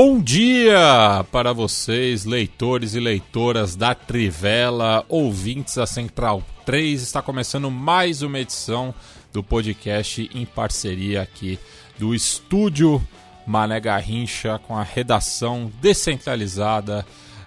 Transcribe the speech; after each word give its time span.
Bom 0.00 0.20
dia 0.20 1.26
para 1.32 1.52
vocês, 1.52 2.24
leitores 2.24 2.94
e 2.94 3.00
leitoras 3.00 3.74
da 3.74 3.96
Trivela, 3.96 5.04
ouvintes 5.08 5.74
da 5.74 5.88
Central 5.88 6.40
3. 6.64 7.02
Está 7.02 7.20
começando 7.20 7.68
mais 7.68 8.22
uma 8.22 8.38
edição 8.38 8.94
do 9.32 9.42
podcast 9.42 10.30
em 10.32 10.46
parceria 10.46 11.20
aqui 11.20 11.58
do 11.98 12.14
estúdio 12.14 13.04
Mané 13.44 13.80
Garrincha 13.80 14.60
com 14.68 14.76
a 14.76 14.84
redação 14.84 15.68
descentralizada 15.80 17.04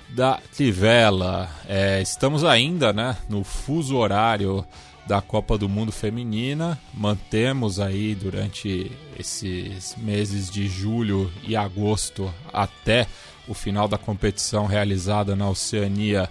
da 0.09 0.37
Trivela. 0.53 1.49
É, 1.69 2.01
estamos 2.01 2.43
ainda 2.43 2.91
né, 2.91 3.15
no 3.29 3.45
fuso 3.45 3.95
horário 3.95 4.65
da 5.07 5.21
Copa 5.21 5.57
do 5.57 5.69
Mundo 5.69 5.93
Feminina. 5.93 6.77
Mantemos 6.93 7.79
aí 7.79 8.13
durante 8.13 8.91
esses 9.21 9.95
meses 9.97 10.49
de 10.49 10.67
julho 10.67 11.31
e 11.43 11.55
agosto 11.55 12.31
até 12.51 13.07
o 13.47 13.53
final 13.53 13.87
da 13.87 13.97
competição 13.97 14.65
realizada 14.65 15.35
na 15.35 15.49
Oceania. 15.49 16.29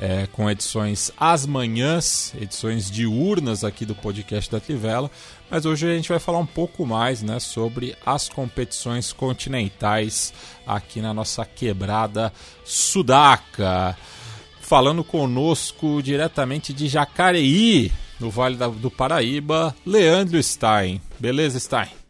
É, 0.00 0.26
com 0.32 0.50
edições 0.50 1.12
às 1.16 1.46
manhãs, 1.46 2.34
edições 2.40 2.90
diurnas 2.90 3.62
aqui 3.62 3.86
do 3.86 3.94
podcast 3.94 4.50
da 4.50 4.58
Trivela, 4.58 5.08
mas 5.48 5.64
hoje 5.64 5.86
a 5.86 5.94
gente 5.94 6.08
vai 6.08 6.18
falar 6.18 6.38
um 6.38 6.46
pouco 6.46 6.84
mais 6.84 7.22
né, 7.22 7.38
sobre 7.38 7.94
as 8.04 8.28
competições 8.28 9.12
continentais 9.12 10.32
aqui 10.66 11.00
na 11.00 11.14
nossa 11.14 11.44
quebrada 11.44 12.32
sudaca. 12.64 13.96
Falando 14.60 15.04
conosco 15.04 16.02
diretamente 16.02 16.72
de 16.72 16.88
Jacareí, 16.88 17.92
no 18.18 18.30
Vale 18.30 18.56
do 18.56 18.90
Paraíba, 18.90 19.76
Leandro 19.86 20.42
Stein. 20.42 21.00
Beleza, 21.20 21.60
Stein? 21.60 22.01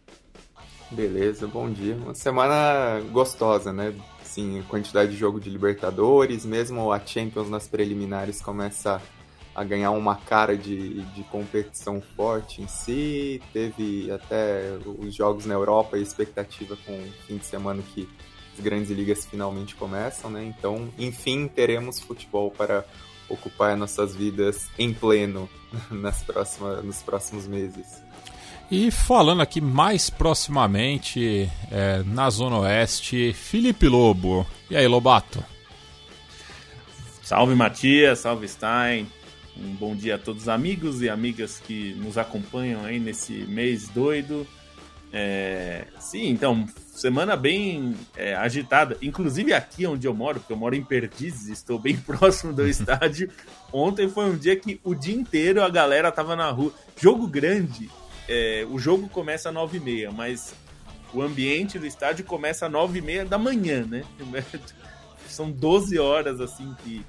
Beleza, 0.93 1.47
bom 1.47 1.71
dia. 1.71 1.95
Uma 1.95 2.15
semana 2.15 3.01
gostosa, 3.11 3.73
né? 3.73 3.95
Sim, 4.23 4.63
quantidade 4.69 5.13
de 5.13 5.17
jogo 5.17 5.41
de 5.41 5.49
Libertadores, 5.49 6.45
mesmo 6.45 6.93
a 6.93 7.01
Champions 7.01 7.49
nas 7.49 7.67
preliminares 7.67 8.43
começa 8.43 9.01
a 9.55 9.65
ganhar 9.65 9.91
uma 9.93 10.17
cara 10.17 10.55
de, 10.55 11.01
de 11.03 11.23
competição 11.25 12.03
forte 12.15 12.61
em 12.61 12.69
si. 12.69 13.41
Teve 13.55 14.11
até 14.11 14.79
os 14.85 15.15
jogos 15.15 15.47
na 15.47 15.55
Europa 15.55 15.97
e 15.97 16.03
expectativa 16.03 16.77
com 16.85 16.93
o 16.93 17.13
fim 17.27 17.39
de 17.39 17.47
semana 17.47 17.83
que 17.95 18.07
as 18.53 18.63
grandes 18.63 18.91
ligas 18.91 19.25
finalmente 19.25 19.75
começam, 19.75 20.31
né? 20.31 20.45
Então, 20.45 20.91
enfim, 20.99 21.49
teremos 21.49 22.01
futebol 22.01 22.51
para 22.51 22.85
ocupar 23.31 23.79
nossas 23.79 24.15
vidas 24.15 24.69
em 24.79 24.93
pleno 24.93 25.49
nas 25.91 26.23
próximas, 26.23 26.85
nos 26.85 27.01
próximos 27.03 27.47
meses. 27.47 28.02
E 28.73 28.91
falando 28.91 29.43
aqui 29.43 29.61
mais 29.61 30.09
proximamente, 30.09 31.47
é, 31.71 32.03
na 32.07 32.31
Zona 32.31 32.61
Oeste, 32.61 33.35
Felipe 33.35 33.87
Lobo. 33.87 34.47
E 34.71 34.75
aí, 34.75 34.89
Lobato? 34.89 35.45
Salve 37.23 37.55
Matias, 37.55 38.21
salve 38.21 38.49
Stein. 38.49 39.07
Um 39.59 39.75
bom 39.75 39.95
dia 39.95 40.15
a 40.15 40.19
todos 40.19 40.45
os 40.45 40.49
amigos 40.49 41.03
e 41.03 41.11
amigas 41.11 41.61
que 41.61 41.93
nos 41.99 42.17
acompanham 42.17 42.83
aí 42.83 42.99
nesse 42.99 43.35
mês 43.35 43.91
doido. 43.91 44.47
É, 45.13 45.85
sim, 46.01 46.31
então, 46.31 46.67
semana 46.95 47.37
bem 47.37 47.95
é, 48.17 48.35
agitada. 48.35 48.97
Inclusive 49.03 49.53
aqui 49.53 49.87
onde 49.87 50.07
eu 50.07 50.15
moro, 50.15 50.41
porque 50.41 50.55
eu 50.55 50.57
moro 50.57 50.75
em 50.75 50.83
Perdizes, 50.83 51.49
estou 51.49 51.79
bem 51.79 51.95
próximo 52.01 52.55
do 52.55 52.67
estádio. 52.67 53.29
Ontem 53.71 54.09
foi 54.09 54.31
um 54.31 54.37
dia 54.39 54.57
que 54.57 54.81
o 54.83 54.95
dia 54.95 55.15
inteiro 55.15 55.63
a 55.63 55.69
galera 55.69 56.11
tava 56.11 56.35
na 56.35 56.51
rua. 56.51 56.73
Jogo 56.99 57.27
grande, 57.27 57.91
é, 58.33 58.67
o 58.71 58.79
jogo 58.79 59.11
começa 59.11 59.51
às 59.51 59.55
9h30, 59.55 60.11
mas 60.11 60.55
o 61.13 61.21
ambiente 61.21 61.79
do 61.79 61.87
estádio 61.87 62.25
começa 62.25 62.67
às 62.67 62.73
9h30 62.73 63.29
da 63.29 63.37
manhã, 63.37 63.85
né? 63.85 64.05
São 65.29 65.51
12 65.53 65.99
horas 65.99 66.41
assim 66.41 66.75
que 66.83 67.05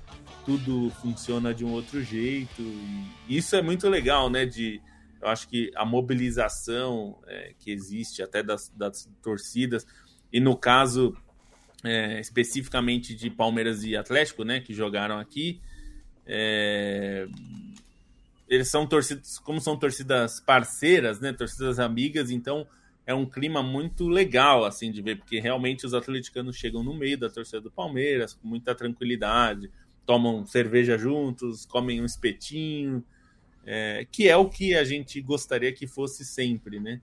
tudo 0.46 0.92
funciona 1.02 1.54
de 1.54 1.64
um 1.64 1.72
outro 1.72 2.04
jeito. 2.04 2.62
E 2.62 3.38
isso 3.38 3.56
é 3.56 3.62
muito 3.62 3.88
legal, 3.88 4.30
né? 4.30 4.46
De 4.46 4.82
eu 5.22 5.30
acho 5.30 5.48
que 5.48 5.72
a 5.76 5.86
mobilização 5.86 7.18
é, 7.26 7.54
que 7.58 7.72
existe 7.72 8.22
até 8.22 8.44
das, 8.44 8.70
das, 8.76 9.10
torcidas, 9.22 9.88
e 10.34 10.42
no 10.42 10.58
caso 10.58 11.16
é, 11.86 12.20
especificamente 12.20 13.16
de 13.16 13.30
Palmeiras 13.30 13.86
e 13.86 13.96
Atlético, 13.96 14.44
né, 14.44 14.60
que 14.60 14.74
jogaram 14.74 15.18
aqui, 15.18 15.62
é, 16.26 17.26
eles 18.48 18.70
são 18.70 18.86
torcidas, 18.86 19.38
como 19.40 19.60
são 19.60 19.78
torcidas 19.78 20.40
parceiras, 20.40 21.20
né, 21.20 21.34
torcidas 21.34 21.80
amigas, 21.80 22.30
então 22.30 22.68
é 23.06 23.14
um 23.14 23.26
clima 23.26 23.62
muito 23.62 24.08
legal 24.08 24.66
assim 24.66 24.92
de 24.92 25.02
ver, 25.02 25.18
porque 25.18 25.40
realmente 25.40 25.86
os 25.86 25.94
atleticanos 25.94 26.56
chegam 26.56 26.84
no 26.84 26.94
meio 26.94 27.18
da 27.18 27.30
torcida 27.30 27.62
do 27.62 27.72
Palmeiras 27.72 28.34
com 28.34 28.48
muita 28.48 28.74
tranquilidade, 28.74 29.70
tomam 30.06 30.46
cerveja 30.46 30.98
juntos, 30.98 31.66
comem 31.66 32.02
um 32.02 32.06
espetinho, 32.06 33.04
é, 33.66 34.06
que 34.12 34.28
é 34.28 34.36
o 34.36 34.50
que 34.50 34.76
a 34.76 34.84
gente 34.84 35.20
gostaria 35.22 35.72
que 35.72 35.88
fosse 35.88 36.26
sempre, 36.26 36.80
né? 36.80 37.02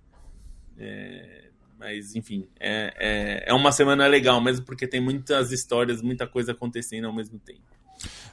É, 0.78 1.51
mas, 1.78 2.15
enfim, 2.15 2.47
é, 2.59 2.93
é, 2.99 3.45
é, 3.51 3.55
uma 3.55 3.72
semana 3.72 4.07
legal, 4.07 4.39
mesmo 4.41 4.67
porque 4.67 4.87
tem 4.87 5.01
muitas 5.01 5.51
histórias, 5.51 6.03
muita 6.03 6.27
coisa 6.27 6.53
acontecendo 6.53 7.07
ao 7.07 7.12
mesmo 7.12 7.39
tempo. 7.39 7.62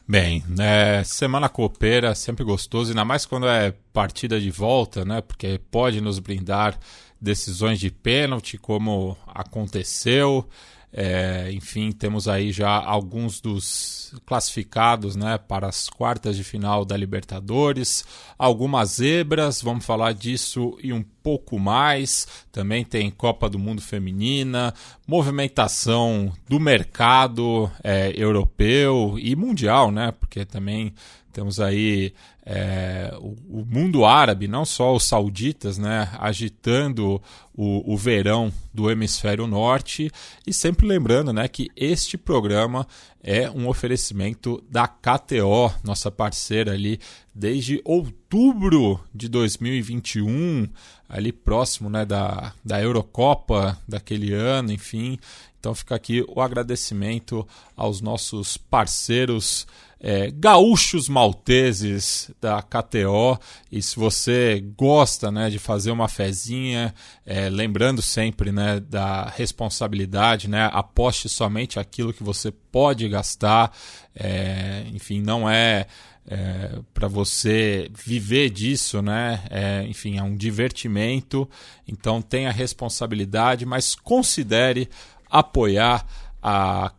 Bem, 0.09 0.41
é, 0.57 1.03
semana 1.03 1.50
copeira 1.50 2.16
sempre 2.16 2.41
gostoso, 2.41 2.91
ainda 2.91 3.03
mais 3.03 3.25
quando 3.25 3.45
é 3.45 3.73
partida 3.91 4.40
de 4.40 4.50
volta, 4.50 5.03
né? 5.03 5.19
Porque 5.19 5.59
pode 5.69 6.00
nos 6.00 6.18
brindar 6.18 6.79
decisões 7.19 7.78
de 7.78 7.91
pênalti, 7.91 8.57
como 8.57 9.18
aconteceu. 9.28 10.47
É, 10.91 11.51
enfim, 11.51 11.91
temos 11.91 12.27
aí 12.27 12.51
já 12.51 12.69
alguns 12.69 13.41
dos 13.41 14.15
classificados 14.25 15.15
né, 15.15 15.37
para 15.37 15.67
as 15.67 15.89
quartas 15.89 16.37
de 16.37 16.43
final 16.43 16.85
da 16.85 16.95
Libertadores, 16.95 18.05
algumas 18.37 18.91
zebras, 18.91 19.61
vamos 19.61 19.85
falar 19.85 20.13
disso 20.13 20.77
e 20.81 20.93
um 20.93 21.03
pouco 21.21 21.59
mais. 21.59 22.25
Também 22.51 22.85
tem 22.85 23.11
Copa 23.11 23.49
do 23.49 23.59
Mundo 23.59 23.81
Feminina, 23.81 24.73
movimentação 25.05 26.31
do 26.47 26.59
mercado 26.59 27.69
é, 27.83 28.13
europeu 28.15 29.17
e 29.19 29.35
mundial, 29.35 29.91
né? 29.91 30.13
Porque 30.13 30.45
também 30.45 30.93
temos 31.37 31.59
aí 31.59 32.13
é, 32.43 33.15
o, 33.21 33.59
o, 33.59 33.65
mundo 33.69 34.05
árabe, 34.05 34.47
não 34.47 34.65
só 34.65 34.95
os 34.95 35.03
sauditas, 35.03 35.77
né, 35.77 36.09
agitando 36.17 37.21
o, 37.55 37.93
o, 37.93 37.95
verão 37.95 38.51
do 38.73 38.89
hemisfério 38.89 39.45
norte. 39.45 40.09
E 40.47 40.51
sempre 40.51 40.87
lembrando 40.87 41.31
né, 41.31 41.47
que 41.47 41.69
este 41.75 42.17
programa 42.17 42.87
é 43.21 43.51
um 43.51 43.67
oferecimento 43.67 44.63
da 44.67 44.87
KTO, 44.87 45.71
nossa 45.83 46.09
parceira 46.09 46.71
ali 46.71 47.00
desde 47.35 47.79
outubro 47.85 49.00
de 49.13 49.29
2021, 49.29 50.67
ali 51.07 51.31
próximo 51.31 51.88
né, 51.88 52.03
da, 52.03 52.51
da 52.65 52.81
Eurocopa 52.81 53.77
daquele 53.88 54.33
ano, 54.33 54.71
enfim. 54.71 55.19
Então 55.59 55.75
fica 55.75 55.94
aqui 55.94 56.25
o 56.27 56.41
agradecimento 56.41 57.47
aos 57.75 58.01
nossos 58.01 58.57
parceiros 58.57 59.67
é, 59.99 60.31
gaúchos 60.31 61.09
malteses 61.09 62.31
da 62.39 62.61
KTO. 62.61 63.39
E 63.71 63.81
se 63.81 63.95
você 63.95 64.63
gosta 64.77 65.31
né, 65.31 65.49
de 65.49 65.59
fazer 65.59 65.91
uma 65.91 66.07
fezinha, 66.07 66.94
é, 67.25 67.49
lembrando 67.49 68.01
sempre 68.01 68.51
né, 68.51 68.79
da 68.79 69.25
responsabilidade, 69.25 70.49
né, 70.49 70.69
aposte 70.71 71.27
somente 71.27 71.79
aquilo 71.79 72.13
que 72.13 72.23
você 72.23 72.51
pode 72.51 73.07
gastar. 73.09 73.71
É, 74.15 74.85
enfim, 74.94 75.21
não 75.21 75.49
é. 75.49 75.88
É, 76.29 76.79
para 76.93 77.07
você 77.07 77.89
viver 77.93 78.50
disso, 78.50 79.01
né? 79.01 79.41
É, 79.50 79.85
enfim, 79.88 80.17
é 80.17 80.23
um 80.23 80.35
divertimento, 80.35 81.50
então 81.88 82.21
tenha 82.21 82.51
responsabilidade, 82.51 83.65
mas 83.65 83.95
considere 83.95 84.89
apoiar 85.29 86.05
a 86.43 86.91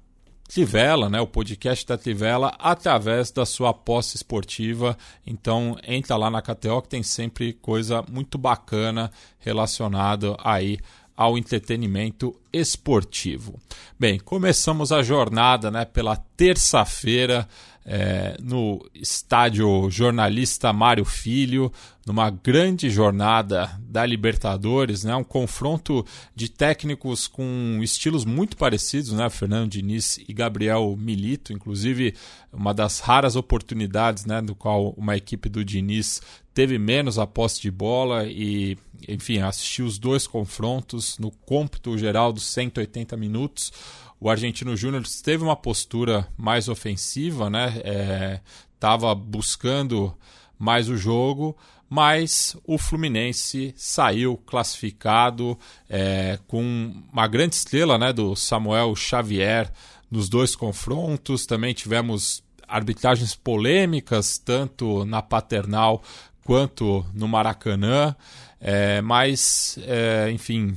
Trivela, 0.49 1.11
né, 1.11 1.21
o 1.21 1.27
podcast 1.27 1.87
da 1.87 1.99
Trivela, 1.99 2.57
através 2.59 3.31
da 3.31 3.45
sua 3.45 3.69
aposta 3.69 4.17
esportiva. 4.17 4.97
Então 5.27 5.77
entra 5.87 6.17
lá 6.17 6.31
na 6.31 6.41
KTO 6.41 6.81
que 6.81 6.89
tem 6.89 7.03
sempre 7.03 7.53
coisa 7.53 8.03
muito 8.11 8.39
bacana 8.39 9.13
relacionada 9.39 10.35
aí 10.43 10.79
ao 11.15 11.37
entretenimento 11.37 12.35
esportivo. 12.51 13.61
Bem, 13.99 14.19
começamos 14.19 14.91
a 14.91 15.03
jornada 15.03 15.71
né, 15.71 15.85
pela 15.85 16.17
terça-feira 16.17 17.47
é, 17.91 18.37
no 18.43 18.87
estádio 18.95 19.91
jornalista 19.91 20.75
Mário 20.75 21.07
Filho, 21.07 21.73
numa 22.07 22.29
grande 22.29 22.91
jornada 22.91 23.71
da 23.81 24.05
Libertadores, 24.05 25.05
né? 25.05 25.17
um 25.17 25.25
confronto 25.25 26.05
de 26.35 26.51
técnicos 26.51 27.27
com 27.27 27.81
estilos 27.83 28.27
muito 28.27 28.59
parecidos, 28.59 29.13
né? 29.13 29.31
Fernando 29.31 29.71
Diniz 29.71 30.19
e 30.29 30.35
Gabriel 30.35 30.95
Milito, 30.99 31.51
inclusive 31.51 32.15
uma 32.53 32.75
das 32.75 33.01
raras 33.01 33.37
oportunidades 33.37 34.27
né? 34.27 34.43
do 34.43 34.55
qual 34.55 34.91
uma 34.91 35.17
equipe 35.17 35.49
do 35.49 35.65
Diniz 35.65 36.21
teve 36.53 36.79
menos 36.79 37.19
a 37.19 37.27
posse 37.27 37.63
de 37.63 37.71
bola 37.71 38.27
e, 38.27 38.77
enfim, 39.09 39.39
assistiu 39.39 39.87
os 39.87 39.99
dois 39.99 40.27
confrontos 40.27 41.17
no 41.19 41.31
cômputo 41.31 41.97
geral 41.97 42.35
dos 42.35 42.45
180 42.49 43.17
minutos 43.17 43.73
o 44.21 44.29
Argentino 44.29 44.77
Júnior 44.77 45.03
teve 45.23 45.45
uma 45.45 45.57
postura 45.57 46.27
mais 46.37 46.69
ofensiva, 46.69 47.49
né? 47.49 48.41
Estava 48.75 49.13
é, 49.13 49.15
buscando 49.15 50.15
mais 50.59 50.89
o 50.89 50.97
jogo, 50.97 51.57
mas 51.89 52.57
o 52.67 52.77
Fluminense 52.77 53.73
saiu 53.77 54.37
classificado 54.37 55.59
é, 55.89 56.39
com 56.47 56.93
uma 57.13 57.27
grande 57.27 57.55
estrela 57.55 57.97
né, 57.97 58.13
do 58.13 58.35
Samuel 58.35 58.95
Xavier 58.95 59.73
nos 60.11 60.29
dois 60.29 60.55
confrontos. 60.55 61.47
Também 61.47 61.73
tivemos 61.73 62.43
arbitragens 62.67 63.35
polêmicas, 63.35 64.37
tanto 64.37 65.05
na 65.05 65.23
Paternal 65.23 66.03
quanto 66.45 67.07
no 67.15 67.29
Maracanã. 67.29 68.15
É, 68.61 69.01
mas, 69.01 69.79
é, 69.83 70.31
enfim, 70.31 70.77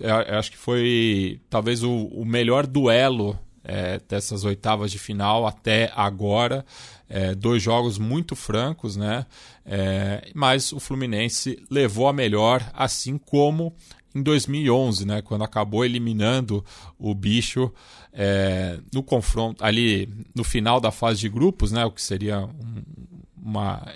eu, 0.00 0.08
eu 0.08 0.38
acho 0.38 0.50
que 0.50 0.56
foi 0.56 1.40
talvez 1.50 1.82
o, 1.82 2.06
o 2.06 2.24
melhor 2.24 2.66
duelo 2.66 3.38
é, 3.64 4.00
dessas 4.08 4.44
oitavas 4.44 4.90
de 4.90 4.98
final 4.98 5.46
até 5.46 5.92
agora. 5.94 6.64
É, 7.08 7.34
dois 7.34 7.62
jogos 7.62 7.98
muito 7.98 8.36
francos, 8.36 8.96
né? 8.96 9.26
É, 9.64 10.30
mas 10.34 10.72
o 10.72 10.80
Fluminense 10.80 11.62
levou 11.70 12.06
a 12.08 12.12
melhor, 12.12 12.70
assim 12.74 13.18
como 13.18 13.74
em 14.14 14.22
2011, 14.22 15.06
né? 15.06 15.22
Quando 15.22 15.44
acabou 15.44 15.84
eliminando 15.84 16.64
o 16.98 17.14
bicho 17.14 17.72
é, 18.12 18.78
no 18.92 19.02
confronto 19.02 19.64
ali 19.64 20.08
no 20.34 20.44
final 20.44 20.80
da 20.80 20.90
fase 20.90 21.20
de 21.20 21.28
grupos, 21.28 21.72
né? 21.72 21.84
O 21.84 21.90
que 21.90 22.02
seria 22.02 22.40
um, 22.40 22.82
uma 23.42 23.86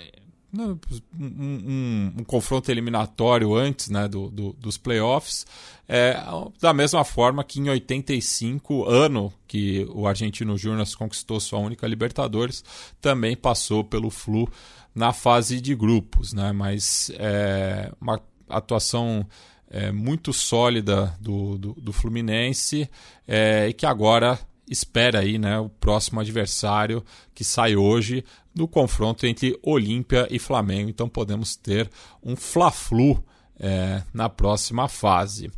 um, 0.61 0.77
um, 1.19 2.13
um, 2.19 2.23
confronto 2.23 2.69
eliminatório 2.69 3.55
antes 3.55 3.89
né, 3.89 4.07
do, 4.07 4.29
do, 4.29 4.53
dos 4.53 4.77
playoffs, 4.77 5.45
é, 5.87 6.15
da 6.61 6.71
mesma 6.73 7.03
forma 7.03 7.43
que 7.43 7.59
em 7.59 7.69
85, 7.69 8.85
ano 8.85 9.33
que 9.47 9.87
o 9.93 10.07
Argentino 10.07 10.57
Júnior 10.57 10.87
conquistou 10.95 11.39
sua 11.39 11.59
única 11.59 11.87
Libertadores, 11.87 12.63
também 13.01 13.35
passou 13.35 13.83
pelo 13.83 14.09
Flu 14.09 14.47
na 14.93 15.11
fase 15.11 15.59
de 15.59 15.73
grupos, 15.73 16.33
né, 16.33 16.51
mas 16.51 17.11
é, 17.15 17.91
uma 17.99 18.21
atuação 18.47 19.25
é, 19.69 19.91
muito 19.91 20.31
sólida 20.31 21.15
do, 21.19 21.57
do, 21.57 21.73
do 21.73 21.91
Fluminense 21.91 22.87
é, 23.27 23.67
e 23.67 23.73
que 23.73 23.87
agora 23.87 24.39
espera 24.69 25.19
aí 25.19 25.37
né, 25.37 25.59
o 25.59 25.67
próximo 25.67 26.19
adversário 26.19 27.03
que 27.33 27.43
sai 27.43 27.75
hoje 27.75 28.23
no 28.55 28.67
confronto 28.67 29.25
entre 29.25 29.57
Olímpia 29.61 30.27
e 30.29 30.39
Flamengo. 30.39 30.89
Então 30.89 31.09
podemos 31.09 31.55
ter 31.55 31.89
um 32.23 32.35
Fla-Flu 32.35 33.23
é, 33.59 34.03
na 34.13 34.29
próxima 34.29 34.87
fase. 34.87 35.51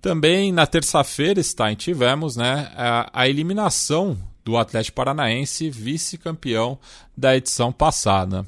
Também 0.00 0.52
na 0.52 0.66
terça-feira, 0.66 1.42
Stein, 1.42 1.74
tivemos 1.76 2.36
né, 2.36 2.70
a, 2.76 3.10
a 3.12 3.28
eliminação 3.28 4.18
do 4.44 4.58
Atlético 4.58 4.96
Paranaense, 4.96 5.70
vice-campeão 5.70 6.78
da 7.16 7.34
edição 7.34 7.72
passada. 7.72 8.44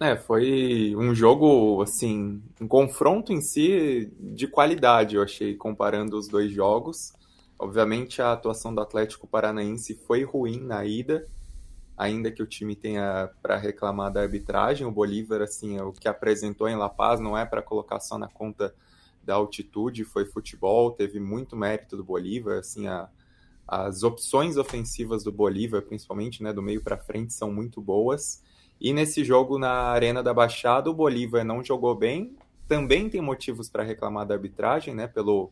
É, 0.00 0.16
foi 0.16 0.94
um 0.96 1.14
jogo, 1.14 1.82
assim, 1.82 2.42
um 2.60 2.66
confronto 2.66 3.32
em 3.32 3.40
si 3.40 4.10
de 4.18 4.46
qualidade, 4.46 5.16
eu 5.16 5.22
achei, 5.22 5.54
comparando 5.54 6.18
os 6.18 6.28
dois 6.28 6.50
jogos. 6.50 7.12
Obviamente 7.58 8.20
a 8.20 8.32
atuação 8.32 8.74
do 8.74 8.80
Atlético 8.80 9.26
Paranaense 9.26 9.94
foi 10.06 10.24
ruim 10.24 10.60
na 10.60 10.84
ida, 10.84 11.26
ainda 11.96 12.30
que 12.30 12.42
o 12.42 12.46
time 12.46 12.74
tenha 12.74 13.30
para 13.42 13.56
reclamar 13.56 14.12
da 14.12 14.20
arbitragem. 14.20 14.86
O 14.86 14.90
Bolívar, 14.90 15.42
assim, 15.42 15.80
o 15.80 15.92
que 15.92 16.08
apresentou 16.08 16.68
em 16.68 16.76
La 16.76 16.88
Paz 16.88 17.20
não 17.20 17.36
é 17.36 17.44
para 17.44 17.62
colocar 17.62 18.00
só 18.00 18.18
na 18.18 18.28
conta 18.28 18.74
da 19.22 19.34
altitude, 19.34 20.04
foi 20.04 20.26
futebol, 20.26 20.90
teve 20.90 21.18
muito 21.18 21.56
mérito 21.56 21.96
do 21.96 22.04
Bolívar, 22.04 22.58
assim, 22.58 22.86
a, 22.86 23.08
as 23.66 24.02
opções 24.02 24.56
ofensivas 24.56 25.24
do 25.24 25.32
Bolívar, 25.32 25.82
principalmente, 25.82 26.42
né, 26.42 26.52
do 26.52 26.62
meio 26.62 26.82
para 26.82 26.98
frente, 26.98 27.32
são 27.32 27.50
muito 27.50 27.80
boas. 27.80 28.42
E 28.80 28.92
nesse 28.92 29.24
jogo 29.24 29.58
na 29.58 29.70
Arena 29.70 30.22
da 30.22 30.34
Baixada, 30.34 30.90
o 30.90 30.94
Bolívar 30.94 31.44
não 31.44 31.64
jogou 31.64 31.94
bem, 31.94 32.36
também 32.68 33.08
tem 33.08 33.20
motivos 33.20 33.70
para 33.70 33.82
reclamar 33.82 34.26
da 34.26 34.34
arbitragem, 34.34 34.94
né, 34.94 35.06
pelo 35.06 35.50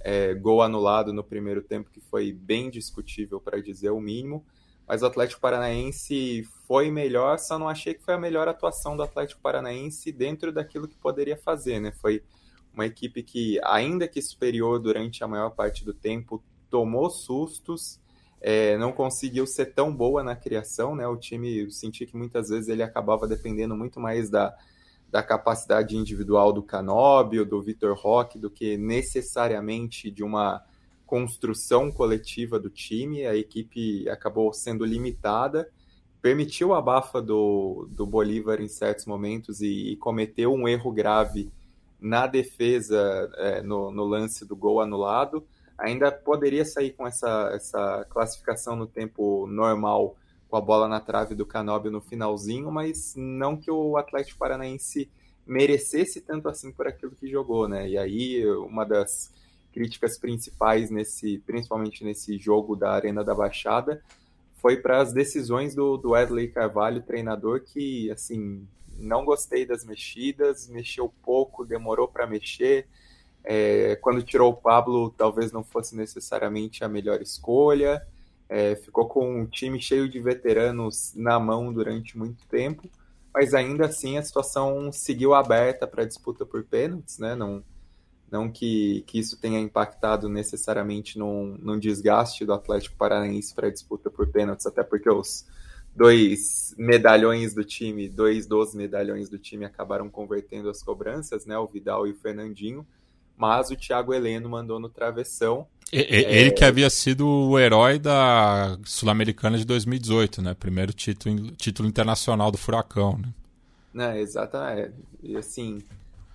é, 0.00 0.34
gol 0.34 0.62
anulado 0.62 1.12
no 1.12 1.22
primeiro 1.22 1.62
tempo, 1.62 1.90
que 1.90 2.00
foi 2.00 2.32
bem 2.32 2.70
discutível, 2.70 3.40
para 3.40 3.60
dizer 3.60 3.90
o 3.90 4.00
mínimo. 4.00 4.44
Mas 4.90 5.02
o 5.02 5.06
Atlético 5.06 5.40
Paranaense 5.40 6.42
foi 6.66 6.90
melhor, 6.90 7.38
só 7.38 7.56
não 7.56 7.68
achei 7.68 7.94
que 7.94 8.02
foi 8.02 8.14
a 8.14 8.18
melhor 8.18 8.48
atuação 8.48 8.96
do 8.96 9.04
Atlético 9.04 9.40
Paranaense 9.40 10.10
dentro 10.10 10.50
daquilo 10.50 10.88
que 10.88 10.96
poderia 10.96 11.36
fazer, 11.36 11.78
né? 11.78 11.92
Foi 11.92 12.24
uma 12.74 12.86
equipe 12.86 13.22
que, 13.22 13.60
ainda 13.62 14.08
que 14.08 14.20
superior 14.20 14.80
durante 14.80 15.22
a 15.22 15.28
maior 15.28 15.50
parte 15.50 15.84
do 15.84 15.94
tempo, 15.94 16.42
tomou 16.68 17.08
sustos, 17.08 18.00
é, 18.40 18.76
não 18.78 18.90
conseguiu 18.90 19.46
ser 19.46 19.66
tão 19.66 19.94
boa 19.94 20.24
na 20.24 20.34
criação, 20.34 20.96
né? 20.96 21.06
O 21.06 21.16
time, 21.16 21.60
eu 21.60 21.70
senti 21.70 22.04
que 22.04 22.16
muitas 22.16 22.48
vezes 22.48 22.68
ele 22.68 22.82
acabava 22.82 23.28
dependendo 23.28 23.76
muito 23.76 24.00
mais 24.00 24.28
da, 24.28 24.52
da 25.08 25.22
capacidade 25.22 25.96
individual 25.96 26.52
do 26.52 26.64
Canóbio, 26.64 27.46
do 27.46 27.62
Vitor 27.62 27.96
Roque, 27.96 28.40
do 28.40 28.50
que 28.50 28.76
necessariamente 28.76 30.10
de 30.10 30.24
uma 30.24 30.64
construção 31.10 31.90
coletiva 31.90 32.56
do 32.56 32.70
time. 32.70 33.26
A 33.26 33.34
equipe 33.34 34.08
acabou 34.08 34.52
sendo 34.52 34.84
limitada, 34.84 35.68
permitiu 36.22 36.72
a 36.72 36.80
bafa 36.80 37.20
do, 37.20 37.88
do 37.90 38.06
Bolívar 38.06 38.60
em 38.60 38.68
certos 38.68 39.06
momentos 39.06 39.60
e, 39.60 39.90
e 39.90 39.96
cometeu 39.96 40.54
um 40.54 40.68
erro 40.68 40.92
grave 40.92 41.50
na 42.00 42.28
defesa 42.28 43.28
é, 43.38 43.60
no, 43.60 43.90
no, 43.90 44.04
lance 44.04 44.46
do 44.46 44.54
gol 44.54 44.80
anulado. 44.80 45.44
Ainda 45.76 46.12
poderia 46.12 46.64
sair 46.64 46.92
com 46.92 47.04
essa, 47.04 47.50
essa 47.52 48.06
classificação 48.08 48.76
no 48.76 48.86
tempo 48.86 49.48
normal 49.48 50.16
com 50.48 50.56
a 50.56 50.60
bola 50.60 50.86
na 50.86 51.00
trave 51.00 51.34
do 51.34 51.44
Canóbio 51.44 51.90
no 51.90 52.00
finalzinho, 52.00 52.70
mas 52.70 53.14
não 53.16 53.56
que 53.56 53.70
o 53.70 53.96
Atlético 53.96 54.38
Paranaense 54.38 55.10
merecesse 55.44 56.20
tanto 56.20 56.48
assim 56.48 56.70
por 56.70 56.86
aquilo 56.86 57.16
que 57.16 57.26
jogou, 57.26 57.66
né? 57.66 57.88
E 57.88 57.98
aí 57.98 58.48
uma 58.48 58.84
das 58.84 59.32
críticas 59.72 60.18
principais 60.18 60.90
nesse, 60.90 61.38
principalmente 61.38 62.04
nesse 62.04 62.38
jogo 62.38 62.76
da 62.76 62.92
Arena 62.92 63.24
da 63.24 63.34
Baixada, 63.34 64.02
foi 64.56 64.76
para 64.76 65.00
as 65.00 65.12
decisões 65.12 65.74
do, 65.74 65.96
do 65.96 66.10
Wesley 66.10 66.48
Carvalho, 66.48 67.02
treinador 67.02 67.60
que 67.60 68.10
assim 68.10 68.66
não 68.98 69.24
gostei 69.24 69.64
das 69.64 69.84
mexidas, 69.84 70.68
mexeu 70.68 71.12
pouco, 71.22 71.64
demorou 71.64 72.06
para 72.06 72.26
mexer. 72.26 72.86
É, 73.42 73.96
quando 73.96 74.22
tirou 74.22 74.52
o 74.52 74.56
Pablo, 74.56 75.10
talvez 75.16 75.50
não 75.50 75.64
fosse 75.64 75.96
necessariamente 75.96 76.84
a 76.84 76.88
melhor 76.88 77.22
escolha 77.22 78.06
é, 78.50 78.74
ficou 78.74 79.06
com 79.06 79.42
um 79.42 79.46
time 79.46 79.80
cheio 79.80 80.08
de 80.08 80.18
veteranos 80.18 81.14
na 81.14 81.38
mão 81.38 81.72
durante 81.72 82.18
muito 82.18 82.44
tempo, 82.48 82.90
mas 83.32 83.54
ainda 83.54 83.86
assim 83.86 84.18
a 84.18 84.22
situação 84.22 84.90
seguiu 84.90 85.32
aberta 85.32 85.86
para 85.86 86.04
disputa 86.04 86.44
por 86.44 86.64
pênaltis, 86.64 87.16
né? 87.18 87.36
Não, 87.36 87.62
não 88.30 88.50
que, 88.50 89.02
que 89.06 89.18
isso 89.18 89.38
tenha 89.38 89.58
impactado 89.58 90.28
necessariamente 90.28 91.18
num, 91.18 91.56
num 91.60 91.78
desgaste 91.78 92.44
do 92.44 92.52
Atlético 92.52 92.96
Paranaense 92.96 93.54
para 93.54 93.70
disputa 93.70 94.10
por 94.10 94.28
pênaltis, 94.28 94.66
até 94.66 94.82
porque 94.82 95.10
os 95.10 95.44
dois 95.94 96.74
medalhões 96.78 97.54
do 97.54 97.64
time, 97.64 98.08
dois 98.08 98.46
dos 98.46 98.74
medalhões 98.74 99.28
do 99.28 99.38
time 99.38 99.64
acabaram 99.64 100.08
convertendo 100.08 100.70
as 100.70 100.82
cobranças, 100.82 101.44
né? 101.44 101.58
O 101.58 101.66
Vidal 101.66 102.06
e 102.06 102.12
o 102.12 102.16
Fernandinho, 102.16 102.86
mas 103.36 103.70
o 103.70 103.76
Thiago 103.76 104.14
Heleno 104.14 104.48
mandou 104.48 104.78
no 104.78 104.88
travessão 104.88 105.66
ele 105.92 106.52
que 106.52 106.64
havia 106.64 106.88
sido 106.88 107.26
o 107.26 107.58
herói 107.58 107.98
da 107.98 108.78
Sul-Americana 108.84 109.58
de 109.58 109.64
2018, 109.64 110.40
né? 110.40 110.54
Primeiro 110.54 110.92
título, 110.92 111.50
título 111.52 111.88
internacional 111.88 112.50
do 112.50 112.58
Furacão, 112.58 113.18
né? 113.18 113.28
Não, 113.92 114.14
exatamente. 114.14 114.92
E 115.20 115.36
assim, 115.36 115.78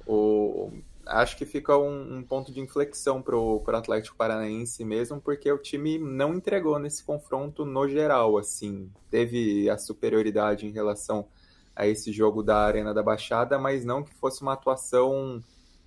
o, 0.05 0.71
acho 1.05 1.37
que 1.37 1.45
fica 1.45 1.77
um, 1.77 2.17
um 2.17 2.23
ponto 2.23 2.51
de 2.51 2.59
inflexão 2.59 3.21
para 3.21 3.37
o 3.37 3.63
Atlético 3.67 4.17
Paranaense 4.17 4.83
mesmo, 4.83 5.21
porque 5.21 5.51
o 5.51 5.57
time 5.57 5.97
não 5.97 6.33
entregou 6.33 6.79
nesse 6.79 7.03
confronto 7.03 7.65
no 7.65 7.87
geral, 7.87 8.37
assim, 8.37 8.89
teve 9.09 9.69
a 9.69 9.77
superioridade 9.77 10.65
em 10.65 10.71
relação 10.71 11.27
a 11.75 11.87
esse 11.87 12.11
jogo 12.11 12.41
da 12.41 12.57
Arena 12.57 12.93
da 12.93 13.03
Baixada, 13.03 13.59
mas 13.59 13.83
não 13.83 14.03
que 14.03 14.13
fosse 14.13 14.41
uma 14.41 14.53
atuação 14.53 15.43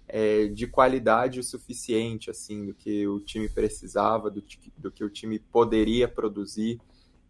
é, 0.06 0.46
de 0.46 0.66
qualidade 0.66 1.40
o 1.40 1.42
suficiente, 1.42 2.30
assim, 2.30 2.66
do 2.66 2.74
que 2.74 3.06
o 3.06 3.20
time 3.20 3.48
precisava, 3.48 4.30
do, 4.30 4.42
do 4.76 4.90
que 4.90 5.04
o 5.04 5.10
time 5.10 5.38
poderia 5.38 6.08
produzir, 6.08 6.80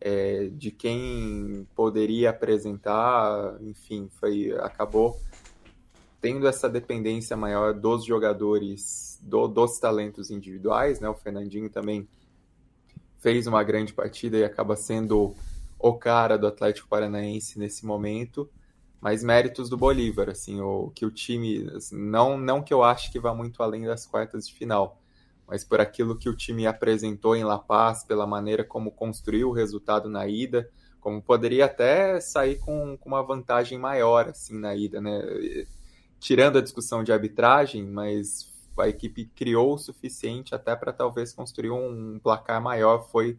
é, 0.01 0.49
de 0.53 0.71
quem 0.71 1.67
poderia 1.75 2.31
apresentar, 2.31 3.57
enfim, 3.63 4.09
foi 4.21 4.53
acabou 4.61 5.19
tendo 6.21 6.47
essa 6.49 6.69
dependência 6.69 7.37
maior 7.37 7.73
dos 7.73 8.05
jogadores, 8.05 9.19
do, 9.23 9.47
dos 9.47 9.79
talentos 9.79 10.31
individuais, 10.31 11.01
né? 11.01 11.09
O 11.09 11.15
Fernandinho 11.15 11.71
também 11.71 12.09
fez 13.19 13.47
uma 13.47 13.63
grande 13.63 13.93
partida 13.93 14.37
e 14.37 14.45
acaba 14.45 14.77
sendo 14.77 15.35
o 15.79 15.95
cara 15.95 16.37
do 16.37 16.47
Atlético 16.47 16.89
Paranaense 16.89 17.59
nesse 17.59 17.87
momento, 17.87 18.51
mas 19.01 19.23
méritos 19.23 19.69
do 19.69 19.77
Bolívar, 19.77 20.29
assim, 20.29 20.61
o 20.61 20.91
que 20.95 21.07
o 21.07 21.11
time, 21.11 21.69
assim, 21.75 21.97
não 21.97 22.37
não 22.37 22.63
que 22.63 22.75
eu 22.75 22.83
acho 22.83 23.13
que 23.13 23.21
vá 23.21 23.33
muito 23.33 23.63
além 23.63 23.85
das 23.85 24.07
quartas 24.07 24.49
de 24.49 24.55
final, 24.55 25.01
mas 25.47 25.65
por 25.65 25.81
aquilo 25.81 26.19
que 26.19 26.29
o 26.29 26.37
time 26.37 26.67
apresentou 26.67 27.37
em 27.37 27.45
La 27.45 27.59
Paz, 27.59 28.05
pela 28.05 28.27
maneira 28.27 28.65
como 28.65 28.91
construiu 28.91 29.51
o 29.51 29.53
resultado 29.53 30.09
na 30.09 30.27
ida, 30.27 30.69
como 31.01 31.23
poderia 31.23 31.67
até 31.67 32.21
sair 32.21 32.59
com, 32.59 32.97
com 32.99 33.09
uma 33.09 33.23
vantagem 33.23 33.79
maior 33.79 34.29
assim 34.29 34.59
na 34.59 34.75
ida, 34.75 35.01
né? 35.01 35.23
Tirando 36.19 36.59
a 36.59 36.63
discussão 36.63 37.03
de 37.03 37.13
arbitragem, 37.13 37.87
mas 37.87 38.53
a 38.79 38.89
equipe 38.89 39.27
criou 39.35 39.75
o 39.75 39.79
suficiente 39.79 40.55
até 40.55 40.75
para 40.77 40.93
talvez 40.93 41.33
construir 41.33 41.71
um 41.71 42.19
placar 42.23 42.63
maior, 42.63 43.09
foi 43.11 43.39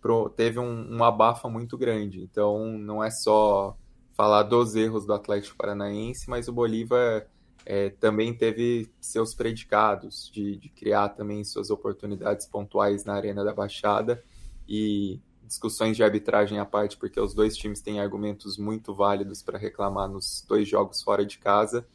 pro, 0.00 0.28
teve 0.28 0.58
um, 0.58 1.02
abafa 1.02 1.48
muito 1.48 1.76
grande. 1.76 2.22
Então 2.22 2.78
não 2.78 3.02
é 3.02 3.10
só 3.10 3.76
falar 4.14 4.44
dos 4.44 4.74
erros 4.74 5.04
do 5.06 5.12
Atlético 5.12 5.56
Paranaense, 5.56 6.28
mas 6.28 6.48
o 6.48 6.52
Bolívar 6.52 7.26
é, 7.64 7.90
também 7.90 8.32
teve 8.32 8.90
seus 9.00 9.34
predicados 9.34 10.30
de, 10.32 10.56
de, 10.56 10.68
criar 10.68 11.10
também 11.10 11.42
suas 11.44 11.68
oportunidades 11.68 12.46
pontuais 12.46 13.04
na 13.04 13.14
Arena 13.14 13.44
da 13.44 13.52
Baixada 13.52 14.22
e 14.68 15.20
discussões 15.42 15.96
de 15.96 16.02
arbitragem 16.02 16.58
à 16.58 16.64
parte, 16.64 16.96
porque 16.96 17.20
os 17.20 17.34
dois 17.34 17.56
times 17.56 17.80
têm 17.80 18.00
argumentos 18.00 18.56
muito 18.56 18.94
válidos 18.94 19.42
para 19.42 19.58
reclamar 19.58 20.08
nos 20.08 20.44
dois 20.48 20.68
jogos 20.68 21.02
fora 21.02 21.26
de 21.26 21.38
casa. 21.38 21.86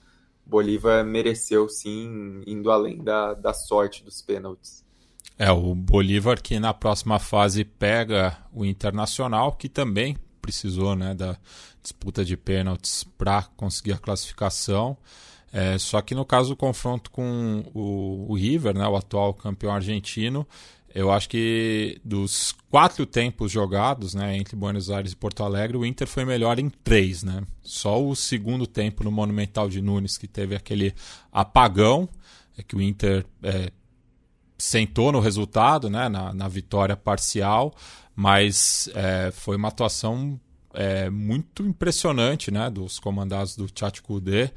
Bolívar 0.51 1.05
mereceu 1.05 1.69
sim, 1.69 2.43
indo 2.45 2.69
além 2.69 3.01
da, 3.01 3.33
da 3.33 3.53
sorte 3.53 4.03
dos 4.03 4.21
pênaltis. 4.21 4.83
É, 5.39 5.49
o 5.49 5.73
Bolívar 5.73 6.41
que 6.41 6.59
na 6.59 6.73
próxima 6.73 7.19
fase 7.19 7.63
pega 7.63 8.37
o 8.51 8.65
Internacional, 8.65 9.53
que 9.53 9.69
também 9.69 10.17
precisou 10.41 10.93
né, 10.93 11.13
da 11.13 11.37
disputa 11.81 12.25
de 12.25 12.35
pênaltis 12.35 13.05
para 13.17 13.43
conseguir 13.55 13.93
a 13.93 13.97
classificação. 13.97 14.97
É, 15.53 15.77
só 15.77 16.01
que 16.01 16.13
no 16.13 16.25
caso 16.25 16.49
do 16.49 16.57
confronto 16.57 17.09
com 17.11 17.63
o, 17.73 18.29
o 18.29 18.35
River, 18.35 18.77
né, 18.77 18.85
o 18.85 18.97
atual 18.97 19.33
campeão 19.33 19.73
argentino, 19.73 20.45
eu 20.93 21.11
acho 21.11 21.29
que 21.29 21.99
dos 22.03 22.53
quatro 22.69 23.05
tempos 23.05 23.51
jogados 23.51 24.13
né, 24.13 24.37
entre 24.37 24.55
Buenos 24.55 24.89
Aires 24.89 25.11
e 25.11 25.15
Porto 25.15 25.43
Alegre, 25.43 25.77
o 25.77 25.85
Inter 25.85 26.07
foi 26.07 26.25
melhor 26.25 26.59
em 26.59 26.69
três. 26.69 27.23
Né? 27.23 27.43
Só 27.61 28.03
o 28.03 28.15
segundo 28.15 28.67
tempo 28.67 29.03
no 29.03 29.11
Monumental 29.11 29.69
de 29.69 29.81
Nunes, 29.81 30.17
que 30.17 30.27
teve 30.27 30.55
aquele 30.55 30.93
apagão, 31.31 32.07
é 32.57 32.63
que 32.63 32.75
o 32.75 32.81
Inter 32.81 33.25
é, 33.43 33.71
sentou 34.57 35.11
no 35.11 35.19
resultado, 35.19 35.89
né, 35.89 36.07
na, 36.07 36.33
na 36.33 36.47
vitória 36.47 36.95
parcial, 36.95 37.73
mas 38.15 38.89
é, 38.93 39.31
foi 39.31 39.55
uma 39.55 39.69
atuação 39.69 40.39
é, 40.73 41.09
muito 41.09 41.63
impressionante 41.63 42.51
né, 42.51 42.69
dos 42.69 42.99
comandados 42.99 43.55
do 43.55 43.67
Tchatcho 43.67 44.03
Kudê 44.03 44.51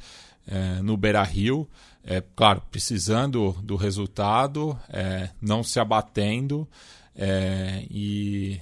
é, 0.47 0.83
no 0.83 0.97
Beira-Rio 0.97 1.69
é, 2.07 2.23
claro, 2.37 2.63
precisando 2.71 3.53
do 3.63 3.77
resultado, 3.77 4.79
é, 4.89 5.31
não 5.41 5.63
se 5.63 5.81
abatendo 5.81 6.69
é, 7.17 7.87
e, 7.91 8.61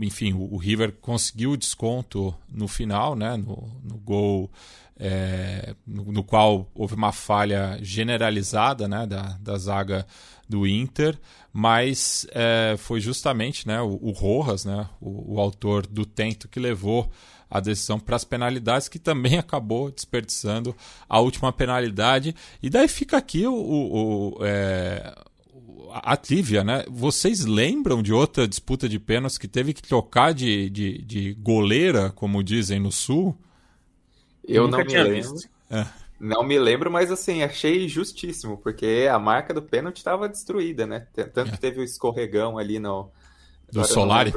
enfim, 0.00 0.32
o, 0.32 0.54
o, 0.54 0.56
River 0.56 0.92
conseguiu 1.00 1.52
o 1.52 1.56
desconto 1.56 2.34
no 2.48 2.68
final, 2.68 3.16
né, 3.16 3.36
no, 3.36 3.80
no 3.82 3.96
gol 3.96 4.50
é, 4.96 5.74
no, 5.86 6.12
no, 6.12 6.22
qual 6.22 6.70
houve 6.74 6.94
uma 6.94 7.10
falha 7.10 7.78
generalizada 7.82 8.86
né, 8.86 9.06
da, 9.06 9.36
da 9.40 9.58
zaga 9.58 10.06
do 10.48 10.66
Inter, 10.66 11.18
mas 11.52 12.26
é, 12.30 12.76
foi 12.78 13.00
justamente 13.00 13.66
né, 13.66 13.80
o, 13.80 13.98
o 14.00 14.10
Rojas, 14.12 14.64
né, 14.64 14.88
o, 15.00 15.34
o 15.34 15.40
autor 15.40 15.86
do 15.86 16.06
tento, 16.06 16.48
que 16.48 16.60
levou 16.60 17.10
a 17.50 17.60
decisão 17.60 17.98
para 17.98 18.16
as 18.16 18.24
penalidades, 18.24 18.88
que 18.88 18.98
também 18.98 19.36
acabou 19.38 19.90
desperdiçando 19.90 20.74
a 21.08 21.20
última 21.20 21.52
penalidade. 21.52 22.34
E 22.62 22.68
daí 22.68 22.88
fica 22.88 23.16
aqui 23.16 23.46
o, 23.46 23.54
o, 23.54 24.38
o 24.38 24.44
é, 24.44 25.14
a 25.90 26.16
trivia, 26.16 26.64
né? 26.64 26.84
Vocês 26.88 27.44
lembram 27.44 28.02
de 28.02 28.12
outra 28.12 28.48
disputa 28.48 28.88
de 28.88 28.98
pênaltis 28.98 29.38
que 29.38 29.46
teve 29.46 29.72
que 29.72 29.82
trocar 29.82 30.34
de, 30.34 30.68
de, 30.68 30.98
de 31.02 31.34
goleira, 31.34 32.10
como 32.10 32.42
dizem 32.42 32.80
no 32.80 32.90
Sul? 32.90 33.36
Eu 34.46 34.64
Nunca 34.64 34.78
não 34.78 34.84
me 34.84 35.02
lembro. 35.02 35.36
É. 35.70 35.86
Não 36.18 36.42
me 36.42 36.58
lembro, 36.58 36.90
mas 36.90 37.10
assim, 37.10 37.42
achei 37.42 37.88
justíssimo, 37.88 38.56
porque 38.58 39.08
a 39.10 39.18
marca 39.18 39.52
do 39.52 39.62
pênalti 39.62 39.98
estava 39.98 40.28
destruída, 40.28 40.86
né? 40.86 41.06
Tanto 41.12 41.50
que 41.50 41.56
é. 41.56 41.58
teve 41.58 41.80
o 41.80 41.84
escorregão 41.84 42.58
ali 42.58 42.78
no. 42.78 43.10
Do 43.70 43.84
Solari? 43.84 44.32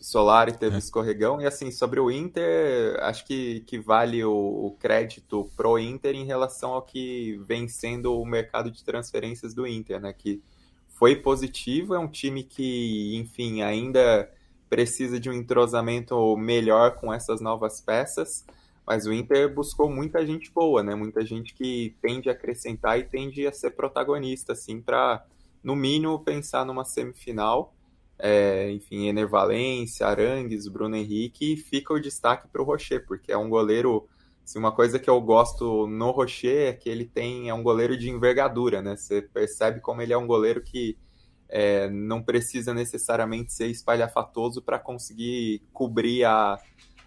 Solari 0.00 0.52
teve 0.56 0.76
é. 0.76 0.78
escorregão. 0.78 1.40
E 1.40 1.46
assim, 1.46 1.70
sobre 1.70 1.98
o 2.00 2.10
Inter, 2.10 2.96
acho 3.02 3.26
que, 3.26 3.60
que 3.60 3.78
vale 3.78 4.24
o, 4.24 4.32
o, 4.32 4.76
crédito 4.78 5.50
pro 5.56 5.78
Inter 5.78 6.14
em 6.14 6.24
relação 6.24 6.72
ao 6.72 6.82
que 6.82 7.36
vem 7.44 7.68
sendo 7.68 8.18
o 8.18 8.24
mercado 8.24 8.70
de 8.70 8.84
transferências 8.84 9.54
do 9.54 9.66
Inter, 9.66 10.00
né? 10.00 10.12
Que 10.12 10.40
foi 10.88 11.16
positivo, 11.16 11.94
é 11.94 11.98
um 11.98 12.08
time 12.08 12.42
que, 12.42 13.16
enfim, 13.16 13.62
ainda 13.62 14.30
precisa 14.68 15.18
de 15.18 15.30
um 15.30 15.32
entrosamento 15.32 16.36
melhor 16.36 16.96
com 16.96 17.12
essas 17.12 17.40
novas 17.40 17.80
peças. 17.80 18.44
Mas 18.86 19.04
o 19.04 19.12
Inter 19.12 19.52
buscou 19.52 19.90
muita 19.90 20.24
gente 20.24 20.50
boa, 20.50 20.82
né? 20.82 20.94
Muita 20.94 21.24
gente 21.24 21.52
que 21.54 21.94
tende 22.00 22.28
a 22.28 22.32
acrescentar 22.32 22.98
e 22.98 23.04
tende 23.04 23.46
a 23.46 23.52
ser 23.52 23.72
protagonista, 23.72 24.52
assim, 24.52 24.80
para, 24.80 25.24
no 25.62 25.76
mínimo, 25.76 26.18
pensar 26.20 26.64
numa 26.64 26.84
semifinal 26.84 27.74
é, 28.18 28.70
enfim, 28.72 29.06
Ener 29.06 29.28
Valência, 29.28 30.06
Arangues, 30.06 30.66
Bruno 30.68 30.96
Henrique, 30.96 31.52
e 31.52 31.56
fica 31.56 31.94
o 31.94 32.00
destaque 32.00 32.48
para 32.48 32.60
o 32.60 32.64
Rocher, 32.64 33.06
porque 33.06 33.32
é 33.32 33.36
um 33.36 33.48
goleiro. 33.48 34.08
Assim, 34.44 34.58
uma 34.58 34.72
coisa 34.72 34.98
que 34.98 35.10
eu 35.10 35.20
gosto 35.20 35.86
no 35.86 36.10
Rocher 36.10 36.68
é 36.68 36.72
que 36.72 36.88
ele 36.88 37.04
tem 37.04 37.48
é 37.50 37.54
um 37.54 37.62
goleiro 37.62 37.96
de 37.96 38.08
envergadura, 38.08 38.80
né? 38.80 38.96
Você 38.96 39.22
percebe 39.22 39.80
como 39.80 40.00
ele 40.00 40.12
é 40.12 40.18
um 40.18 40.26
goleiro 40.26 40.62
que 40.62 40.96
é, 41.48 41.88
não 41.90 42.22
precisa 42.22 42.74
necessariamente 42.74 43.52
ser 43.52 43.68
espalhafatoso 43.68 44.62
para 44.62 44.78
conseguir 44.78 45.62
cobrir 45.72 46.24
a, 46.24 46.58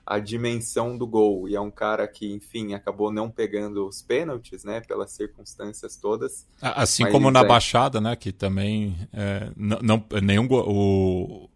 a 0.06 0.20
dimensão 0.20 0.98
do 0.98 1.06
gol. 1.06 1.48
E 1.48 1.56
é 1.56 1.62
um 1.62 1.72
cara 1.72 2.08
que, 2.08 2.32
enfim, 2.32 2.74
acabou 2.74 3.12
não 3.12 3.30
pegando 3.30 3.88
os 3.88 4.02
pênaltis, 4.02 4.64
né? 4.64 4.82
Pelas 4.82 5.12
circunstâncias 5.12 5.96
todas. 5.96 6.48
Assim 6.62 7.10
como 7.10 7.30
na 7.32 7.42
é... 7.42 7.48
Baixada, 7.48 8.02
né? 8.02 8.16
Que 8.16 8.32
também 8.32 8.98
é, 9.14 9.52
não, 9.56 9.80
não, 9.82 10.06
nenhum 10.22 10.48
o, 10.52 11.50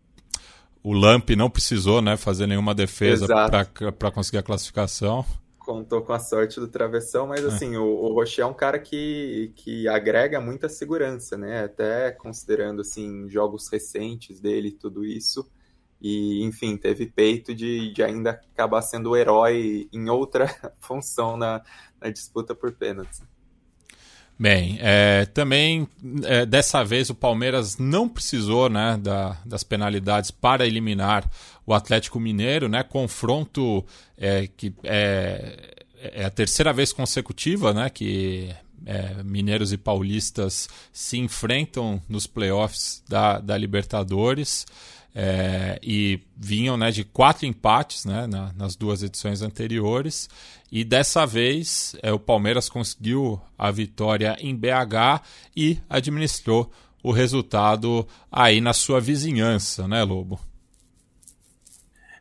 o 0.84 0.94
Lamp 0.94 1.30
não 1.32 1.50
precisou, 1.50 2.02
né? 2.02 2.16
Fazer 2.18 2.48
nenhuma 2.48 2.76
defesa 2.76 3.28
para 3.28 4.12
conseguir 4.12 4.38
a 4.38 4.44
classificação. 4.44 5.26
Contou 5.58 6.04
com 6.04 6.14
a 6.14 6.20
sorte 6.20 6.60
do 6.60 6.68
travessão, 6.68 7.26
mas 7.26 7.44
é. 7.44 7.48
assim, 7.48 7.76
o, 7.76 7.84
o 7.84 8.14
Rocher 8.14 8.44
é 8.44 8.48
um 8.48 8.54
cara 8.54 8.78
que, 8.78 9.52
que 9.56 9.88
agrega 9.88 10.40
muita 10.40 10.70
segurança, 10.70 11.36
né? 11.36 11.64
Até 11.64 12.12
considerando 12.12 12.82
assim 12.82 13.28
jogos 13.28 13.68
recentes 13.68 14.40
dele 14.40 14.68
e 14.68 14.74
tudo 14.74 15.04
isso 15.04 15.50
e, 16.02 16.44
enfim, 16.44 16.78
teve 16.78 17.08
peito 17.08 17.54
de, 17.54 17.92
de 17.94 18.04
ainda 18.04 18.42
acabar 18.54 18.82
sendo 18.82 19.12
o 19.12 19.18
herói 19.18 19.88
em 19.92 20.10
outra 20.10 20.48
função 20.80 21.38
na, 21.38 21.62
na 22.02 22.10
disputa 22.10 22.54
por 22.54 22.72
pênaltis. 22.74 23.22
Bem, 24.38 24.78
é, 24.82 25.26
também 25.28 25.88
é, 26.24 26.46
dessa 26.46 26.84
vez 26.84 27.10
o 27.10 27.16
Palmeiras 27.16 27.78
não 27.78 28.10
precisou 28.10 28.70
né, 28.70 28.98
da, 29.02 29.38
das 29.46 29.64
penalidades 29.64 30.30
para 30.30 30.68
eliminar 30.68 31.30
o 31.66 31.74
Atlético 31.74 32.20
Mineiro, 32.20 32.68
né? 32.68 32.84
Confronto 32.84 33.86
é, 34.18 34.48
que 34.48 34.74
é, 34.84 35.86
é 35.98 36.26
a 36.26 36.30
terceira 36.30 36.74
vez 36.74 36.92
consecutiva 36.92 37.74
né, 37.74 37.90
que 37.90 38.54
é, 38.86 39.24
mineiros 39.24 39.72
e 39.72 39.78
paulistas 39.78 40.70
se 40.92 41.18
enfrentam 41.18 42.02
nos 42.08 42.28
playoffs 42.28 43.02
da, 43.08 43.40
da 43.40 43.58
Libertadores. 43.58 44.66
É, 45.16 45.80
e 45.82 46.20
vinham 46.36 46.76
né, 46.76 46.92
de 46.92 47.06
quatro 47.06 47.46
empates 47.46 48.04
né, 48.04 48.28
na, 48.28 48.52
nas 48.54 48.76
duas 48.76 49.02
edições 49.02 49.42
anteriores. 49.42 50.30
E 50.70 50.84
dessa 50.84 51.26
vez 51.26 51.96
é, 52.04 52.12
o 52.12 52.20
Palmeiras 52.20 52.68
conseguiu 52.68 53.42
a 53.58 53.72
vitória 53.72 54.36
em 54.42 54.54
BH 54.54 55.24
e 55.56 55.80
administrou 55.90 56.70
o 57.02 57.12
resultado 57.12 58.06
aí 58.30 58.60
na 58.60 58.74
sua 58.74 59.00
vizinhança, 59.00 59.88
né, 59.88 60.04
Lobo? 60.04 60.40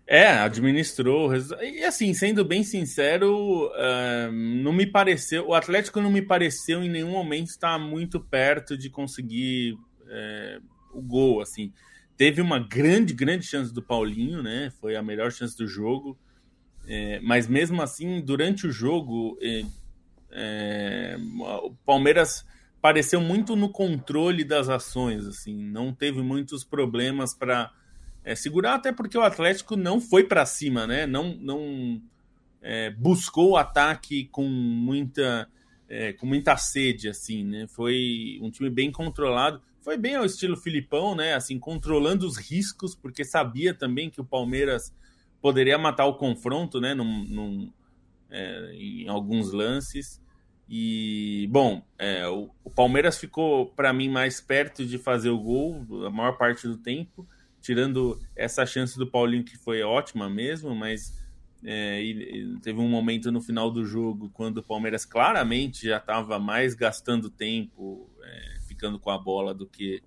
É, 0.06 0.28
administrou. 0.28 1.32
E 1.62 1.82
assim, 1.82 2.12
sendo 2.12 2.44
bem 2.44 2.62
sincero, 2.62 3.68
uh, 3.68 4.30
não 4.30 4.72
me 4.72 4.86
pareceu. 4.86 5.48
O 5.48 5.54
Atlético 5.54 6.00
não 6.00 6.12
me 6.12 6.20
pareceu 6.20 6.84
em 6.84 6.90
nenhum 6.90 7.12
momento 7.12 7.48
estar 7.48 7.78
muito 7.78 8.20
perto 8.20 8.76
de 8.76 8.90
conseguir 8.90 9.72
uh, 9.72 10.62
o 10.92 11.00
gol. 11.00 11.40
Assim, 11.40 11.72
teve 12.16 12.40
uma 12.40 12.58
grande, 12.58 13.12
grande 13.14 13.46
chance 13.46 13.72
do 13.72 13.82
Paulinho, 13.82 14.42
né? 14.42 14.70
Foi 14.80 14.96
a 14.96 15.02
melhor 15.02 15.32
chance 15.32 15.56
do 15.56 15.66
jogo. 15.66 16.18
Uh, 16.84 17.20
mas 17.22 17.46
mesmo 17.46 17.80
assim, 17.80 18.20
durante 18.20 18.66
o 18.66 18.72
jogo, 18.72 19.38
o 21.64 21.74
Palmeiras 21.86 22.44
pareceu 22.84 23.18
muito 23.18 23.56
no 23.56 23.70
controle 23.70 24.44
das 24.44 24.68
ações. 24.68 25.26
Assim, 25.26 25.54
não 25.54 25.92
teve 25.94 26.20
muitos 26.20 26.64
problemas 26.64 27.34
para 27.34 27.72
é, 28.24 28.34
segurar, 28.34 28.74
até 28.74 28.90
porque 28.92 29.16
o 29.16 29.22
Atlético 29.22 29.76
não 29.76 30.00
foi 30.00 30.24
para 30.24 30.46
cima, 30.46 30.86
né? 30.86 31.06
Não, 31.06 31.34
não 31.34 32.02
é, 32.60 32.90
buscou 32.90 33.50
o 33.50 33.56
ataque 33.56 34.26
com 34.32 34.44
muita, 34.44 35.48
é, 35.88 36.14
com 36.14 36.26
muita 36.26 36.56
sede, 36.56 37.08
assim, 37.08 37.44
né? 37.44 37.66
Foi 37.68 38.38
um 38.40 38.50
time 38.50 38.70
bem 38.70 38.90
controlado. 38.90 39.62
Foi 39.84 39.98
bem 39.98 40.14
ao 40.16 40.24
estilo 40.24 40.56
Filipão, 40.56 41.14
né? 41.14 41.34
Assim, 41.34 41.58
controlando 41.58 42.26
os 42.26 42.38
riscos, 42.38 42.94
porque 42.94 43.22
sabia 43.22 43.74
também 43.74 44.08
que 44.08 44.18
o 44.18 44.24
Palmeiras 44.24 44.90
poderia 45.42 45.76
matar 45.76 46.06
o 46.06 46.14
confronto, 46.14 46.80
né? 46.80 46.94
Num, 46.94 47.24
num 47.24 47.72
é, 48.30 48.72
em 48.72 49.08
alguns 49.08 49.52
lances. 49.52 50.22
E, 50.66 51.46
bom, 51.50 51.84
é, 51.98 52.26
o, 52.26 52.50
o, 52.64 52.70
Palmeiras 52.70 53.18
ficou, 53.18 53.66
para 53.66 53.92
mim, 53.92 54.08
mais 54.08 54.40
perto 54.40 54.86
de 54.86 54.96
fazer 54.96 55.28
o 55.28 55.38
gol 55.38 56.06
a 56.06 56.10
maior 56.10 56.38
parte 56.38 56.66
do 56.66 56.78
tempo 56.78 57.28
tirando 57.60 58.20
essa 58.36 58.66
chance 58.66 58.98
do 58.98 59.06
Paulinho 59.06 59.42
que 59.42 59.56
foi 59.56 59.82
ótima 59.82 60.28
mesmo, 60.28 60.74
mas 60.74 61.14
é, 61.64 61.98
teve 62.62 62.78
um 62.78 62.88
momento 62.88 63.32
no 63.32 63.40
final 63.40 63.70
do 63.70 63.86
jogo 63.86 64.30
quando 64.34 64.58
o 64.58 64.62
Palmeiras 64.62 65.06
claramente 65.06 65.86
já 65.86 65.96
estava 65.96 66.38
mais 66.38 66.74
gastando 66.74 67.30
tempo 67.30 68.10
é, 68.22 68.53
com 68.98 69.10
a 69.10 69.18
bola 69.18 69.54
do 69.54 69.66
que 69.66 70.02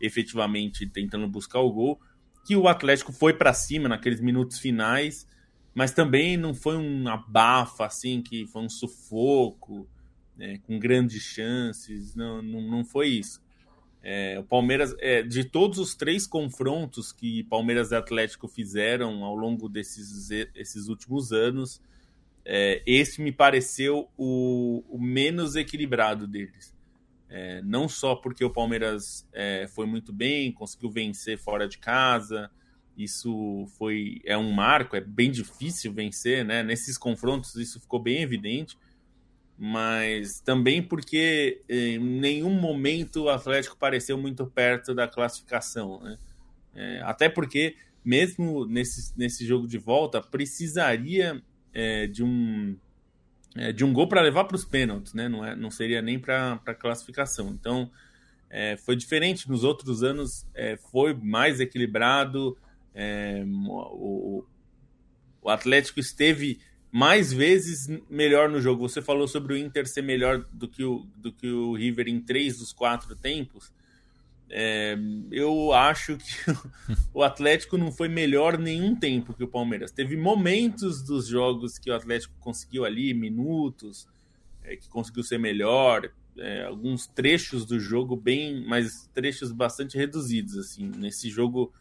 efetivamente 0.00 0.86
tentando 0.86 1.28
buscar 1.28 1.60
o 1.60 1.72
gol, 1.72 2.00
que 2.44 2.56
o 2.56 2.66
Atlético 2.66 3.12
foi 3.12 3.32
para 3.32 3.52
cima 3.52 3.88
naqueles 3.88 4.20
minutos 4.20 4.58
finais, 4.58 5.28
mas 5.74 5.92
também 5.92 6.36
não 6.36 6.52
foi 6.52 6.76
um 6.76 7.08
abafa 7.08 7.86
assim 7.86 8.20
que 8.20 8.46
foi 8.46 8.62
um 8.62 8.68
sufoco 8.68 9.88
né, 10.36 10.58
com 10.66 10.78
grandes 10.78 11.22
chances, 11.22 12.14
não, 12.14 12.42
não, 12.42 12.60
não 12.62 12.84
foi 12.84 13.08
isso. 13.08 13.40
É, 14.02 14.36
o 14.38 14.42
Palmeiras, 14.42 14.94
é, 14.98 15.22
de 15.22 15.44
todos 15.44 15.78
os 15.78 15.94
três 15.94 16.26
confrontos 16.26 17.12
que 17.12 17.44
Palmeiras 17.44 17.92
e 17.92 17.94
Atlético 17.94 18.48
fizeram 18.48 19.22
ao 19.24 19.36
longo 19.36 19.68
desses 19.68 20.28
esses 20.56 20.88
últimos 20.88 21.30
anos, 21.32 21.80
é, 22.44 22.82
esse 22.84 23.22
me 23.22 23.30
pareceu 23.30 24.08
o, 24.16 24.82
o 24.88 24.98
menos 25.00 25.54
equilibrado 25.54 26.26
deles. 26.26 26.74
É, 27.34 27.62
não 27.62 27.88
só 27.88 28.14
porque 28.14 28.44
o 28.44 28.50
Palmeiras 28.50 29.26
é, 29.32 29.66
foi 29.68 29.86
muito 29.86 30.12
bem, 30.12 30.52
conseguiu 30.52 30.90
vencer 30.90 31.38
fora 31.38 31.66
de 31.66 31.78
casa, 31.78 32.50
isso 32.96 33.66
foi 33.78 34.20
é 34.24 34.36
um 34.36 34.52
marco, 34.52 34.94
é 34.94 35.00
bem 35.00 35.30
difícil 35.30 35.92
vencer, 35.94 36.44
né? 36.44 36.62
Nesses 36.62 36.98
confrontos 36.98 37.54
isso 37.54 37.80
ficou 37.80 37.98
bem 37.98 38.22
evidente 38.22 38.76
mas 39.64 40.40
também 40.40 40.82
porque 40.82 41.62
em 41.68 41.96
nenhum 41.96 42.52
momento 42.52 43.22
o 43.22 43.28
Atlético 43.28 43.76
pareceu 43.76 44.18
muito 44.18 44.44
perto 44.44 44.92
da 44.92 45.06
classificação, 45.06 46.00
né? 46.00 46.18
É, 46.74 47.00
até 47.02 47.28
porque 47.28 47.76
mesmo 48.04 48.66
nesse, 48.66 49.16
nesse 49.16 49.46
jogo 49.46 49.68
de 49.68 49.78
volta 49.78 50.20
precisaria 50.20 51.40
é, 51.72 52.08
de 52.08 52.24
um 52.24 52.76
é, 53.56 53.72
de 53.72 53.84
um 53.84 53.92
gol 53.92 54.08
para 54.08 54.20
levar 54.20 54.44
para 54.44 54.56
os 54.56 54.64
pênaltis, 54.64 55.14
né? 55.14 55.28
Não, 55.28 55.44
é, 55.44 55.54
não 55.54 55.70
seria 55.70 56.00
nem 56.00 56.18
para 56.18 56.60
a 56.64 56.74
classificação. 56.74 57.48
Então 57.50 57.90
é, 58.48 58.76
foi 58.76 58.96
diferente 58.96 59.48
nos 59.48 59.64
outros 59.64 60.02
anos, 60.02 60.46
é, 60.54 60.76
foi 60.76 61.14
mais 61.14 61.60
equilibrado. 61.60 62.56
É, 62.94 63.42
o, 63.46 64.44
o 65.42 65.48
Atlético 65.48 66.00
esteve 66.00 66.60
mais 66.90 67.32
vezes 67.32 67.88
melhor 68.08 68.50
no 68.50 68.60
jogo. 68.60 68.86
Você 68.86 69.00
falou 69.00 69.26
sobre 69.26 69.54
o 69.54 69.56
Inter 69.56 69.88
ser 69.88 70.02
melhor 70.02 70.46
do 70.52 70.68
que 70.68 70.84
o, 70.84 71.06
do 71.16 71.32
que 71.32 71.50
o 71.50 71.74
River 71.74 72.08
em 72.08 72.20
três 72.20 72.58
dos 72.58 72.72
quatro 72.72 73.16
tempos. 73.16 73.72
É, 74.54 74.98
eu 75.30 75.72
acho 75.72 76.18
que 76.18 76.26
o 77.14 77.22
Atlético 77.22 77.78
não 77.78 77.90
foi 77.90 78.06
melhor 78.06 78.58
nenhum 78.58 78.94
tempo 78.94 79.32
que 79.32 79.42
o 79.42 79.48
Palmeiras. 79.48 79.90
Teve 79.90 80.14
momentos 80.14 81.02
dos 81.02 81.26
jogos 81.26 81.78
que 81.78 81.90
o 81.90 81.94
Atlético 81.94 82.34
conseguiu 82.38 82.84
ali, 82.84 83.14
minutos, 83.14 84.06
é, 84.62 84.76
que 84.76 84.90
conseguiu 84.90 85.22
ser 85.22 85.38
melhor, 85.38 86.10
é, 86.36 86.64
alguns 86.64 87.06
trechos 87.06 87.64
do 87.64 87.80
jogo 87.80 88.14
bem, 88.14 88.62
mas 88.66 89.08
trechos 89.14 89.50
bastante 89.50 89.96
reduzidos 89.96 90.58
assim. 90.58 90.90
Nesse 90.98 91.30
jogo 91.30 91.72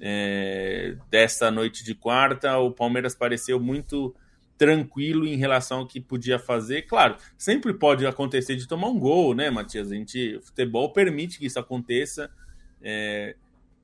é, 0.00 0.96
desta 1.10 1.50
noite 1.50 1.84
de 1.84 1.94
quarta, 1.94 2.56
o 2.58 2.70
Palmeiras 2.70 3.14
pareceu 3.14 3.60
muito 3.60 4.14
tranquilo 4.58 5.26
em 5.26 5.36
relação 5.36 5.80
ao 5.80 5.86
que 5.86 6.00
podia 6.00 6.38
fazer. 6.38 6.82
Claro, 6.82 7.16
sempre 7.36 7.72
pode 7.74 8.06
acontecer 8.06 8.56
de 8.56 8.66
tomar 8.66 8.88
um 8.88 8.98
gol, 8.98 9.34
né, 9.34 9.50
Matias? 9.50 9.90
A 9.90 9.94
gente, 9.94 10.36
o 10.36 10.42
futebol 10.42 10.92
permite 10.92 11.38
que 11.38 11.46
isso 11.46 11.58
aconteça. 11.58 12.30
É, 12.82 13.36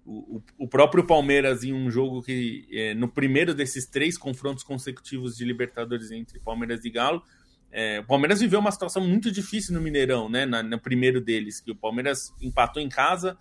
o, 0.05 0.43
o, 0.59 0.67
próprio 0.67 1.07
Palmeiras 1.07 1.63
em 1.63 1.73
um 1.73 1.91
jogo 1.91 2.23
que 2.23 2.67
é, 2.73 2.93
no 2.95 3.09
primeiro 3.09 3.55
desses 3.55 3.87
três 3.87 4.19
confrontos 4.19 4.65
consecutivos 4.65 5.37
de 5.37 5.45
Libertadores 5.45 6.11
entre 6.11 6.41
Palmeiras 6.41 6.85
e 6.85 6.91
Galo, 6.91 7.23
é, 7.71 8.01
o 8.01 8.05
Palmeiras 8.05 8.41
viveu 8.41 8.61
uma 8.61 8.71
situação 8.71 9.07
muito 9.07 9.31
difícil 9.31 9.75
no 9.75 9.81
Mineirão, 9.81 10.29
né? 10.29 10.45
Na, 10.45 10.63
no 10.63 10.79
primeiro 10.79 11.21
deles, 11.21 11.61
que 11.61 11.71
o 11.71 11.77
Palmeiras 11.77 12.33
empatou 12.41 12.83
em 12.83 12.89
casa 12.89 13.39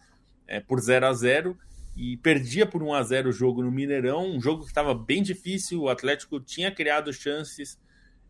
é, 0.48 0.60
por 0.60 0.80
0 0.80 1.06
a 1.06 1.14
0 1.14 1.58
e 2.02 2.18
perdia 2.18 2.66
por 2.66 2.82
1 2.82 2.96
a 2.96 3.04
0 3.04 3.30
o 3.30 3.32
jogo 3.32 3.62
no 3.62 3.72
Mineirão, 3.72 4.26
um 4.26 4.42
jogo 4.42 4.64
que 4.64 4.70
estava 4.70 4.92
bem 4.92 5.22
difícil, 5.22 5.82
o 5.82 5.88
Atlético 5.88 6.40
tinha 6.40 6.72
criado 6.72 7.14
chances, 7.14 7.80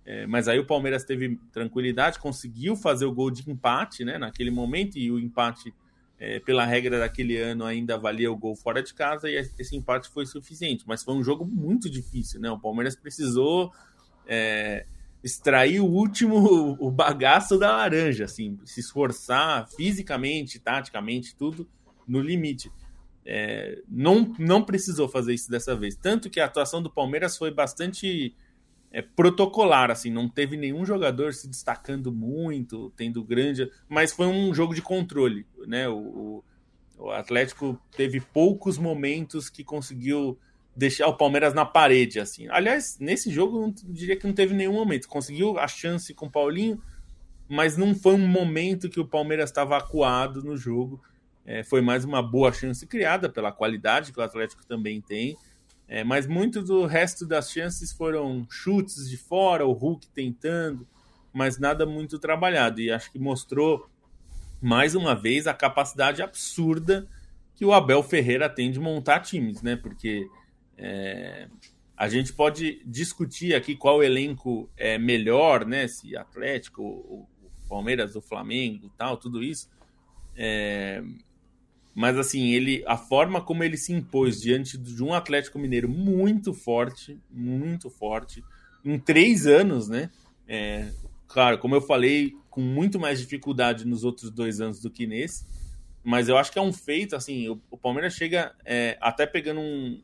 é, 0.05 0.27
mas 0.27 0.49
aí 0.49 0.59
o 0.59 0.65
Palmeiras 0.65 1.05
teve 1.05 1.39
tranquilidade, 1.53 2.19
conseguiu 2.19 2.75
fazer 2.75 3.05
o 3.05 3.13
gol 3.13 3.31
de 3.31 3.49
empate 3.49 4.03
né, 4.03 4.17
naquele 4.17 4.51
momento, 4.51 4.97
e 4.97 5.09
o 5.09 5.17
empate, 5.17 5.73
é, 6.19 6.37
pela 6.41 6.65
regra 6.65 6.99
daquele 6.99 7.37
ano, 7.37 7.63
ainda 7.63 7.97
valia 7.97 8.29
o 8.29 8.35
gol 8.35 8.57
fora 8.57 8.83
de 8.83 8.93
casa, 8.93 9.29
e 9.29 9.37
esse 9.37 9.73
empate 9.73 10.09
foi 10.09 10.25
suficiente, 10.25 10.83
mas 10.85 11.01
foi 11.01 11.13
um 11.13 11.23
jogo 11.23 11.45
muito 11.45 11.89
difícil, 11.89 12.41
né? 12.41 12.51
O 12.51 12.59
Palmeiras 12.59 12.97
precisou 12.97 13.71
é, 14.27 14.85
extrair 15.23 15.79
o 15.79 15.85
último, 15.85 16.75
o 16.77 16.91
bagaço 16.91 17.57
da 17.57 17.77
laranja, 17.77 18.25
assim, 18.25 18.59
se 18.65 18.81
esforçar 18.81 19.65
fisicamente, 19.69 20.59
taticamente, 20.59 21.33
tudo 21.37 21.69
no 22.05 22.19
limite. 22.19 22.69
É, 23.25 23.81
não, 23.87 24.33
não 24.39 24.63
precisou 24.63 25.07
fazer 25.07 25.33
isso 25.33 25.49
dessa 25.49 25.75
vez. 25.75 25.95
Tanto 25.95 26.29
que 26.29 26.39
a 26.39 26.45
atuação 26.45 26.81
do 26.81 26.89
Palmeiras 26.89 27.37
foi 27.37 27.51
bastante 27.51 28.35
é, 28.91 29.01
protocolar, 29.01 29.89
assim, 29.89 30.09
não 30.09 30.27
teve 30.27 30.57
nenhum 30.57 30.85
jogador 30.85 31.33
se 31.33 31.47
destacando 31.47 32.11
muito, 32.11 32.91
tendo 32.95 33.23
grande. 33.23 33.71
Mas 33.87 34.11
foi 34.11 34.27
um 34.27 34.53
jogo 34.53 34.73
de 34.75 34.81
controle, 34.81 35.45
né? 35.65 35.87
O, 35.87 36.43
o 36.97 37.09
Atlético 37.09 37.79
teve 37.95 38.19
poucos 38.19 38.77
momentos 38.77 39.49
que 39.49 39.63
conseguiu 39.63 40.37
deixar 40.75 41.07
o 41.07 41.17
Palmeiras 41.17 41.53
na 41.53 41.65
parede, 41.65 42.19
assim. 42.19 42.47
Aliás, 42.49 42.97
nesse 42.99 43.31
jogo 43.31 43.63
eu 43.63 43.73
diria 43.93 44.15
que 44.15 44.27
não 44.27 44.33
teve 44.33 44.53
nenhum 44.53 44.73
momento. 44.73 45.07
Conseguiu 45.07 45.57
a 45.57 45.67
chance 45.67 46.13
com 46.13 46.27
o 46.27 46.31
Paulinho, 46.31 46.81
mas 47.49 47.77
não 47.77 47.95
foi 47.95 48.13
um 48.13 48.27
momento 48.27 48.89
que 48.89 48.99
o 48.99 49.07
Palmeiras 49.07 49.49
estava 49.49 49.77
acuado 49.77 50.43
no 50.43 50.55
jogo. 50.55 51.01
É, 51.45 51.63
foi 51.63 51.81
mais 51.81 52.05
uma 52.05 52.21
boa 52.21 52.51
chance 52.51 52.85
criada 52.85 53.27
pela 53.27 53.51
qualidade 53.51 54.11
que 54.11 54.19
o 54.19 54.23
Atlético 54.23 54.65
também 54.65 55.01
tem. 55.01 55.37
É, 55.87 56.03
mas 56.03 56.25
muito 56.25 56.61
do 56.61 56.85
resto 56.85 57.25
das 57.25 57.51
chances 57.51 57.91
foram 57.91 58.47
chutes 58.49 59.09
de 59.09 59.17
fora, 59.17 59.65
o 59.65 59.73
Hulk 59.73 60.07
tentando, 60.09 60.87
mas 61.33 61.59
nada 61.59 61.85
muito 61.85 62.17
trabalhado. 62.17 62.79
E 62.79 62.91
acho 62.91 63.11
que 63.11 63.19
mostrou 63.19 63.89
mais 64.61 64.95
uma 64.95 65.15
vez 65.15 65.47
a 65.47 65.53
capacidade 65.53 66.21
absurda 66.21 67.07
que 67.55 67.65
o 67.65 67.73
Abel 67.73 68.01
Ferreira 68.03 68.49
tem 68.49 68.71
de 68.71 68.79
montar 68.79 69.19
times, 69.19 69.61
né? 69.61 69.75
Porque 69.75 70.27
é, 70.77 71.49
a 71.97 72.07
gente 72.07 72.31
pode 72.31 72.81
discutir 72.85 73.53
aqui 73.53 73.75
qual 73.75 74.03
elenco 74.03 74.69
é 74.77 74.97
melhor, 74.97 75.65
né? 75.65 75.87
Se 75.87 76.15
Atlético, 76.15 76.83
o 76.83 77.27
Palmeiras, 77.67 78.15
o 78.15 78.21
Flamengo, 78.21 78.91
tal, 78.97 79.17
tudo 79.17 79.43
isso. 79.43 79.69
É, 80.35 81.03
mas 81.93 82.17
assim, 82.17 82.51
ele 82.51 82.83
a 82.87 82.97
forma 82.97 83.41
como 83.41 83.63
ele 83.63 83.77
se 83.77 83.91
impôs 83.91 84.41
diante 84.41 84.77
de 84.77 85.03
um 85.03 85.13
Atlético 85.13 85.59
Mineiro 85.59 85.89
muito 85.89 86.53
forte, 86.53 87.19
muito 87.29 87.89
forte, 87.89 88.43
em 88.83 88.97
três 88.97 89.45
anos, 89.45 89.87
né? 89.87 90.09
É, 90.47 90.89
claro, 91.27 91.57
como 91.57 91.75
eu 91.75 91.81
falei, 91.81 92.33
com 92.49 92.61
muito 92.61 92.99
mais 92.99 93.19
dificuldade 93.19 93.85
nos 93.85 94.03
outros 94.03 94.31
dois 94.31 94.59
anos 94.61 94.79
do 94.81 94.89
que 94.89 95.05
nesse, 95.05 95.45
mas 96.03 96.27
eu 96.27 96.37
acho 96.37 96.51
que 96.51 96.59
é 96.59 96.61
um 96.61 96.73
feito, 96.73 97.15
assim, 97.15 97.47
o, 97.47 97.61
o 97.69 97.77
Palmeiras 97.77 98.13
chega 98.13 98.53
é, 98.65 98.97
até 98.99 99.25
pegando 99.25 99.59
um, 99.59 100.01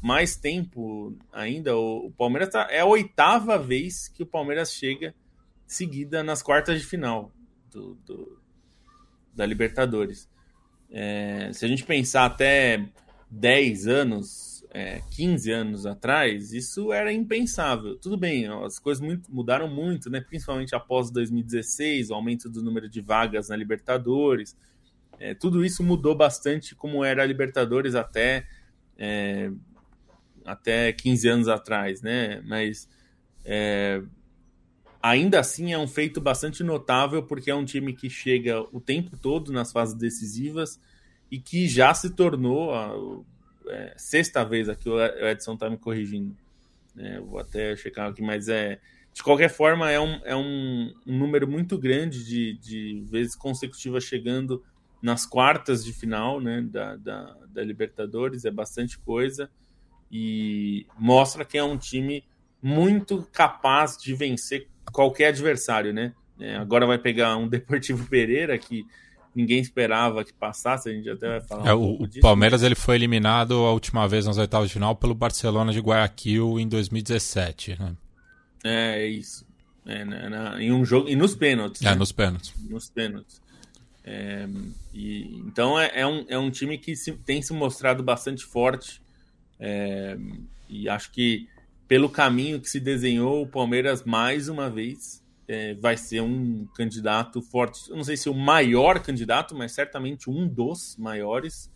mais 0.00 0.36
tempo 0.36 1.16
ainda, 1.32 1.76
o, 1.76 2.06
o 2.06 2.10
Palmeiras 2.10 2.50
tá, 2.50 2.66
é 2.70 2.80
a 2.80 2.86
oitava 2.86 3.58
vez 3.58 4.08
que 4.08 4.22
o 4.22 4.26
Palmeiras 4.26 4.72
chega 4.72 5.14
seguida 5.66 6.22
nas 6.22 6.42
quartas 6.42 6.80
de 6.80 6.86
final 6.86 7.30
do, 7.70 7.94
do 8.06 8.38
da 9.34 9.46
Libertadores. 9.46 10.28
É, 10.90 11.50
se 11.52 11.64
a 11.64 11.68
gente 11.68 11.84
pensar 11.84 12.24
até 12.24 12.84
10 13.30 13.86
anos, 13.86 14.64
é, 14.70 15.00
15 15.10 15.50
anos 15.50 15.86
atrás, 15.86 16.52
isso 16.52 16.92
era 16.92 17.12
impensável. 17.12 17.96
Tudo 17.96 18.16
bem, 18.16 18.46
as 18.64 18.78
coisas 18.78 19.02
muito, 19.04 19.32
mudaram 19.32 19.68
muito, 19.68 20.10
né? 20.10 20.20
principalmente 20.20 20.74
após 20.74 21.10
2016, 21.10 22.10
o 22.10 22.14
aumento 22.14 22.48
do 22.48 22.62
número 22.62 22.88
de 22.88 23.00
vagas 23.00 23.48
na 23.48 23.56
Libertadores. 23.56 24.56
É, 25.18 25.34
tudo 25.34 25.64
isso 25.64 25.82
mudou 25.82 26.14
bastante 26.14 26.74
como 26.74 27.04
era 27.04 27.22
a 27.22 27.26
Libertadores 27.26 27.94
até, 27.94 28.46
é, 28.96 29.50
até 30.44 30.92
15 30.92 31.28
anos 31.28 31.48
atrás, 31.48 32.00
né? 32.02 32.40
Mas 32.42 32.88
é, 33.44 34.00
ainda 35.02 35.40
assim 35.40 35.72
é 35.72 35.78
um 35.78 35.88
feito 35.88 36.20
bastante 36.20 36.62
notável, 36.62 37.22
porque 37.22 37.50
é 37.50 37.54
um 37.54 37.64
time 37.64 37.92
que 37.92 38.10
chega 38.10 38.60
o 38.72 38.80
tempo 38.80 39.16
todo 39.16 39.52
nas 39.52 39.72
fases 39.72 39.94
decisivas 39.94 40.80
e 41.30 41.38
que 41.38 41.68
já 41.68 41.92
se 41.94 42.10
tornou 42.10 42.74
a 42.74 42.94
é, 43.68 43.94
sexta 43.96 44.44
vez 44.44 44.68
aqui, 44.68 44.88
o 44.88 45.00
Edson 45.00 45.54
está 45.54 45.68
me 45.68 45.76
corrigindo. 45.76 46.36
É, 46.96 47.20
vou 47.20 47.38
até 47.38 47.76
checar 47.76 48.10
aqui, 48.10 48.22
mas 48.22 48.48
é. 48.48 48.80
De 49.12 49.22
qualquer 49.22 49.48
forma, 49.48 49.90
é 49.90 49.98
um, 49.98 50.20
é 50.24 50.36
um 50.36 50.92
número 51.04 51.48
muito 51.48 51.76
grande 51.76 52.24
de, 52.24 52.54
de 52.58 53.02
vezes 53.10 53.34
consecutivas 53.34 54.04
chegando 54.04 54.62
nas 55.02 55.26
quartas 55.26 55.84
de 55.84 55.92
final 55.92 56.40
né, 56.40 56.60
da, 56.62 56.96
da, 56.96 57.36
da 57.48 57.62
Libertadores, 57.62 58.44
é 58.44 58.50
bastante 58.50 58.98
coisa 58.98 59.50
e 60.10 60.86
mostra 60.98 61.44
que 61.44 61.58
é 61.58 61.62
um 61.62 61.76
time 61.76 62.24
muito 62.62 63.22
capaz 63.32 63.96
de 63.96 64.14
vencer 64.14 64.68
qualquer 64.92 65.28
adversário, 65.28 65.92
né? 65.92 66.12
É, 66.40 66.56
agora 66.56 66.86
vai 66.86 66.98
pegar 66.98 67.36
um 67.36 67.46
Deportivo 67.48 68.06
Pereira 68.06 68.56
que 68.58 68.86
ninguém 69.34 69.60
esperava 69.60 70.24
que 70.24 70.32
passasse, 70.32 70.88
a 70.88 70.92
gente 70.92 71.08
até 71.08 71.28
vai 71.28 71.40
falar. 71.40 71.68
É, 71.68 71.74
um 71.74 72.02
o 72.02 72.06
disso, 72.06 72.20
Palmeiras 72.20 72.62
ele 72.62 72.74
foi 72.74 72.96
eliminado 72.96 73.54
a 73.54 73.72
última 73.72 74.08
vez 74.08 74.26
nas 74.26 74.38
oitavas 74.38 74.68
de 74.68 74.74
final 74.74 74.96
pelo 74.96 75.14
Barcelona 75.14 75.72
de 75.72 75.80
Guayaquil 75.80 76.58
em 76.58 76.68
2017, 76.68 77.76
né? 77.78 77.96
É, 78.64 79.02
é 79.02 79.06
isso. 79.06 79.46
É, 79.86 80.04
na, 80.04 80.28
na, 80.28 80.62
em 80.62 80.72
um 80.72 80.84
jogo 80.84 81.08
e 81.08 81.16
nos 81.16 81.34
pênaltis. 81.34 81.82
É, 81.82 81.90
né? 81.90 81.94
nos 81.94 82.12
pênaltis. 82.12 82.52
Nos 82.68 82.90
pênaltis. 82.90 83.40
É, 84.04 84.48
e, 84.92 85.42
então 85.46 85.78
é, 85.78 85.90
é, 85.94 86.06
um, 86.06 86.24
é 86.28 86.38
um 86.38 86.50
time 86.50 86.78
que 86.78 86.96
se, 86.96 87.12
tem 87.12 87.42
se 87.42 87.52
mostrado 87.52 88.02
bastante 88.02 88.44
forte 88.44 89.02
é, 89.60 90.16
e 90.68 90.88
acho 90.88 91.10
que 91.12 91.46
pelo 91.88 92.10
caminho 92.10 92.60
que 92.60 92.68
se 92.68 92.78
desenhou, 92.78 93.42
o 93.42 93.46
Palmeiras, 93.48 94.04
mais 94.04 94.48
uma 94.48 94.68
vez, 94.68 95.24
é, 95.48 95.74
vai 95.74 95.96
ser 95.96 96.20
um 96.20 96.68
candidato 96.76 97.40
forte. 97.40 97.88
Eu 97.88 97.96
não 97.96 98.04
sei 98.04 98.16
se 98.16 98.28
o 98.28 98.34
maior 98.34 99.00
candidato, 99.00 99.56
mas 99.56 99.72
certamente 99.72 100.28
um 100.28 100.46
dos 100.46 100.94
maiores 100.98 101.70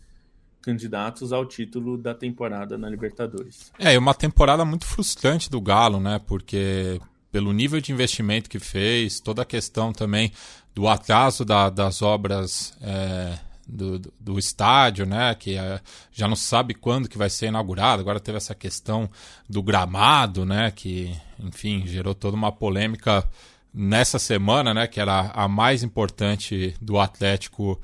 candidatos 0.61 1.33
ao 1.33 1.45
título 1.45 1.97
da 1.97 2.13
temporada 2.13 2.77
na 2.77 2.89
Libertadores. 2.89 3.71
É, 3.77 3.97
uma 3.97 4.13
temporada 4.13 4.63
muito 4.63 4.85
frustrante 4.85 5.49
do 5.49 5.59
Galo, 5.59 5.99
né? 5.99 6.21
Porque 6.25 7.01
pelo 7.31 7.51
nível 7.51 7.81
de 7.81 7.91
investimento 7.91 8.49
que 8.49 8.59
fez, 8.59 9.19
toda 9.19 9.41
a 9.41 9.45
questão 9.45 9.91
também 9.91 10.31
do 10.73 10.87
atraso 10.87 11.43
da, 11.43 11.69
das 11.69 12.03
obras 12.03 12.77
é, 12.79 13.39
do, 13.67 13.99
do, 13.99 14.13
do, 14.19 14.39
estádio, 14.39 15.05
né? 15.05 15.33
Que 15.35 15.57
é, 15.57 15.79
já 16.11 16.27
não 16.27 16.35
sabe 16.35 16.73
quando 16.73 17.09
que 17.09 17.17
vai 17.17 17.29
ser 17.29 17.47
inaugurado. 17.47 18.01
Agora 18.01 18.19
teve 18.19 18.37
essa 18.37 18.55
questão 18.55 19.09
do 19.49 19.63
gramado, 19.63 20.45
né? 20.45 20.71
Que, 20.71 21.15
enfim, 21.39 21.83
gerou 21.85 22.13
toda 22.13 22.35
uma 22.35 22.51
polêmica 22.51 23.27
nessa 23.73 24.19
semana, 24.19 24.73
né? 24.73 24.87
Que 24.87 24.99
era 24.99 25.31
a 25.33 25.47
mais 25.47 25.83
importante 25.83 26.75
do 26.81 26.99
Atlético 26.99 27.79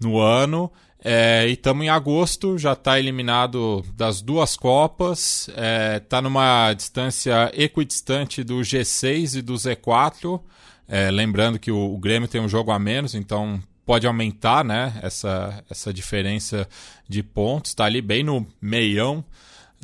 no 0.00 0.18
ano. 0.18 0.70
É, 1.06 1.46
e 1.46 1.52
estamos 1.52 1.84
em 1.84 1.90
agosto, 1.90 2.56
já 2.56 2.72
está 2.72 2.98
eliminado 2.98 3.84
das 3.94 4.22
duas 4.22 4.56
Copas, 4.56 5.48
está 5.48 5.62
é, 5.62 6.00
tá 6.00 6.22
numa 6.22 6.72
distância 6.72 7.52
equidistante 7.52 8.42
do 8.42 8.60
G6 8.60 9.38
e 9.38 9.42
do 9.42 9.52
Z4. 9.52 10.40
É, 10.88 11.10
lembrando 11.10 11.58
que 11.58 11.70
o, 11.70 11.94
o 11.94 11.98
Grêmio 11.98 12.26
tem 12.26 12.40
um 12.40 12.48
jogo 12.48 12.70
a 12.70 12.78
menos, 12.78 13.14
então 13.14 13.60
pode 13.84 14.06
aumentar 14.06 14.64
né, 14.64 14.98
essa, 15.02 15.62
essa 15.70 15.92
diferença 15.92 16.68
de 17.08 17.22
pontos. 17.22 17.70
Está 17.70 17.84
ali 17.84 18.00
bem 18.00 18.22
no 18.22 18.46
meião 18.60 19.24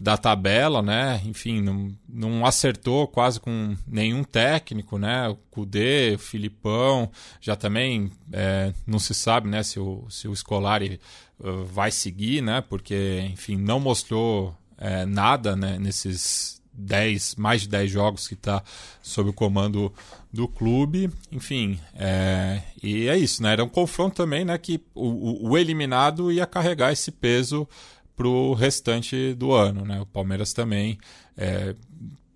da 0.00 0.16
tabela, 0.16 0.80
né? 0.80 1.20
Enfim, 1.26 1.60
não, 1.60 1.94
não 2.08 2.46
acertou 2.46 3.06
quase 3.06 3.38
com 3.38 3.76
nenhum 3.86 4.24
técnico, 4.24 4.96
né? 4.96 5.28
O 5.28 5.36
Cudê, 5.50 6.14
o 6.14 6.18
Filipão, 6.18 7.10
já 7.38 7.54
também 7.54 8.10
é, 8.32 8.72
não 8.86 8.98
se 8.98 9.12
sabe, 9.12 9.48
né? 9.48 9.62
Se 9.62 9.78
o, 9.78 10.06
se 10.08 10.26
o 10.26 10.34
Scolari 10.34 10.98
uh, 11.38 11.64
vai 11.66 11.90
seguir, 11.90 12.42
né? 12.42 12.62
Porque, 12.62 13.28
enfim, 13.30 13.58
não 13.58 13.78
mostrou 13.78 14.56
é, 14.78 15.04
nada 15.04 15.54
né? 15.54 15.78
nesses 15.78 16.59
10, 16.80 17.36
mais 17.36 17.62
de 17.62 17.68
10 17.68 17.90
jogos 17.90 18.26
que 18.26 18.34
está 18.34 18.62
sob 19.02 19.30
o 19.30 19.32
comando 19.32 19.92
do 20.32 20.48
clube. 20.48 21.10
Enfim, 21.30 21.78
é, 21.94 22.62
e 22.82 23.08
é 23.08 23.16
isso, 23.16 23.42
né? 23.42 23.52
Era 23.52 23.64
um 23.64 23.68
confronto 23.68 24.16
também, 24.16 24.44
né? 24.44 24.56
Que 24.58 24.80
o, 24.94 25.50
o 25.50 25.58
eliminado 25.58 26.32
ia 26.32 26.46
carregar 26.46 26.92
esse 26.92 27.10
peso 27.10 27.68
para 28.16 28.28
o 28.28 28.54
restante 28.54 29.34
do 29.34 29.52
ano, 29.52 29.84
né? 29.84 30.00
O 30.00 30.06
Palmeiras 30.06 30.52
também 30.52 30.98
é, 31.36 31.74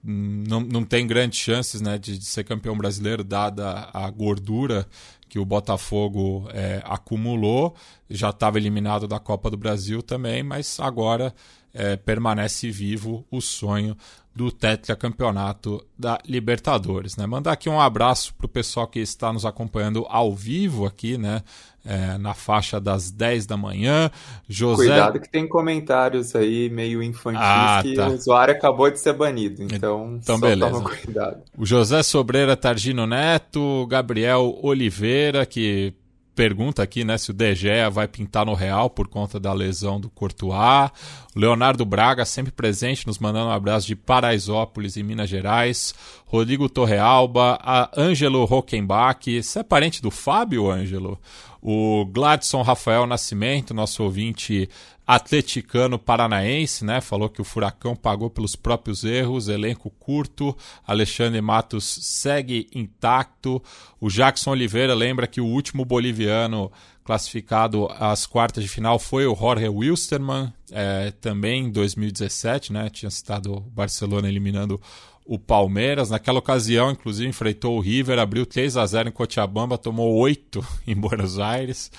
não, 0.02 0.61
não 0.61 0.85
tem 0.85 1.07
grandes 1.07 1.38
chances 1.38 1.80
né, 1.80 1.98
de, 1.98 2.18
de, 2.18 2.24
ser 2.24 2.44
campeão 2.44 2.76
brasileiro, 2.76 3.24
dada 3.24 3.88
a 3.92 4.11
gordura 4.11 4.87
que 5.28 5.38
o 5.38 5.44
Botafogo 5.44 6.46
é, 6.52 6.83
acumulou. 6.85 7.74
Já 8.09 8.30
estava 8.30 8.59
eliminado 8.59 9.09
da 9.09 9.18
Copa 9.18 9.50
do 9.50 9.57
Brasil 9.57 10.02
também, 10.02 10.42
mas 10.42 10.78
agora 10.78 11.35
é, 11.72 11.96
permanece 11.96 12.70
vivo 12.70 13.26
o 13.30 13.40
sonho 13.40 13.96
do 14.34 14.50
tetracampeonato 14.50 15.84
da 15.96 16.18
Libertadores. 16.26 17.16
Né? 17.16 17.24
Mandar 17.26 17.52
aqui 17.52 17.68
um 17.68 17.80
abraço 17.80 18.34
para 18.34 18.46
o 18.46 18.48
pessoal 18.48 18.86
que 18.88 18.98
está 18.98 19.32
nos 19.32 19.46
acompanhando 19.46 20.04
ao 20.08 20.34
vivo 20.34 20.86
aqui, 20.86 21.16
né? 21.16 21.42
É, 21.86 22.16
na 22.16 22.32
faixa 22.32 22.80
das 22.80 23.10
10 23.10 23.44
da 23.44 23.58
manhã. 23.58 24.10
José... 24.48 24.86
Cuidado 24.86 25.20
que 25.20 25.28
tem 25.28 25.46
comentários 25.46 26.34
aí 26.34 26.70
meio 26.70 27.02
infantis 27.02 27.42
ah, 27.42 27.80
que 27.82 27.94
tá. 27.94 28.08
o 28.08 28.14
usuário 28.14 28.54
acabou 28.54 28.90
de 28.90 28.98
ser 28.98 29.12
banido, 29.12 29.62
então, 29.62 30.18
então 30.18 30.40
beleza. 30.40 30.80
cuidado. 30.80 31.42
O 31.58 31.66
José 31.66 32.02
Sobreira 32.02 32.56
Targino 32.56 33.06
Neto, 33.06 33.86
Gabriel 33.86 34.58
Oliveira, 34.62 35.44
que 35.44 35.92
pergunta 36.34 36.82
aqui, 36.82 37.04
né, 37.04 37.16
se 37.16 37.30
o 37.30 37.34
De 37.34 37.54
Gea 37.54 37.88
vai 37.88 38.08
pintar 38.08 38.44
no 38.44 38.54
Real 38.54 38.90
por 38.90 39.08
conta 39.08 39.38
da 39.38 39.52
lesão 39.52 40.00
do 40.00 40.10
Courtois. 40.10 40.90
O 41.34 41.38
Leonardo 41.38 41.84
Braga, 41.84 42.24
sempre 42.24 42.52
presente, 42.52 43.06
nos 43.06 43.18
mandando 43.18 43.48
um 43.48 43.52
abraço 43.52 43.86
de 43.86 43.94
Paraisópolis, 43.94 44.96
em 44.96 45.02
Minas 45.02 45.30
Gerais. 45.30 45.94
Rodrigo 46.26 46.68
Torrealba, 46.68 47.58
a 47.62 47.90
Ângelo 47.96 48.44
Rockenbach. 48.44 49.42
Você 49.42 49.60
é 49.60 49.62
parente 49.62 50.02
do 50.02 50.10
Fábio, 50.10 50.70
Ângelo? 50.70 51.18
O 51.62 52.04
Gladson 52.06 52.60
Rafael 52.62 53.06
Nascimento, 53.06 53.72
nosso 53.72 54.02
ouvinte 54.02 54.68
atleticano 55.06 55.98
paranaense, 55.98 56.84
né? 56.84 57.00
Falou 57.00 57.28
que 57.28 57.40
o 57.40 57.44
Furacão 57.44 57.94
pagou 57.94 58.30
pelos 58.30 58.56
próprios 58.56 59.04
erros, 59.04 59.48
elenco 59.48 59.90
curto, 59.90 60.56
Alexandre 60.86 61.40
Matos 61.40 61.84
segue 61.84 62.68
intacto. 62.74 63.62
O 64.00 64.08
Jackson 64.08 64.52
Oliveira 64.52 64.94
lembra 64.94 65.26
que 65.26 65.40
o 65.40 65.46
último 65.46 65.84
boliviano 65.84 66.72
classificado 67.04 67.86
às 67.98 68.24
quartas 68.24 68.64
de 68.64 68.68
final 68.68 68.98
foi 68.98 69.26
o 69.26 69.36
Jorge 69.36 69.68
Wilstermann, 69.68 70.50
é, 70.72 71.10
também 71.20 71.66
em 71.66 71.70
2017, 71.70 72.72
né? 72.72 72.88
Tinha 72.88 73.10
citado 73.10 73.52
o 73.52 73.60
Barcelona 73.60 74.26
eliminando 74.26 74.80
o 75.26 75.38
Palmeiras. 75.38 76.10
Naquela 76.10 76.38
ocasião, 76.38 76.90
inclusive, 76.90 77.28
enfrentou 77.28 77.76
o 77.76 77.80
River, 77.80 78.18
abriu 78.18 78.46
3 78.46 78.78
a 78.78 78.86
0 78.86 79.10
em 79.10 79.12
Cochabamba, 79.12 79.76
tomou 79.76 80.14
8 80.14 80.66
em 80.86 80.94
Buenos 80.94 81.38
Aires. 81.38 81.90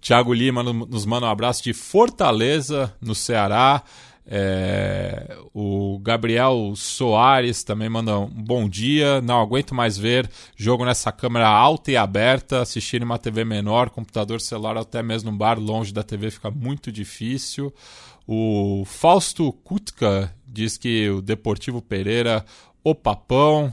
Tiago 0.00 0.32
Lima 0.32 0.62
nos 0.62 1.04
manda 1.04 1.26
um 1.26 1.30
abraço 1.30 1.62
de 1.62 1.72
Fortaleza, 1.72 2.94
no 3.00 3.14
Ceará. 3.14 3.82
É, 4.30 5.38
o 5.54 5.98
Gabriel 6.00 6.74
Soares 6.76 7.64
também 7.64 7.88
manda 7.88 8.18
um 8.18 8.28
bom 8.28 8.68
dia. 8.68 9.22
Não 9.22 9.40
aguento 9.40 9.74
mais 9.74 9.96
ver 9.96 10.30
jogo 10.54 10.84
nessa 10.84 11.10
câmera 11.10 11.48
alta 11.48 11.90
e 11.90 11.96
aberta. 11.96 12.60
Assistir 12.60 13.00
em 13.00 13.04
uma 13.04 13.18
TV 13.18 13.42
menor, 13.42 13.88
computador 13.88 14.40
celular, 14.40 14.76
até 14.76 15.02
mesmo 15.02 15.30
no 15.30 15.36
bar 15.38 15.58
longe 15.58 15.94
da 15.94 16.02
TV 16.02 16.30
fica 16.30 16.50
muito 16.50 16.92
difícil. 16.92 17.72
O 18.26 18.84
Fausto 18.84 19.50
Kutka 19.50 20.30
diz 20.46 20.76
que 20.76 21.08
o 21.08 21.22
Deportivo 21.22 21.80
Pereira, 21.80 22.44
o 22.84 22.94
Papão. 22.94 23.72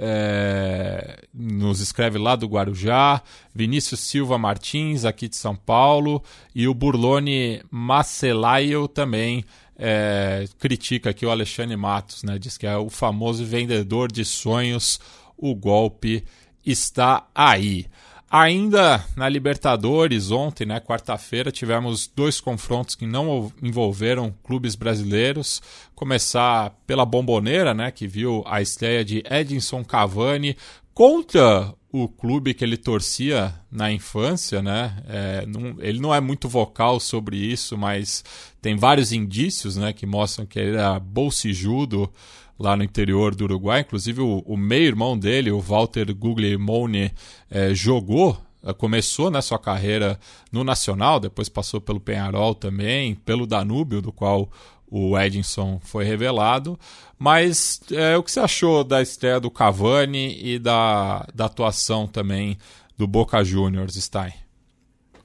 É, 0.00 1.24
nos 1.34 1.80
escreve 1.80 2.18
lá 2.18 2.36
do 2.36 2.46
Guarujá, 2.46 3.20
Vinícius 3.52 3.98
Silva 4.00 4.38
Martins, 4.38 5.04
aqui 5.04 5.28
de 5.28 5.34
São 5.34 5.56
Paulo, 5.56 6.22
e 6.54 6.68
o 6.68 6.74
Burlone 6.74 7.60
Macelaio 7.68 8.86
também 8.86 9.44
é, 9.76 10.44
critica 10.58 11.10
aqui 11.10 11.26
o 11.26 11.30
Alexandre 11.30 11.76
Matos, 11.76 12.22
né? 12.22 12.38
Diz 12.38 12.56
que 12.56 12.66
é 12.66 12.76
o 12.76 12.88
famoso 12.88 13.44
vendedor 13.44 14.10
de 14.10 14.24
sonhos, 14.24 15.00
o 15.36 15.54
golpe 15.54 16.24
está 16.64 17.26
aí. 17.34 17.86
Ainda 18.30 19.02
na 19.16 19.26
Libertadores, 19.26 20.30
ontem, 20.30 20.66
né, 20.66 20.78
quarta-feira, 20.80 21.50
tivemos 21.50 22.06
dois 22.14 22.40
confrontos 22.40 22.94
que 22.94 23.06
não 23.06 23.50
envolveram 23.62 24.34
clubes 24.42 24.74
brasileiros. 24.74 25.62
Começar 25.94 26.76
pela 26.86 27.06
Bomboneira, 27.06 27.72
né, 27.72 27.90
que 27.90 28.06
viu 28.06 28.42
a 28.46 28.60
estreia 28.60 29.02
de 29.02 29.24
Edinson 29.30 29.82
Cavani 29.82 30.56
contra 30.92 31.72
o 31.90 32.06
clube 32.06 32.52
que 32.52 32.62
ele 32.62 32.76
torcia 32.76 33.54
na 33.72 33.90
infância, 33.90 34.60
né? 34.60 35.02
É, 35.08 35.46
não, 35.46 35.76
ele 35.78 35.98
não 35.98 36.14
é 36.14 36.20
muito 36.20 36.46
vocal 36.46 37.00
sobre 37.00 37.38
isso, 37.38 37.78
mas 37.78 38.22
tem 38.60 38.76
vários 38.76 39.10
indícios, 39.10 39.76
né, 39.78 39.94
que 39.94 40.04
mostram 40.04 40.44
que 40.44 40.58
ele 40.58 40.76
era 40.76 40.98
bolsijudo 41.00 42.12
lá 42.58 42.76
no 42.76 42.82
interior 42.82 43.34
do 43.34 43.44
Uruguai. 43.44 43.80
Inclusive 43.80 44.20
o, 44.20 44.42
o 44.46 44.56
meio-irmão 44.56 45.18
dele, 45.18 45.50
o 45.50 45.60
Walter 45.60 46.14
Guglielmone, 46.14 47.12
é, 47.50 47.74
jogou 47.74 48.36
é, 48.62 48.72
começou 48.72 49.30
né, 49.30 49.40
sua 49.40 49.58
carreira 49.58 50.18
no 50.50 50.64
Nacional, 50.64 51.20
depois 51.20 51.48
passou 51.48 51.80
pelo 51.80 52.00
Penharol 52.00 52.54
também, 52.54 53.14
pelo 53.14 53.46
Danúbio, 53.46 54.02
do 54.02 54.12
qual 54.12 54.50
o 54.90 55.18
Edinson 55.18 55.78
foi 55.82 56.04
revelado. 56.04 56.78
Mas 57.18 57.80
é, 57.92 58.16
o 58.16 58.22
que 58.22 58.30
você 58.30 58.40
achou 58.40 58.82
da 58.82 59.00
estreia 59.00 59.38
do 59.40 59.50
Cavani 59.50 60.38
e 60.42 60.58
da, 60.58 61.26
da 61.34 61.44
atuação 61.46 62.06
também 62.06 62.58
do 62.96 63.06
Boca 63.06 63.42
Juniors, 63.44 63.94
Stein? 63.94 64.47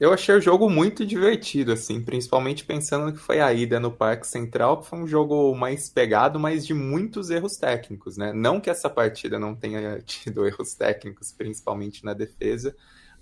Eu 0.00 0.12
achei 0.12 0.34
o 0.34 0.40
jogo 0.40 0.68
muito 0.68 1.06
divertido, 1.06 1.72
assim, 1.72 2.02
principalmente 2.02 2.64
pensando 2.64 3.12
que 3.12 3.18
foi 3.18 3.40
a 3.40 3.52
ida 3.52 3.78
no 3.78 3.92
Parque 3.92 4.26
Central, 4.26 4.80
que 4.80 4.88
foi 4.88 4.98
um 4.98 5.06
jogo 5.06 5.54
mais 5.54 5.88
pegado, 5.88 6.38
mas 6.38 6.66
de 6.66 6.74
muitos 6.74 7.30
erros 7.30 7.56
técnicos, 7.56 8.16
né? 8.16 8.32
Não 8.32 8.60
que 8.60 8.68
essa 8.68 8.90
partida 8.90 9.38
não 9.38 9.54
tenha 9.54 10.00
tido 10.04 10.46
erros 10.46 10.74
técnicos, 10.74 11.32
principalmente 11.32 12.04
na 12.04 12.12
defesa, 12.12 12.74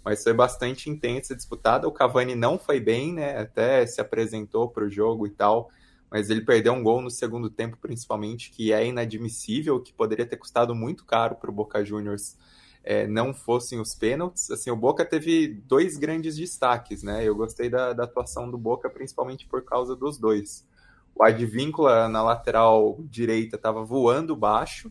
mas 0.03 0.23
foi 0.25 0.33
bastante 0.33 0.89
intensa, 0.89 1.37
disputada. 1.37 1.87
O 1.87 1.93
Cavani 1.93 2.35
não 2.35 2.59
foi 2.59 2.81
bem, 2.81 3.13
né? 3.13 3.39
Até 3.39 3.87
se 3.87 4.01
apresentou 4.01 4.69
para 4.69 4.85
o 4.85 4.91
jogo 4.91 5.27
e 5.27 5.31
tal, 5.31 5.71
mas 6.11 6.31
ele 6.31 6.41
perdeu 6.41 6.73
um 6.73 6.83
gol 6.83 7.03
no 7.03 7.11
segundo 7.11 7.51
tempo, 7.51 7.77
principalmente, 7.81 8.51
que 8.51 8.73
é 8.73 8.87
inadmissível, 8.87 9.79
que 9.79 9.93
poderia 9.93 10.25
ter 10.25 10.39
custado 10.39 10.75
muito 10.75 11.05
caro 11.05 11.37
para 11.37 11.51
o 11.51 11.55
Boca 11.55 11.85
Juniors 11.85 12.37
é, 12.85 13.07
não 13.07 13.33
fossem 13.33 13.81
os 13.81 13.95
pênaltis. 13.95 14.51
Assim, 14.51 14.71
o 14.71 14.77
Boca 14.77 15.05
teve 15.05 15.49
dois 15.67 15.97
grandes 15.97 16.37
destaques, 16.37 17.03
né? 17.03 17.25
Eu 17.25 17.35
gostei 17.35 17.71
da, 17.71 17.93
da 17.93 18.05
atuação 18.05 18.51
do 18.51 18.59
Boca, 18.59 18.91
principalmente 18.91 19.47
por 19.47 19.63
causa 19.65 19.95
dos 19.95 20.19
dois. 20.19 20.67
O 21.15 21.23
Advíncula 21.23 22.09
na 22.09 22.23
lateral 22.23 22.99
direita 23.01 23.57
estava 23.57 23.85
voando 23.85 24.35
baixo. 24.35 24.91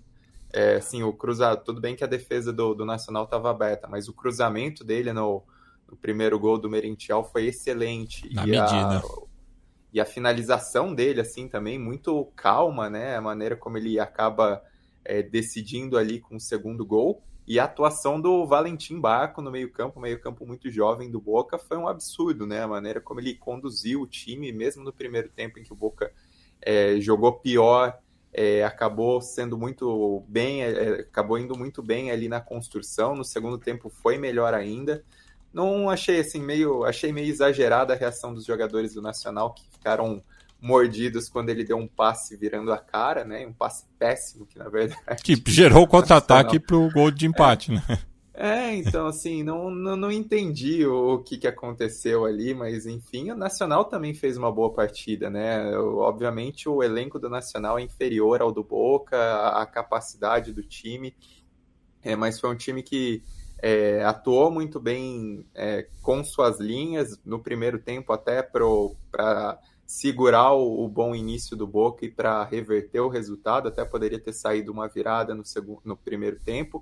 É, 0.54 0.76
assim, 0.76 1.02
o 1.04 1.14
cruzado, 1.14 1.64
tudo 1.64 1.80
bem 1.80 1.96
que 1.96 2.04
a 2.04 2.08
defesa 2.08 2.52
do, 2.52 2.74
do 2.74 2.86
Nacional 2.86 3.24
estava 3.24 3.50
aberta, 3.50 3.88
mas 3.88 4.08
o 4.08 4.14
cruzamento 4.14 4.84
dele 4.84 5.14
no, 5.14 5.44
no 5.90 5.96
primeiro 5.96 6.38
gol 6.38 6.58
do 6.58 6.70
Merentiel 6.70 7.24
foi 7.24 7.48
excelente. 7.48 8.34
Na 8.34 8.44
e 8.44 8.52
medida. 8.52 8.98
A, 8.98 9.02
e 9.94 10.00
a 10.00 10.06
finalização 10.06 10.94
dele, 10.94 11.20
assim, 11.20 11.48
também 11.48 11.78
muito 11.78 12.26
calma, 12.36 12.90
né? 12.90 13.16
A 13.18 13.22
maneira 13.22 13.56
como 13.56 13.78
ele 13.78 14.00
acaba 14.00 14.62
é, 15.04 15.22
decidindo 15.22 15.98
ali 15.98 16.20
com 16.20 16.36
o 16.36 16.40
segundo 16.40 16.86
gol. 16.86 17.22
E 17.52 17.60
a 17.60 17.66
atuação 17.66 18.22
do 18.22 18.46
Valentim 18.46 18.98
Barco 18.98 19.42
no 19.42 19.52
meio-campo, 19.52 20.00
meio-campo 20.00 20.46
muito 20.46 20.72
jovem 20.72 21.12
do 21.12 21.20
Boca, 21.20 21.58
foi 21.58 21.76
um 21.76 21.86
absurdo, 21.86 22.48
né? 22.48 22.62
A 22.62 22.68
maneira 22.70 23.02
como 23.02 23.20
ele 23.20 23.36
conduziu 23.36 24.04
o 24.04 24.08
time, 24.08 24.54
mesmo 24.54 24.86
no 24.86 24.94
primeiro 24.94 25.28
tempo 25.28 25.60
em 25.60 25.64
que 25.64 25.74
o 25.74 25.76
Boca 25.76 26.14
é, 26.62 26.96
jogou 27.02 27.34
pior, 27.34 28.00
é, 28.32 28.64
acabou 28.64 29.20
sendo 29.20 29.58
muito 29.58 30.24
bem, 30.30 30.64
é, 30.64 30.72
é 30.72 30.90
acabou 31.02 31.38
indo 31.38 31.54
muito 31.58 31.84
bem 31.84 32.10
ali 32.10 32.30
na 32.30 32.40
construção. 32.40 33.18
No 33.18 33.26
segundo 33.26 33.58
tempo 33.58 33.90
foi 33.90 34.18
melhor 34.18 34.54
ainda. 34.54 35.04
Não 35.54 35.90
achei 35.90 36.22
assim 36.22 36.40
meio, 36.40 36.86
achei 36.86 37.12
meio 37.12 37.28
exagerada 37.28 37.94
a 37.94 37.98
reação 37.98 38.34
dos 38.34 38.46
jogadores 38.46 38.94
do 38.94 39.02
Nacional 39.02 39.54
que 39.54 39.70
ficaram 39.70 40.24
mordidos 40.62 41.28
quando 41.28 41.50
ele 41.50 41.64
deu 41.64 41.78
um 41.78 41.88
passe 41.88 42.38
virando 42.38 42.72
a 42.72 42.78
cara, 42.78 43.26
né? 43.26 43.46
Um 43.48 43.54
passe 43.54 43.86
péssimo 43.98 44.46
que 44.46 44.60
na 44.60 44.70
verdade 44.70 45.24
que 45.24 45.42
gerou 45.48 45.84
o 45.84 45.88
contra-ataque 45.88 46.60
pro 46.60 46.90
gol 46.92 47.10
de 47.10 47.26
empate, 47.26 47.72
é. 47.72 47.76
né? 47.76 48.00
É, 48.34 48.76
então 48.76 49.08
assim, 49.08 49.44
não, 49.44 49.70
não, 49.70 49.96
não 49.96 50.12
entendi 50.12 50.86
o, 50.86 51.16
o, 51.16 51.20
que, 51.20 51.38
que 51.38 51.48
aconteceu 51.48 52.26
ali, 52.26 52.54
mas 52.54 52.86
enfim, 52.86 53.30
o 53.30 53.36
Nacional 53.36 53.86
também 53.86 54.14
fez 54.14 54.38
uma 54.38 54.52
boa 54.52 54.74
partida, 54.74 55.30
né? 55.30 55.78
Obviamente 55.78 56.70
o 56.70 56.82
elenco 56.82 57.20
do 57.20 57.30
Nacional 57.30 57.78
é 57.78 57.82
inferior 57.82 58.42
ao 58.42 58.52
do 58.52 58.64
Boca, 58.64 59.18
a, 59.18 59.62
a 59.62 59.66
capacidade 59.66 60.54
do 60.54 60.64
time, 60.64 61.16
é, 62.02 62.16
mas 62.16 62.40
foi 62.40 62.50
um 62.50 62.56
time 62.56 62.82
que 62.82 63.22
é, 63.62 64.04
atuou 64.04 64.50
muito 64.50 64.80
bem 64.80 65.46
é, 65.54 65.88
com 66.02 66.24
suas 66.24 66.60
linhas 66.60 67.20
no 67.24 67.40
primeiro 67.40 67.78
tempo, 67.78 68.12
até 68.12 68.42
para 68.42 69.60
segurar 69.92 70.54
o, 70.54 70.86
o, 70.86 70.88
bom 70.88 71.14
início 71.14 71.54
do 71.58 71.68
Boca 71.68 72.06
e 72.06 72.10
para 72.10 72.46
reverter 72.46 73.02
o 73.02 73.10
resultado. 73.10 73.68
Até 73.68 73.84
poderia 73.84 74.18
ter 74.18 74.32
saído 74.32 74.72
uma 74.72 74.88
virada 74.88 75.36
no, 75.36 75.44
segundo, 75.44 75.82
no 75.84 75.98
primeiro 75.98 76.40
tempo. 76.40 76.78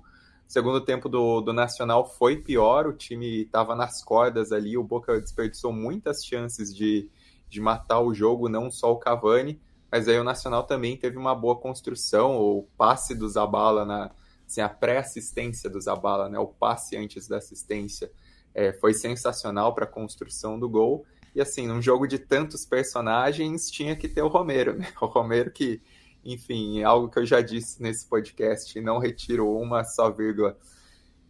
O 0.48 0.52
segundo 0.52 0.80
tempo 0.80 1.10
do, 1.10 1.42
do 1.42 1.52
Nacional 1.52 2.08
foi 2.08 2.38
pior, 2.38 2.86
o 2.86 2.94
time 2.94 3.42
estava 3.42 3.76
nas 3.76 4.04
cordas 4.04 4.52
ali, 4.52 4.78
o 4.78 4.84
Boca 4.84 5.20
desperdiçou 5.20 5.74
muitas 5.74 6.24
chances 6.24 6.74
de, 6.74 7.10
de 7.50 7.60
matar 7.60 8.00
o 8.00 8.14
jogo, 8.14 8.48
não 8.48 8.70
só 8.70 8.92
o 8.92 9.00
Cavani, 9.00 9.60
mas 9.92 10.08
aí 10.08 10.20
o 10.20 10.24
Nacional 10.24 10.62
também 10.62 10.96
teve 10.96 11.18
uma 11.18 11.34
boa 11.34 11.56
construção, 11.56 12.38
o 12.38 12.68
passe 12.78 13.16
do 13.16 13.28
Zabala 13.28 13.86
na, 13.86 14.12
assim, 14.48 14.62
a 14.62 14.70
pré-assistência 14.70 15.68
do 15.68 15.82
Zabala, 15.82 16.30
né, 16.30 16.38
o 16.38 16.46
passe 16.46 16.96
antes 16.96 17.28
da 17.28 17.38
assistência, 17.38 18.12
é, 18.54 18.72
foi 18.72 18.94
sensacional 18.94 19.74
para 19.74 19.86
a 19.86 19.88
construção 19.88 20.60
do 20.60 20.70
gol. 20.70 21.08
E 21.36 21.42
assim, 21.42 21.68
num 21.68 21.82
jogo 21.82 22.08
de 22.08 22.20
tantos 22.20 22.66
personagens, 22.66 23.70
tinha 23.70 23.96
que 23.96 24.08
ter 24.08 24.22
o 24.22 24.28
Romero, 24.28 24.74
né? 24.78 24.88
O 25.02 25.06
Romero 25.06 25.52
que, 25.52 25.82
enfim, 26.24 26.80
é 26.80 26.84
algo 26.84 27.10
que 27.10 27.20
eu 27.20 27.26
já 27.26 27.42
disse 27.42 27.82
nesse 27.82 28.08
podcast, 28.08 28.80
não 28.82 29.00
retiro 29.00 29.50
uma 29.50 29.84
só 29.84 30.10
vírgula, 30.10 30.58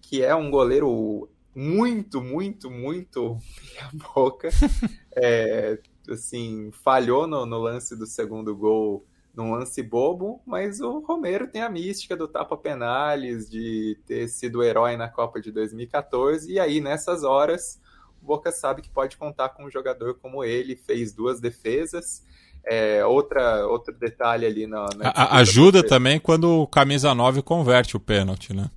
que 0.01 0.23
é 0.23 0.33
um 0.35 0.49
goleiro 0.49 1.29
muito, 1.55 2.21
muito, 2.21 2.69
muito 2.69 3.38
meia 3.73 3.89
boca. 4.13 4.49
é, 5.15 5.79
assim, 6.09 6.71
falhou 6.83 7.27
no, 7.27 7.45
no 7.45 7.57
lance 7.57 7.95
do 7.95 8.05
segundo 8.05 8.55
gol 8.55 9.05
num 9.39 9.51
lance 9.51 9.81
bobo, 9.81 10.41
mas 10.45 10.81
o 10.81 10.99
Romero 10.99 11.47
tem 11.47 11.62
a 11.62 11.69
mística 11.69 12.15
do 12.15 12.27
tapa 12.27 12.57
penales, 12.57 13.49
de 13.49 13.97
ter 14.05 14.27
sido 14.27 14.62
herói 14.62 14.97
na 14.97 15.07
Copa 15.07 15.39
de 15.39 15.51
2014, 15.51 16.51
e 16.51 16.59
aí 16.59 16.81
nessas 16.81 17.23
horas 17.23 17.79
Boca 18.21 18.51
sabe 18.51 18.82
que 18.82 18.89
pode 18.89 19.17
contar 19.17 19.49
com 19.49 19.65
um 19.65 19.71
jogador 19.71 20.15
como 20.15 20.43
ele, 20.43 20.75
fez 20.75 21.13
duas 21.13 21.39
defesas. 21.39 22.23
É, 22.63 23.05
outra, 23.05 23.65
outro 23.67 23.93
detalhe 23.93 24.45
ali 24.45 24.67
na. 24.67 24.86
na 24.95 25.10
a, 25.10 25.38
ajuda 25.38 25.82
também 25.82 26.19
quando 26.19 26.62
o 26.62 26.67
camisa 26.67 27.15
9 27.15 27.41
converte 27.41 27.95
o 27.95 27.99
pênalti, 27.99 28.53
né? 28.53 28.69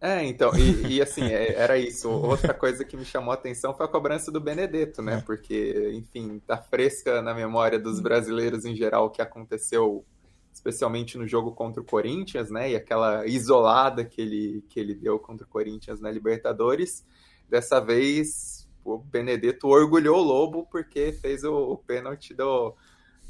É, 0.00 0.24
então, 0.24 0.50
e, 0.56 0.94
e 0.94 1.02
assim, 1.02 1.24
é, 1.24 1.52
era 1.54 1.76
isso. 1.76 2.08
Outra 2.08 2.54
coisa 2.54 2.84
que 2.84 2.96
me 2.96 3.04
chamou 3.04 3.32
a 3.32 3.34
atenção 3.34 3.74
foi 3.74 3.84
a 3.84 3.88
cobrança 3.88 4.32
do 4.32 4.40
Benedetto, 4.40 5.02
né? 5.02 5.16
É. 5.16 5.20
Porque, 5.20 5.90
enfim, 5.92 6.40
tá 6.46 6.56
fresca 6.56 7.20
na 7.20 7.34
memória 7.34 7.78
dos 7.78 8.00
brasileiros 8.00 8.64
em 8.64 8.74
geral 8.74 9.06
o 9.06 9.10
que 9.10 9.20
aconteceu, 9.20 10.02
especialmente 10.52 11.18
no 11.18 11.28
jogo 11.28 11.52
contra 11.52 11.82
o 11.82 11.84
Corinthians, 11.84 12.50
né? 12.50 12.70
E 12.70 12.76
aquela 12.76 13.26
isolada 13.26 14.02
que 14.02 14.22
ele, 14.22 14.64
que 14.70 14.80
ele 14.80 14.94
deu 14.94 15.18
contra 15.18 15.46
o 15.46 15.50
Corinthians 15.50 16.00
na 16.00 16.10
Libertadores. 16.10 17.04
Dessa 17.46 17.78
vez, 17.78 18.59
o 18.84 18.98
Benedetto 18.98 19.68
orgulhou 19.68 20.18
o 20.18 20.22
Lobo 20.22 20.66
porque 20.70 21.12
fez 21.12 21.44
o, 21.44 21.54
o 21.54 21.76
pênalti 21.76 22.34
do, 22.34 22.74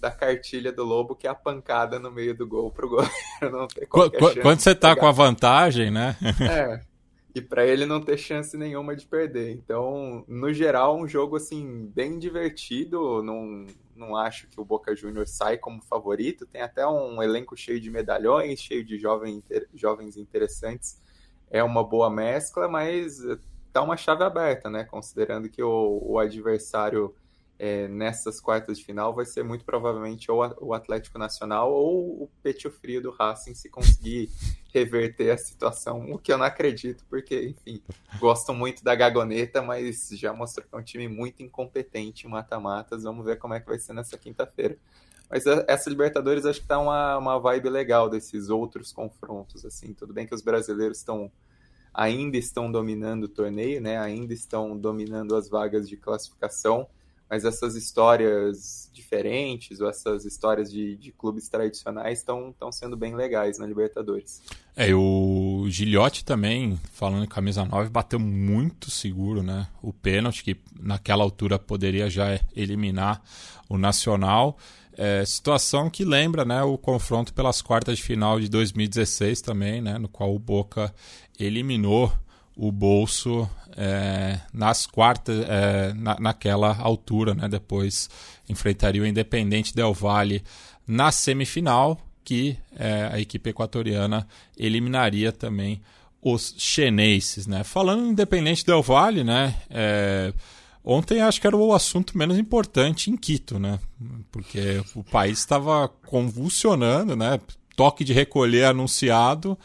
da 0.01 0.11
cartilha 0.11 0.73
do 0.73 0.83
Lobo, 0.85 1.15
que 1.15 1.27
é 1.27 1.31
a 1.31 1.35
pancada 1.35 1.99
no 1.99 2.11
meio 2.11 2.35
do 2.35 2.47
gol 2.47 2.71
pro 2.71 2.89
goleiro 2.89 3.13
não 3.53 3.67
ter 3.69 3.87
qualquer 3.87 4.19
Quando, 4.19 4.41
quando 4.41 4.61
você 4.61 4.75
tá 4.75 4.97
com 4.97 5.07
a 5.07 5.13
vantagem, 5.13 5.91
né? 5.91 6.17
é. 6.41 6.81
E 7.33 7.41
para 7.41 7.65
ele 7.65 7.87
não 7.87 8.01
ter 8.01 8.17
chance 8.17 8.57
nenhuma 8.57 8.97
de 8.97 9.07
perder. 9.07 9.53
Então, 9.53 10.25
no 10.27 10.53
geral, 10.53 10.99
um 10.99 11.07
jogo 11.07 11.37
assim 11.37 11.87
bem 11.95 12.19
divertido, 12.19 13.23
não, 13.23 13.67
não 13.95 14.17
acho 14.17 14.49
que 14.49 14.61
o 14.61 14.65
Boca 14.65 14.97
Juniors 14.97 15.31
sai 15.31 15.57
como 15.57 15.81
favorito. 15.83 16.45
Tem 16.45 16.61
até 16.61 16.85
um 16.85 17.23
elenco 17.23 17.57
cheio 17.57 17.81
de 17.81 17.89
medalhões, 17.89 18.61
cheio 18.61 18.85
de 18.85 18.99
jovem, 18.99 19.45
jovens 19.75 20.17
interessantes. 20.17 21.01
É 21.49 21.63
uma 21.63 21.85
boa 21.85 22.11
mescla, 22.11 22.67
mas 22.69 23.21
tá 23.73 23.83
uma 23.83 23.97
chave 23.97 24.25
aberta, 24.25 24.71
né? 24.71 24.85
Considerando 24.85 25.49
que 25.49 25.63
o, 25.63 26.01
o 26.03 26.19
adversário 26.19 27.15
é, 27.59 27.87
nessas 27.89 28.41
quartas 28.41 28.79
de 28.79 28.85
final 28.87 29.15
vai 29.15 29.27
ser 29.27 29.45
muito 29.45 29.67
provavelmente 29.67 30.31
ou 30.31 30.57
o 30.63 30.73
Atlético 30.73 31.19
Nacional 31.19 31.71
ou 31.71 32.23
o 32.23 32.31
Pecho 32.43 32.71
Frio 32.71 33.03
do 33.03 33.11
Racing 33.11 33.55
se 33.55 33.69
conseguir 33.69 34.31
reverter 34.73 35.31
a 35.31 35.37
situação, 35.37 36.11
o 36.11 36.19
que 36.19 36.33
eu 36.33 36.39
não 36.39 36.47
acredito, 36.47 37.05
porque, 37.11 37.49
enfim, 37.49 37.83
gosto 38.19 38.55
muito 38.55 38.83
da 38.83 38.95
Gagoneta, 38.95 39.61
mas 39.61 40.09
já 40.13 40.33
mostrou 40.33 40.67
que 40.67 40.75
é 40.75 40.79
um 40.79 40.83
time 40.83 41.07
muito 41.07 41.43
incompetente 41.43 42.27
em 42.27 42.31
mata-matas. 42.31 43.03
Vamos 43.03 43.27
ver 43.27 43.37
como 43.37 43.53
é 43.53 43.61
que 43.61 43.67
vai 43.67 43.79
ser 43.79 43.93
nessa 43.93 44.17
quinta-feira. 44.17 44.79
Mas 45.29 45.45
essa 45.47 45.91
Libertadores 45.91 46.47
acho 46.47 46.61
que 46.61 46.67
tá 46.67 46.79
uma, 46.79 47.19
uma 47.19 47.39
vibe 47.39 47.69
legal 47.69 48.09
desses 48.09 48.49
outros 48.49 48.91
confrontos, 48.91 49.65
assim. 49.65 49.93
Tudo 49.93 50.13
bem 50.13 50.27
que 50.27 50.35
os 50.35 50.43
brasileiros 50.43 50.99
estão 50.99 51.31
ainda 51.93 52.37
estão 52.37 52.71
dominando 52.71 53.25
o 53.25 53.29
torneio, 53.29 53.81
né? 53.81 53.99
Ainda 53.99 54.33
estão 54.33 54.77
dominando 54.77 55.35
as 55.35 55.49
vagas 55.49 55.89
de 55.89 55.97
classificação 55.97 56.87
mas 57.31 57.45
essas 57.45 57.77
histórias 57.77 58.91
diferentes 58.93 59.81
ou 59.81 59.89
essas 59.89 60.25
histórias 60.25 60.71
de, 60.71 60.97
de 60.97 61.13
clubes 61.13 61.49
tradicionais 61.49 62.19
estão 62.19 62.53
sendo 62.73 62.97
bem 62.97 63.15
legais 63.15 63.57
na 63.57 63.67
Libertadores. 63.67 64.43
É, 64.75 64.93
o 64.93 65.65
Gilhote 65.69 66.25
também, 66.25 66.77
falando 66.93 67.23
em 67.23 67.29
camisa 67.29 67.65
9, 67.65 67.89
bateu 67.89 68.19
muito 68.19 68.91
seguro, 68.91 69.45
né? 69.45 69.69
O 69.81 69.93
pênalti, 69.93 70.43
que 70.43 70.57
naquela 70.81 71.23
altura 71.23 71.57
poderia 71.57 72.11
já 72.11 72.41
eliminar 72.57 73.23
o 73.69 73.79
Nacional. 73.79 74.59
É, 75.03 75.25
situação 75.25 75.89
que 75.89 76.05
lembra 76.05 76.45
né, 76.45 76.63
o 76.63 76.77
confronto 76.77 77.33
pelas 77.33 77.63
quartas 77.63 77.97
de 77.97 78.03
final 78.03 78.39
de 78.39 78.51
2016 78.51 79.41
também, 79.41 79.81
né, 79.81 79.97
no 79.97 80.11
qual 80.11 80.35
o 80.35 80.39
Boca 80.39 80.95
eliminou 81.39 82.13
o 82.55 82.71
bolso 82.71 83.49
é, 83.75 84.39
nas 84.53 84.87
quartas, 84.87 85.43
é, 85.49 85.95
na, 85.95 86.21
naquela 86.21 86.77
altura, 86.77 87.33
né? 87.33 87.49
Depois 87.49 88.11
enfrentaria 88.47 89.01
o 89.01 89.07
Independente 89.07 89.75
Del 89.75 89.95
Valle 89.95 90.43
na 90.87 91.11
semifinal, 91.11 91.99
que 92.23 92.59
é, 92.77 93.09
a 93.11 93.19
equipe 93.19 93.49
equatoriana 93.49 94.29
eliminaria 94.55 95.33
também 95.33 95.81
os 96.21 96.55
chineses, 96.59 97.47
né? 97.47 97.65
Falando 97.65 98.11
Independente 98.11 98.67
Del 98.67 98.83
Valle, 98.83 99.25
né? 99.25 99.55
Ontem 100.85 101.21
acho 101.21 101.41
que 101.41 101.47
era 101.47 101.57
o 101.57 101.75
assunto 101.75 102.17
menos 102.17 102.39
importante 102.39 103.11
em 103.11 103.17
Quito, 103.17 103.59
né? 103.59 103.79
Porque 104.33 104.83
o 104.95 105.05
país 105.05 105.39
estava 105.39 105.89
convulsionando, 105.89 107.15
né? 107.15 107.39
Toque 107.77 108.03
de 108.03 108.13
recolher 108.13 108.65
anunciado 108.65 109.59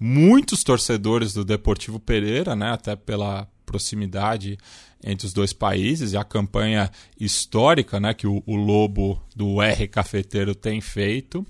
muitos 0.00 0.64
torcedores 0.64 1.34
do 1.34 1.44
Deportivo 1.44 2.00
Pereira, 2.00 2.56
né, 2.56 2.70
até 2.70 2.96
pela 2.96 3.46
proximidade 3.66 4.58
entre 5.04 5.26
os 5.26 5.32
dois 5.32 5.52
países 5.52 6.12
e 6.12 6.16
a 6.16 6.24
campanha 6.24 6.90
histórica 7.18 8.00
né, 8.00 8.14
que 8.14 8.26
o, 8.26 8.42
o 8.46 8.56
Lobo 8.56 9.22
do 9.36 9.60
R 9.60 9.86
Cafeteiro 9.86 10.54
tem 10.54 10.80
feito. 10.80 11.46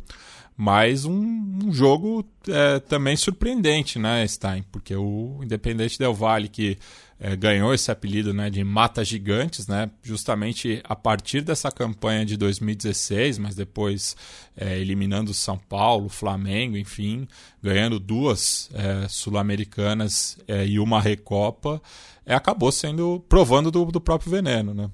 Mas 0.56 1.06
um, 1.06 1.58
um 1.64 1.72
jogo 1.72 2.22
é, 2.46 2.78
também 2.80 3.16
surpreendente, 3.16 3.98
né, 3.98 4.26
Stein? 4.28 4.62
Porque 4.70 4.94
o 4.94 5.40
Independente 5.42 5.98
Del 5.98 6.12
Valle, 6.12 6.50
que 6.50 6.76
é, 7.20 7.36
ganhou 7.36 7.74
esse 7.74 7.90
apelido 7.90 8.32
né, 8.32 8.48
de 8.48 8.64
Mata 8.64 9.04
Gigantes, 9.04 9.68
né, 9.68 9.90
justamente 10.02 10.80
a 10.84 10.96
partir 10.96 11.42
dessa 11.42 11.70
campanha 11.70 12.24
de 12.24 12.34
2016, 12.36 13.38
mas 13.38 13.54
depois 13.54 14.16
é, 14.56 14.78
eliminando 14.78 15.34
São 15.34 15.58
Paulo, 15.58 16.08
Flamengo, 16.08 16.78
enfim, 16.78 17.28
ganhando 17.62 18.00
duas 18.00 18.70
é, 18.72 19.06
sul-americanas 19.06 20.38
é, 20.48 20.66
e 20.66 20.80
uma 20.80 20.98
Recopa, 20.98 21.82
é, 22.24 22.34
acabou 22.34 22.72
sendo 22.72 23.22
provando 23.28 23.70
do, 23.70 23.84
do 23.84 24.00
próprio 24.00 24.30
veneno, 24.30 24.72
né? 24.72 24.90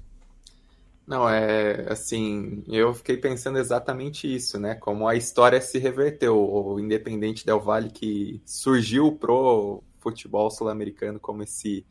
Não, 1.07 1.29
é 1.29 1.85
assim, 1.89 2.61
eu 2.67 2.93
fiquei 2.93 3.15
pensando 3.15 3.57
exatamente 3.57 4.27
isso, 4.27 4.59
né? 4.59 4.75
Como 4.75 5.07
a 5.07 5.15
história 5.15 5.61
se 5.61 5.79
reverteu. 5.79 6.37
O 6.37 6.77
Independente 6.81 7.45
Del 7.45 7.61
Valle 7.61 7.89
que 7.89 8.41
surgiu 8.45 9.13
pro 9.13 9.81
futebol 9.99 10.51
sul-americano 10.51 11.17
como 11.17 11.43
esse 11.43 11.85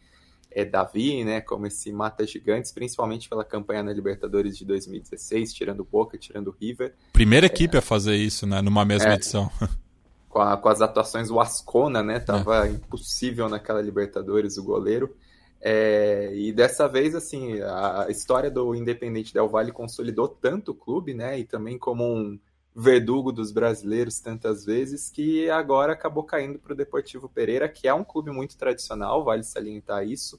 é, 0.56 0.64
Davi, 0.64 1.22
né, 1.22 1.42
como 1.42 1.66
esse 1.66 1.92
mata 1.92 2.26
gigantes, 2.26 2.72
principalmente 2.72 3.28
pela 3.28 3.44
campanha 3.44 3.82
na 3.82 3.92
Libertadores 3.92 4.56
de 4.56 4.64
2016, 4.64 5.52
tirando 5.52 5.84
Boca, 5.84 6.16
tirando 6.16 6.56
River. 6.58 6.94
Primeira 7.12 7.44
é, 7.44 7.48
equipe 7.48 7.76
a 7.76 7.82
fazer 7.82 8.16
isso, 8.16 8.46
né, 8.46 8.62
numa 8.62 8.82
mesma 8.82 9.12
é, 9.12 9.14
edição. 9.16 9.50
Com, 10.30 10.42
a, 10.42 10.54
com, 10.54 10.68
as 10.68 10.82
atuações 10.82 11.28
do 11.28 11.40
Ascona, 11.40 12.02
né, 12.02 12.20
tava 12.20 12.66
é. 12.66 12.70
impossível 12.70 13.48
naquela 13.48 13.80
Libertadores 13.80 14.58
o 14.58 14.62
goleiro. 14.62 15.16
É, 15.62 16.30
e 16.34 16.52
dessa 16.52 16.86
vez, 16.86 17.14
assim, 17.14 17.58
a 17.62 18.06
história 18.10 18.50
do 18.50 18.74
Independente 18.74 19.32
Del 19.32 19.48
Valle 19.48 19.72
consolidou 19.72 20.28
tanto 20.28 20.72
o 20.72 20.74
clube, 20.74 21.14
né, 21.14 21.38
e 21.38 21.44
também 21.44 21.78
como 21.78 22.04
um 22.04 22.38
verdugo 22.74 23.32
dos 23.32 23.50
brasileiros 23.50 24.20
tantas 24.20 24.62
vezes, 24.66 25.08
que 25.08 25.48
agora 25.48 25.94
acabou 25.94 26.22
caindo 26.22 26.58
para 26.58 26.74
o 26.74 26.76
Deportivo 26.76 27.30
Pereira, 27.30 27.66
que 27.66 27.88
é 27.88 27.94
um 27.94 28.04
clube 28.04 28.30
muito 28.30 28.58
tradicional, 28.58 29.24
vale 29.24 29.42
salientar 29.42 30.06
isso. 30.06 30.38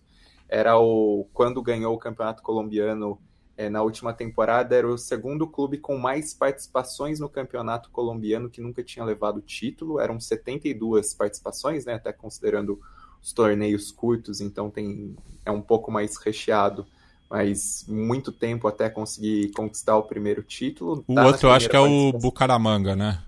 Era 0.50 0.78
o 0.78 1.28
quando 1.34 1.62
ganhou 1.62 1.94
o 1.94 2.00
Campeonato 2.00 2.42
Colombiano 2.42 3.20
é, 3.56 3.70
na 3.70 3.82
última 3.82 4.14
temporada, 4.14 4.76
era 4.76 4.88
o 4.88 4.98
segundo 4.98 5.48
clube 5.48 5.80
com 5.80 5.98
mais 5.98 6.34
participações 6.34 7.20
no 7.20 7.28
Campeonato 7.28 7.90
Colombiano 7.90 8.50
que 8.50 8.62
nunca 8.62 8.84
tinha 8.84 9.04
levado 9.04 9.42
título. 9.42 10.00
Eram 10.00 10.20
72 10.20 11.14
participações, 11.14 11.86
né, 11.86 11.96
até 11.96 12.14
considerando 12.14 12.80
os 13.22 13.34
torneios 13.34 13.92
curtos, 13.92 14.42
então 14.42 14.70
tem 14.70 15.16
é 15.44 15.52
um 15.52 15.62
pouco 15.62 15.92
mais 15.92 16.18
recheado 16.18 16.86
mas 17.30 17.86
muito 17.88 18.32
tempo 18.32 18.68
até 18.68 18.90
conseguir 18.90 19.52
conquistar 19.52 19.98
o 19.98 20.04
primeiro 20.04 20.42
título. 20.42 21.04
O 21.08 21.16
tá 21.16 21.26
outro 21.26 21.48
eu 21.48 21.52
acho 21.52 21.70
que 21.70 21.76
é 21.76 21.80
o 21.80 22.12
Bucaramanga, 22.14 22.96
né? 22.96 23.22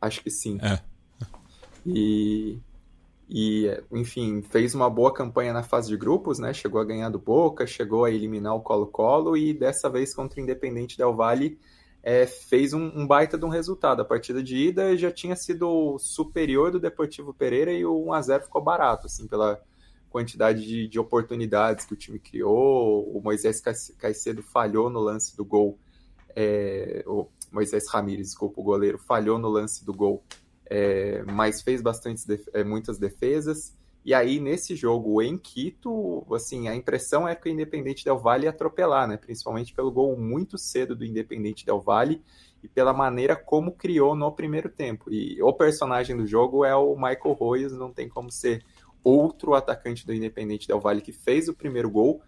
Acho 0.00 0.22
que 0.22 0.30
sim. 0.30 0.58
É. 0.60 0.80
E, 1.86 2.58
e, 3.28 3.66
enfim, 3.90 4.42
fez 4.42 4.74
uma 4.74 4.90
boa 4.90 5.12
campanha 5.12 5.52
na 5.52 5.62
fase 5.62 5.88
de 5.88 5.96
grupos, 5.96 6.38
né? 6.38 6.52
Chegou 6.52 6.80
a 6.80 6.84
ganhar 6.84 7.08
do 7.08 7.18
Boca, 7.18 7.66
chegou 7.66 8.04
a 8.04 8.10
eliminar 8.10 8.54
o 8.54 8.60
Colo-Colo 8.60 9.36
e 9.36 9.54
dessa 9.54 9.88
vez 9.88 10.14
contra 10.14 10.38
o 10.38 10.42
Independente 10.42 10.98
Del 10.98 11.14
Valle 11.14 11.58
é, 12.02 12.26
fez 12.26 12.72
um, 12.72 12.90
um, 12.94 13.06
baita 13.06 13.38
de 13.38 13.44
um 13.44 13.48
resultado. 13.48 14.02
A 14.02 14.04
partida 14.04 14.42
de 14.42 14.56
ida 14.56 14.96
já 14.96 15.10
tinha 15.10 15.36
sido 15.36 15.96
superior 15.98 16.70
do 16.70 16.80
Deportivo 16.80 17.32
Pereira 17.32 17.72
e 17.72 17.84
o 17.84 18.06
1x0 18.06 18.42
ficou 18.42 18.62
barato, 18.62 19.06
assim, 19.06 19.26
pela 19.26 19.62
quantidade 20.10 20.66
de, 20.66 20.88
de, 20.88 20.98
oportunidades 20.98 21.86
que 21.86 21.94
o 21.94 21.96
time 21.96 22.18
criou. 22.18 23.08
O 23.16 23.20
Moisés 23.22 23.62
Caicedo 23.98 24.42
falhou 24.42 24.90
no 24.90 25.00
lance 25.00 25.36
do 25.36 25.44
gol. 25.44 25.78
É, 26.34 27.04
o 27.06 27.28
Moisés 27.50 27.84
Ramírez, 27.88 28.28
desculpa, 28.28 28.60
o 28.60 28.64
goleiro, 28.64 28.98
falhou 28.98 29.38
no 29.38 29.48
lance 29.48 29.84
do 29.84 29.94
gol, 29.94 30.22
é, 30.74 31.22
mas 31.24 31.60
fez 31.60 31.82
bastante, 31.82 32.24
é, 32.54 32.64
muitas 32.64 32.98
defesas. 32.98 33.76
E 34.02 34.14
aí, 34.14 34.40
nesse 34.40 34.74
jogo 34.74 35.20
em 35.20 35.36
Quito, 35.36 36.26
assim, 36.34 36.66
a 36.66 36.74
impressão 36.74 37.28
é 37.28 37.36
que 37.36 37.46
o 37.46 37.52
Independente 37.52 38.02
Del 38.02 38.18
Valle 38.18 38.44
ia 38.44 38.50
atropelar, 38.50 39.06
né? 39.06 39.18
Principalmente 39.18 39.74
pelo 39.74 39.92
gol 39.92 40.16
muito 40.16 40.56
cedo 40.56 40.96
do 40.96 41.04
Independente 41.04 41.66
Del 41.66 41.78
Valle 41.78 42.22
e 42.64 42.68
pela 42.68 42.94
maneira 42.94 43.36
como 43.36 43.72
criou 43.72 44.14
no 44.16 44.32
primeiro 44.32 44.70
tempo. 44.70 45.12
E 45.12 45.40
o 45.42 45.52
personagem 45.52 46.16
do 46.16 46.26
jogo 46.26 46.64
é 46.64 46.74
o 46.74 46.94
Michael 46.96 47.34
Royes, 47.34 47.72
não 47.72 47.92
tem 47.92 48.08
como 48.08 48.32
ser 48.32 48.64
outro 49.04 49.52
atacante 49.52 50.06
do 50.06 50.14
Independente 50.14 50.66
Del 50.66 50.80
Valle 50.80 51.02
que 51.02 51.12
fez 51.12 51.48
o 51.48 51.54
primeiro 51.54 51.90
gol. 51.90 52.22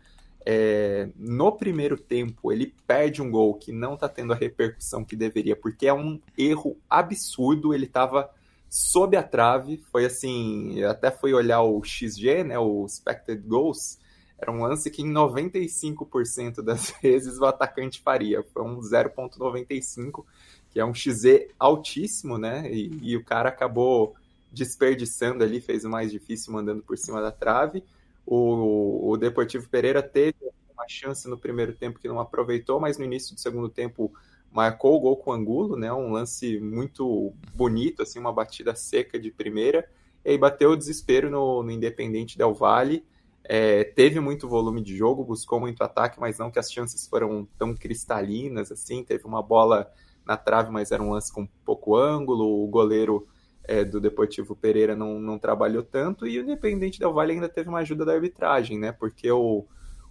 É, 0.44 1.09
no 1.16 1.50
primeiro 1.50 1.96
tempo, 1.96 2.52
ele 2.52 2.74
perde 2.87 3.22
um 3.22 3.30
gol 3.30 3.54
que 3.54 3.72
não 3.72 3.94
está 3.94 4.07
tendo 4.07 4.35
a 4.35 4.37
repercussão 4.37 5.02
que 5.02 5.16
deveria, 5.16 5.57
porque 5.57 5.87
é 5.87 5.94
um 5.94 6.20
erro 6.37 6.76
absurdo. 6.90 7.72
Ele 7.72 7.87
estava 7.87 8.30
sob 8.74 9.16
a 9.16 9.22
trave. 9.22 9.80
Foi 9.92 10.04
assim, 10.04 10.82
até 10.82 11.08
fui 11.08 11.32
olhar 11.32 11.62
o 11.62 11.80
XG, 11.84 12.42
né, 12.42 12.58
o 12.58 12.84
expected 12.84 13.40
goals. 13.46 13.98
Era 14.37 14.50
um 14.50 14.64
lance 14.64 14.90
que 14.90 15.00
em 15.00 15.12
95% 15.12 16.60
das 16.60 16.92
vezes 17.00 17.38
o 17.38 17.44
atacante 17.44 18.02
faria. 18.02 18.42
Foi 18.42 18.64
um 18.64 18.80
0.95, 18.80 20.24
que 20.72 20.80
é 20.80 20.84
um 20.84 20.92
XG 20.92 21.50
altíssimo, 21.56 22.37
né? 22.37 22.68
E, 22.68 22.98
e 23.00 23.16
o 23.16 23.24
cara 23.24 23.48
acabou 23.48 24.16
desperdiçando 24.50 25.44
ali, 25.44 25.60
fez 25.60 25.84
o 25.84 25.88
mais 25.88 26.10
difícil 26.10 26.52
mandando 26.52 26.82
por 26.82 26.98
cima 26.98 27.22
da 27.22 27.30
trave. 27.30 27.84
O, 28.26 29.10
o 29.10 29.16
Deportivo 29.16 29.68
Pereira 29.68 30.02
teve 30.02 30.34
uma 30.72 30.88
chance 30.88 31.29
no 31.29 31.38
primeiro 31.38 31.72
tempo 31.75 32.00
que 32.00 32.08
não 32.08 32.18
aproveitou, 32.18 32.81
mas 32.81 32.98
no 32.98 33.04
início 33.04 33.35
do 33.37 33.40
segundo 33.40 33.68
tempo 33.68 34.12
marcou 34.55 34.94
o 34.94 35.00
gol 35.00 35.17
com 35.17 35.33
o 35.33 35.35
Angulo, 35.35 35.77
né? 35.77 35.92
Um 35.92 36.13
lance 36.13 36.61
muito 36.61 37.35
bonito, 37.57 38.02
assim, 38.02 38.21
uma 38.21 38.33
batida 38.33 38.73
seca 38.75 39.19
de 39.19 39.31
primeira. 39.33 39.88
E 40.25 40.31
aí 40.31 40.38
bateu 40.38 40.71
o 40.71 40.77
desespero 40.77 41.29
no, 41.29 41.63
no 41.65 41.71
Independente 41.73 42.38
Del 42.38 42.55
Valle. 42.55 43.05
é, 43.46 43.85
teve 43.85 44.21
muito 44.21 44.48
volume 44.48 44.81
de 44.81 44.96
jogo, 44.96 45.25
buscou 45.25 45.59
muito 45.59 45.83
ataque, 45.83 46.21
mas 46.21 46.38
não 46.38 46.50
que 46.52 46.59
as 46.59 46.73
chances 46.73 47.07
foram 47.07 47.46
tão 47.59 47.75
cristalinas 47.75 48.71
assim. 48.71 49.02
Teve 49.02 49.27
uma 49.27 49.42
bola 49.42 49.92
na 50.25 50.37
trave, 50.37 50.71
mas 50.71 50.92
era 50.92 51.02
um 51.02 51.11
lance 51.11 51.33
com 51.33 51.46
pouco 51.65 51.96
ângulo. 51.96 52.63
O 52.65 52.69
goleiro 52.69 53.27
é, 53.65 53.85
do 53.85 54.00
Deportivo 54.00 54.55
Pereira 54.55 54.94
não, 54.94 55.19
não 55.19 55.37
trabalhou 55.38 55.83
tanto 55.83 56.29
e 56.29 56.38
o 56.38 56.42
Independente 56.42 57.00
Del 57.00 57.13
Vale 57.13 57.33
ainda 57.33 57.48
teve 57.48 57.69
uma 57.69 57.81
ajuda 57.81 58.05
da 58.05 58.13
arbitragem, 58.13 58.79
né? 58.79 58.92
Porque 58.92 59.31
o, 59.33 59.67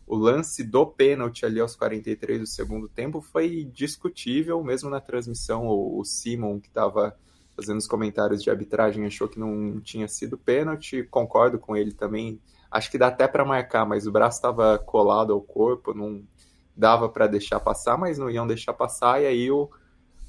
o 0.06 0.16
lance 0.16 0.64
do 0.64 0.86
pênalti 0.86 1.46
ali 1.46 1.60
aos 1.60 1.76
43 1.76 2.40
do 2.40 2.48
segundo 2.48 2.88
tempo 2.88 3.22
foi 3.22 3.64
discutível, 3.64 4.64
mesmo 4.64 4.90
na 4.90 5.00
transmissão. 5.00 5.68
O, 5.68 6.00
o 6.00 6.06
Simon, 6.06 6.60
que 6.60 6.68
estava 6.68 7.16
fazendo 7.56 7.78
os 7.78 7.88
comentários 7.88 8.42
de 8.42 8.50
arbitragem, 8.50 9.06
achou 9.06 9.28
que 9.28 9.40
não 9.40 9.80
tinha 9.80 10.08
sido 10.08 10.38
pênalti. 10.38 11.04
Concordo 11.04 11.60
com 11.60 11.76
ele 11.76 11.94
também 11.94 12.40
Acho 12.74 12.90
que 12.90 12.98
dá 12.98 13.06
até 13.08 13.28
para 13.28 13.46
marcar, 13.46 13.86
mas 13.86 14.08
o 14.08 14.12
braço 14.12 14.40
estava 14.40 14.80
colado 14.80 15.32
ao 15.32 15.40
corpo, 15.40 15.94
não 15.94 16.24
dava 16.76 17.08
para 17.08 17.28
deixar 17.28 17.60
passar, 17.60 18.00
mas 18.00 18.18
não 18.18 18.32
iam 18.32 18.48
deixar 18.48 18.74
passar. 18.74 19.22
E 19.22 19.28
aí 19.28 19.52
o, 19.52 19.70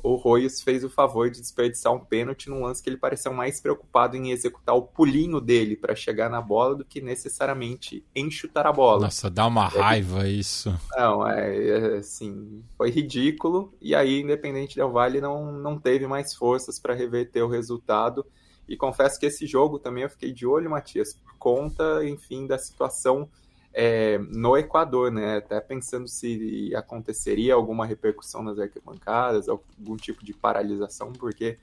o 0.05 0.17
Royos 0.17 0.61
fez 0.61 0.85
o 0.85 0.91
favor 0.91 1.31
de 1.31 1.41
desperdiçar 1.41 1.91
um 1.91 1.99
pênalti 1.99 2.51
num 2.51 2.63
lance 2.63 2.83
que 2.83 2.91
ele 2.91 2.99
pareceu 2.99 3.33
mais 3.33 3.59
preocupado 3.59 4.19
em 4.19 4.31
executar 4.31 4.75
o 4.75 4.83
pulinho 4.83 5.41
dele 5.41 5.77
para 5.77 5.97
chegar 5.97 6.29
na 6.29 6.43
bola 6.43 6.77
do 6.77 6.85
que 6.85 7.01
necessariamente 7.01 8.05
em 8.15 8.31
chutar 8.31 8.67
a 8.67 8.73
bola. 8.73 9.07
Nossa, 9.07 9.31
dá 9.31 9.47
uma 9.47 9.65
é, 9.65 9.79
raiva 9.79 10.29
isso. 10.29 10.79
Não, 10.95 11.27
é, 11.27 11.69
é, 11.69 11.97
assim, 11.97 12.63
foi 12.77 12.91
ridículo. 12.91 13.73
E 13.81 13.95
aí, 13.95 14.21
Independente 14.21 14.77
Del 14.77 14.93
Vale 14.93 15.23
não, 15.23 15.51
não 15.51 15.79
teve 15.79 16.07
mais 16.07 16.35
forças 16.35 16.79
para 16.79 16.93
reverter 16.93 17.43
o 17.43 17.49
resultado. 17.49 18.27
E 18.69 18.77
confesso 18.77 19.19
que 19.19 19.25
esse 19.25 19.47
jogo 19.47 19.79
também 19.79 20.03
eu 20.03 20.11
fiquei 20.11 20.33
de 20.33 20.47
olho, 20.47 20.69
Matias, 20.69 21.15
por 21.15 21.35
conta, 21.39 22.07
enfim, 22.07 22.47
da 22.47 22.59
situação 22.59 23.27
é, 23.75 24.19
no 24.19 24.57
Equador, 24.57 25.11
né? 25.11 25.39
Até 25.39 25.61
pensando 25.61 26.07
se 26.07 26.73
aconteceria 26.77 27.55
alguma 27.55 27.85
repercussão 27.85 28.43
nas 28.43 28.59
arquibancadas, 28.59 29.49
algum 29.49 29.97
tipo 29.97 30.25
de 30.25 30.33
paralisação, 30.33 31.13
porque 31.13 31.59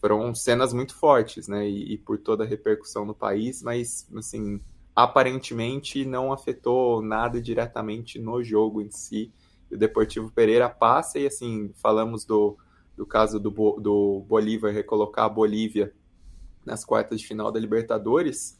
foram 0.00 0.32
cenas 0.32 0.72
muito 0.72 0.94
fortes, 0.94 1.48
né? 1.48 1.68
E, 1.68 1.94
e 1.94 1.98
por 1.98 2.18
toda 2.18 2.44
a 2.44 2.46
repercussão 2.46 3.04
no 3.04 3.14
país, 3.14 3.62
mas, 3.62 4.08
assim, 4.16 4.60
aparentemente 4.94 6.04
não 6.04 6.32
afetou 6.32 7.02
nada 7.02 7.40
diretamente 7.42 8.18
no 8.18 8.42
jogo 8.44 8.80
em 8.80 8.90
si. 8.90 9.32
O 9.70 9.76
Deportivo 9.76 10.30
Pereira 10.30 10.70
passa 10.70 11.18
e, 11.18 11.26
assim, 11.26 11.72
falamos 11.74 12.24
do, 12.24 12.56
do 12.96 13.04
caso 13.04 13.40
do, 13.40 13.50
do 13.50 14.24
Bolívar 14.28 14.72
recolocar 14.72 15.24
a 15.24 15.28
Bolívia 15.28 15.92
nas 16.64 16.84
quartas 16.84 17.20
de 17.20 17.26
final 17.26 17.50
da 17.50 17.58
Libertadores, 17.58 18.56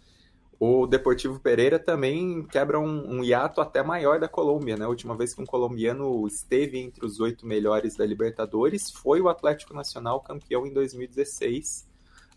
o 0.62 0.86
Deportivo 0.86 1.40
Pereira 1.40 1.78
também 1.78 2.42
quebra 2.42 2.78
um, 2.78 3.16
um, 3.16 3.24
hiato 3.24 3.62
até 3.62 3.82
maior 3.82 4.20
da 4.20 4.28
Colômbia, 4.28 4.76
né? 4.76 4.84
A 4.84 4.88
última 4.90 5.16
vez 5.16 5.32
que 5.32 5.40
um 5.40 5.46
colombiano 5.46 6.26
esteve 6.26 6.78
entre 6.78 7.02
os 7.02 7.18
oito 7.18 7.46
melhores 7.46 7.96
da 7.96 8.04
Libertadores 8.04 8.90
foi 8.90 9.22
o 9.22 9.30
Atlético 9.30 9.72
Nacional 9.72 10.20
campeão 10.20 10.66
em 10.66 10.72
2016. 10.74 11.88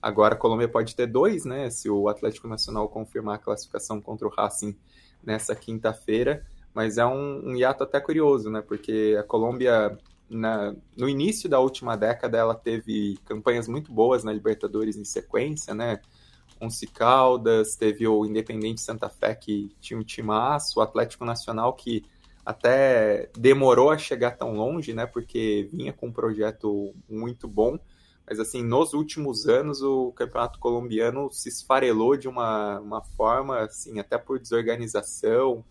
Agora 0.01 0.35
a 0.35 0.37
Colômbia 0.37 0.69
pode 0.69 0.95
ter 0.95 1.05
dois, 1.05 1.43
né? 1.43 1.69
Se 1.69 1.89
o 1.89 2.07
Atlético 2.07 2.47
Nacional 2.47 2.87
confirmar 2.87 3.35
a 3.35 3.39
classificação 3.39 3.99
contra 3.99 4.25
o 4.25 4.31
Racing 4.31 4.73
nessa 5.21 5.53
quinta-feira. 5.53 6.45
Mas 6.73 6.97
é 6.97 7.05
um, 7.05 7.49
um 7.49 7.55
hiato 7.57 7.83
até 7.83 7.99
curioso, 7.99 8.49
né? 8.49 8.61
Porque 8.61 9.17
a 9.19 9.23
Colômbia 9.23 9.97
na, 10.29 10.73
no 10.97 11.09
início 11.09 11.49
da 11.49 11.59
última 11.59 11.97
década 11.97 12.37
ela 12.37 12.55
teve 12.55 13.17
campanhas 13.25 13.67
muito 13.67 13.91
boas 13.91 14.23
na 14.23 14.31
Libertadores 14.31 14.95
em 14.95 15.03
sequência, 15.03 15.73
né? 15.73 15.99
Once 16.63 16.87
Caldas, 16.87 17.75
teve 17.75 18.07
o 18.07 18.25
Independente 18.25 18.81
Santa 18.81 19.09
Fé 19.09 19.35
que 19.35 19.75
tinha 19.81 19.99
um 19.99 20.03
timaço, 20.03 20.79
o 20.79 20.81
Atlético 20.81 21.25
Nacional 21.25 21.73
que 21.73 22.03
até 22.45 23.29
demorou 23.37 23.89
a 23.89 23.97
chegar 23.97 24.31
tão 24.31 24.55
longe, 24.55 24.93
né? 24.93 25.05
Porque 25.05 25.69
vinha 25.71 25.93
com 25.93 26.07
um 26.07 26.11
projeto 26.11 26.93
muito 27.09 27.47
bom, 27.47 27.79
mas 28.27 28.39
assim, 28.39 28.63
nos 28.63 28.93
últimos 28.93 29.47
anos 29.47 29.81
o 29.81 30.11
campeonato 30.11 30.59
colombiano 30.59 31.29
se 31.31 31.49
esfarelou 31.49 32.17
de 32.17 32.27
uma, 32.27 32.79
uma 32.79 33.01
forma, 33.01 33.59
assim, 33.59 33.99
até 33.99 34.17
por 34.17 34.39
desorganização, 34.39 35.63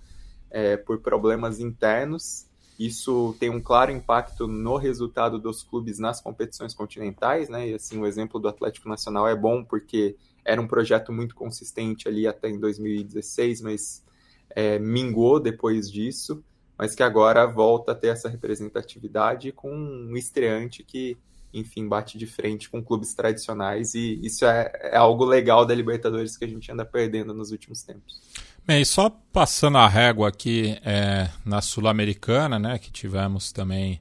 é, 0.51 0.77
por 0.77 1.01
problemas 1.01 1.61
internos, 1.61 2.47
isso 2.79 3.37
tem 3.39 3.51
um 3.51 3.61
claro 3.61 3.93
impacto 3.93 4.49
no 4.49 4.77
resultado 4.77 5.39
dos 5.39 5.63
clubes 5.63 5.99
nas 5.99 6.21
competições 6.21 6.75
continentais, 6.75 7.49
né? 7.49 7.69
E 7.69 7.75
assim, 7.75 7.99
o 7.99 8.07
exemplo 8.07 8.41
do 8.41 8.49
Atlético 8.49 8.89
Nacional 8.89 9.29
é 9.29 9.37
bom 9.37 9.63
porque 9.63 10.17
era 10.45 10.61
um 10.61 10.67
projeto 10.67 11.13
muito 11.13 11.35
consistente 11.35 12.09
ali 12.09 12.27
até 12.27 12.49
em 12.49 12.59
2016, 12.59 13.61
mas 13.61 14.05
é, 14.51 14.79
mingou 14.79 15.41
depois 15.41 15.91
disso, 15.91 16.43
mas 16.77 16.95
que 16.95 17.03
agora 17.03 17.47
volta 17.47 17.93
a 17.93 17.95
ter 17.95 18.09
essa 18.09 18.29
representatividade 18.29 19.53
com 19.53 19.71
um 19.73 20.17
estreante 20.17 20.83
que, 20.83 21.17
enfim, 21.53 21.87
bate 21.87 22.19
de 22.19 22.27
frente 22.27 22.69
com 22.69 22.83
clubes 22.83 23.15
tradicionais 23.15 23.95
e 23.95 24.19
isso 24.23 24.45
é, 24.45 24.71
é 24.75 24.97
algo 24.97 25.25
legal 25.25 25.65
da 25.65 25.75
Libertadores 25.75 26.37
que 26.37 26.45
a 26.45 26.49
gente 26.49 26.71
anda 26.73 26.85
perdendo 26.85 27.33
nos 27.33 27.51
últimos 27.51 27.83
tempos. 27.83 28.21
Bem, 28.67 28.83
e 28.83 28.87
só 28.87 29.11
passando 29.33 29.79
a 29.79 29.89
régua 29.89 30.29
aqui 30.29 30.79
é, 30.85 31.29
na 31.45 31.61
Sul-Americana, 31.61 32.59
né, 32.59 32.79
que 32.79 32.93
tivemos 32.93 33.53
também 33.53 34.01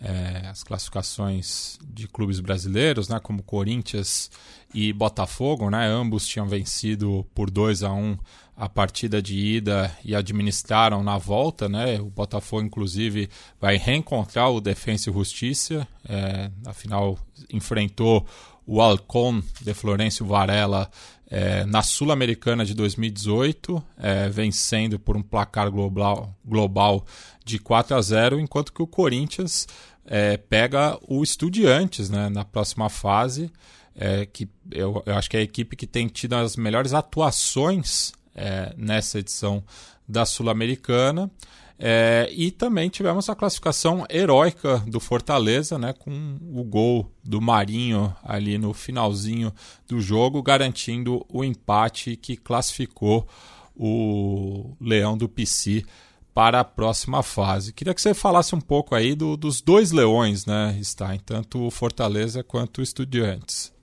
é, 0.00 0.48
as 0.48 0.62
classificações 0.62 1.78
de 1.82 2.06
clubes 2.06 2.40
brasileiros, 2.40 3.08
né, 3.08 3.18
como 3.20 3.42
Corinthians 3.42 4.30
e 4.74 4.92
Botafogo, 4.92 5.70
né, 5.70 5.86
ambos 5.86 6.26
tinham 6.26 6.46
vencido 6.46 7.26
por 7.34 7.50
2 7.50 7.82
a 7.82 7.92
1 7.92 7.98
um 7.98 8.18
a 8.58 8.70
partida 8.70 9.20
de 9.20 9.36
ida 9.36 9.94
e 10.02 10.14
administraram 10.14 11.02
na 11.02 11.18
volta, 11.18 11.68
né, 11.68 12.00
o 12.00 12.06
Botafogo 12.06 12.62
inclusive 12.62 13.28
vai 13.60 13.76
reencontrar 13.76 14.50
o 14.50 14.60
Defensa 14.60 15.10
e 15.10 15.12
Justiça, 15.12 15.86
é, 16.08 16.50
afinal 16.64 17.18
enfrentou 17.52 18.26
o 18.66 18.80
Alcon 18.80 19.42
de 19.60 19.72
Florencio 19.72 20.26
Varela 20.26 20.90
é, 21.28 21.64
na 21.64 21.82
Sul-Americana 21.82 22.64
de 22.64 22.74
2018, 22.74 23.82
é, 23.98 24.28
vencendo 24.28 24.98
por 24.98 25.16
um 25.16 25.22
placar 25.22 25.70
global, 25.70 26.34
global 26.44 27.04
de 27.44 27.58
4 27.58 27.96
a 27.96 28.02
0, 28.02 28.40
enquanto 28.40 28.72
que 28.72 28.82
o 28.82 28.86
Corinthians 28.86 29.66
é, 30.04 30.36
pega 30.36 30.98
o 31.06 31.22
Estudiantes 31.22 32.08
né, 32.08 32.28
na 32.28 32.44
próxima 32.44 32.88
fase, 32.88 33.50
é, 33.94 34.26
que 34.26 34.48
eu, 34.70 35.02
eu, 35.04 35.14
acho 35.16 35.28
que 35.28 35.36
é 35.36 35.40
a 35.40 35.42
equipe 35.42 35.74
que 35.74 35.86
tem 35.86 36.06
tido 36.06 36.34
as 36.34 36.56
melhores 36.56 36.92
atuações 36.92 38.12
é, 38.34 38.72
nessa 38.76 39.18
edição 39.18 39.64
da 40.08 40.24
Sul-Americana. 40.24 41.30
É, 41.78 42.28
e 42.32 42.50
também 42.50 42.88
tivemos 42.88 43.28
a 43.28 43.34
classificação 43.34 44.06
heróica 44.08 44.78
do 44.86 44.98
Fortaleza, 44.98 45.78
né, 45.78 45.92
com 45.92 46.38
o 46.54 46.64
gol 46.64 47.10
do 47.22 47.40
Marinho 47.40 48.14
ali 48.24 48.56
no 48.56 48.72
finalzinho 48.72 49.52
do 49.86 50.00
jogo, 50.00 50.42
garantindo 50.42 51.24
o 51.28 51.44
empate 51.44 52.16
que 52.16 52.36
classificou 52.36 53.28
o 53.74 54.74
Leão 54.80 55.18
do 55.18 55.28
PC 55.28 55.84
para 56.32 56.60
a 56.60 56.64
próxima 56.64 57.22
fase. 57.22 57.74
Queria 57.74 57.94
que 57.94 58.00
você 58.00 58.14
falasse 58.14 58.54
um 58.54 58.60
pouco 58.60 58.94
aí 58.94 59.14
do, 59.14 59.36
dos 59.36 59.60
dois 59.60 59.92
leões, 59.92 60.46
né, 60.46 60.78
Stein, 60.82 61.18
tanto 61.18 61.66
o 61.66 61.70
Fortaleza 61.70 62.42
quanto 62.42 62.78
o 62.78 62.82
Estudiantes. 62.82 63.75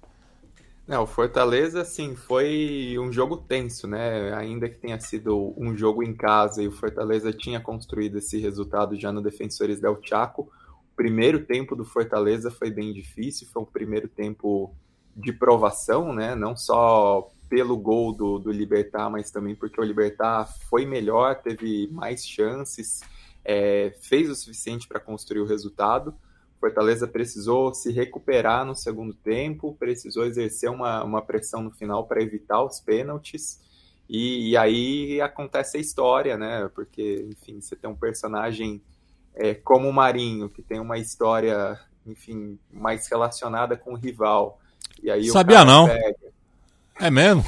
Não, 0.85 1.03
o 1.03 1.07
Fortaleza, 1.07 1.81
assim, 1.81 2.13
foi 2.13 2.97
um 2.99 3.11
jogo 3.11 3.37
tenso, 3.37 3.87
né? 3.87 4.33
Ainda 4.33 4.67
que 4.67 4.77
tenha 4.77 4.99
sido 4.99 5.53
um 5.57 5.77
jogo 5.77 6.03
em 6.03 6.13
casa 6.13 6.61
e 6.61 6.67
o 6.67 6.73
Fortaleza 6.73 7.31
tinha 7.31 7.61
construído 7.61 8.17
esse 8.17 8.37
resultado 8.37 8.99
já 8.99 9.09
no 9.09 9.21
Defensores 9.21 9.79
del 9.79 9.97
Chaco. 10.01 10.41
O 10.41 10.95
primeiro 10.95 11.45
tempo 11.45 11.73
do 11.73 11.85
Fortaleza 11.85 12.51
foi 12.51 12.69
bem 12.69 12.91
difícil, 12.91 13.47
foi 13.47 13.61
um 13.61 13.65
primeiro 13.65 14.09
tempo 14.09 14.75
de 15.15 15.31
provação, 15.31 16.13
né? 16.13 16.35
Não 16.35 16.53
só 16.55 17.29
pelo 17.49 17.77
gol 17.77 18.11
do, 18.11 18.37
do 18.39 18.51
Libertar, 18.51 19.09
mas 19.09 19.31
também 19.31 19.55
porque 19.55 19.79
o 19.79 19.83
Libertar 19.83 20.45
foi 20.69 20.85
melhor, 20.85 21.41
teve 21.41 21.87
mais 21.93 22.25
chances, 22.25 23.01
é, 23.45 23.95
fez 24.01 24.29
o 24.29 24.35
suficiente 24.35 24.85
para 24.87 24.99
construir 24.99 25.39
o 25.39 25.45
resultado. 25.45 26.13
Fortaleza 26.63 27.05
precisou 27.05 27.73
se 27.73 27.91
recuperar 27.91 28.65
no 28.65 28.73
segundo 28.73 29.13
tempo, 29.13 29.75
precisou 29.77 30.25
exercer 30.25 30.69
uma, 30.69 31.03
uma 31.03 31.21
pressão 31.21 31.61
no 31.61 31.71
final 31.71 32.07
para 32.07 32.23
evitar 32.23 32.63
os 32.63 32.79
pênaltis. 32.79 33.59
E, 34.07 34.51
e, 34.51 34.55
aí 34.55 35.19
acontece 35.19 35.75
a 35.75 35.81
história, 35.81 36.37
né? 36.37 36.69
Porque, 36.73 37.27
enfim, 37.29 37.59
você 37.59 37.75
tem 37.75 37.89
um 37.89 37.95
personagem 37.97 38.81
é, 39.35 39.53
como 39.53 39.89
o 39.89 39.93
Marinho, 39.93 40.47
que 40.47 40.61
tem 40.61 40.79
uma 40.79 40.97
história, 40.97 41.77
enfim, 42.07 42.57
mais 42.71 43.09
relacionada 43.09 43.75
com 43.75 43.91
o 43.91 43.97
rival. 43.97 44.57
E 45.01 45.11
aí 45.11 45.25
Sabia 45.25 45.65
não. 45.65 45.87
Pega... 45.87 46.15
É 46.97 47.11
mesmo? 47.11 47.43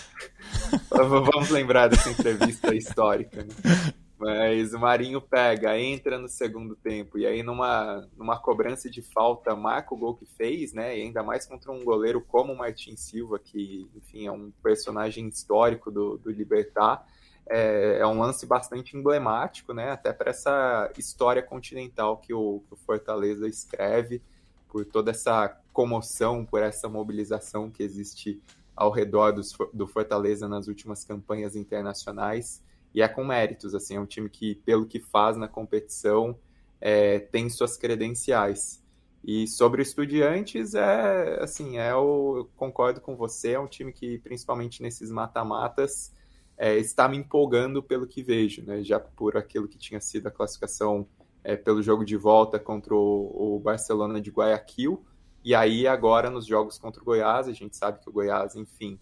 Vamos 0.92 1.48
lembrar 1.48 1.88
dessa 1.88 2.10
entrevista 2.10 2.74
histórica. 2.74 3.42
Né? 3.42 3.94
Mas 4.18 4.74
o 4.74 4.80
Marinho 4.80 5.20
pega, 5.20 5.78
entra 5.78 6.18
no 6.18 6.28
segundo 6.28 6.74
tempo, 6.74 7.18
e 7.18 7.24
aí 7.26 7.42
numa, 7.42 8.08
numa 8.16 8.36
cobrança 8.36 8.90
de 8.90 9.00
falta, 9.00 9.54
marca 9.54 9.94
o 9.94 9.96
gol 9.96 10.16
que 10.16 10.26
fez, 10.26 10.72
né? 10.72 10.98
E 10.98 11.02
ainda 11.02 11.22
mais 11.22 11.46
contra 11.46 11.70
um 11.70 11.84
goleiro 11.84 12.20
como 12.20 12.52
o 12.52 12.58
Martin 12.58 12.96
Silva, 12.96 13.38
que, 13.38 13.88
enfim, 13.94 14.26
é 14.26 14.32
um 14.32 14.50
personagem 14.60 15.28
histórico 15.28 15.90
do, 15.90 16.18
do 16.18 16.30
Libertar. 16.32 17.06
é, 17.48 17.98
é, 18.00 18.06
um 18.06 18.18
lance 18.18 18.44
bastante 18.44 18.96
emblemático, 18.96 19.72
né? 19.72 19.92
Até 19.92 20.12
para 20.12 20.30
essa 20.30 20.92
história 20.98 21.42
continental 21.42 22.18
que 22.18 22.34
o, 22.34 22.60
que 22.66 22.74
o, 22.74 22.76
Fortaleza 22.76 23.48
escreve, 23.48 24.20
por 24.68 24.84
toda 24.84 25.12
essa 25.12 25.48
comoção, 25.72 26.44
por 26.44 26.62
essa 26.62 26.88
mobilização 26.88 27.70
que 27.70 27.82
existe 27.82 28.42
ao 28.76 28.90
redor 28.90 29.32
do, 29.32 29.42
do 29.72 29.86
Fortaleza 29.86 30.48
nas 30.48 30.68
últimas 30.68 31.04
campanhas 31.04 31.56
internacionais. 31.56 32.62
E 32.94 33.02
é 33.02 33.08
com 33.08 33.24
méritos, 33.24 33.74
assim, 33.74 33.96
é 33.96 34.00
um 34.00 34.06
time 34.06 34.28
que, 34.28 34.54
pelo 34.56 34.86
que 34.86 34.98
faz 34.98 35.36
na 35.36 35.48
competição, 35.48 36.38
é, 36.80 37.18
tem 37.18 37.48
suas 37.48 37.76
credenciais. 37.76 38.82
E 39.24 39.46
sobre 39.46 39.80
o 39.80 39.82
Estudiantes, 39.82 40.74
é 40.74 41.42
assim, 41.42 41.78
é 41.78 41.94
o, 41.94 42.38
eu 42.38 42.50
concordo 42.56 43.00
com 43.00 43.16
você, 43.16 43.52
é 43.52 43.60
um 43.60 43.66
time 43.66 43.92
que, 43.92 44.18
principalmente 44.18 44.82
nesses 44.82 45.10
mata-matas, 45.10 46.12
é, 46.56 46.76
está 46.76 47.08
me 47.08 47.16
empolgando 47.16 47.82
pelo 47.82 48.06
que 48.06 48.22
vejo, 48.22 48.64
né? 48.64 48.82
Já 48.82 48.98
por 48.98 49.36
aquilo 49.36 49.68
que 49.68 49.78
tinha 49.78 50.00
sido 50.00 50.26
a 50.26 50.30
classificação 50.30 51.06
é, 51.44 51.56
pelo 51.56 51.82
jogo 51.82 52.04
de 52.04 52.16
volta 52.16 52.58
contra 52.58 52.94
o, 52.94 53.56
o, 53.56 53.60
Barcelona 53.60 54.20
de 54.20 54.30
Guayaquil. 54.30 55.04
E 55.44 55.54
aí, 55.54 55.86
agora, 55.86 56.30
nos 56.30 56.46
jogos 56.46 56.78
contra 56.78 57.00
o 57.00 57.04
Goiás, 57.04 57.48
a 57.48 57.52
gente 57.52 57.76
sabe 57.76 58.00
que 58.00 58.08
o 58.08 58.12
Goiás, 58.12 58.56
enfim, 58.56 58.98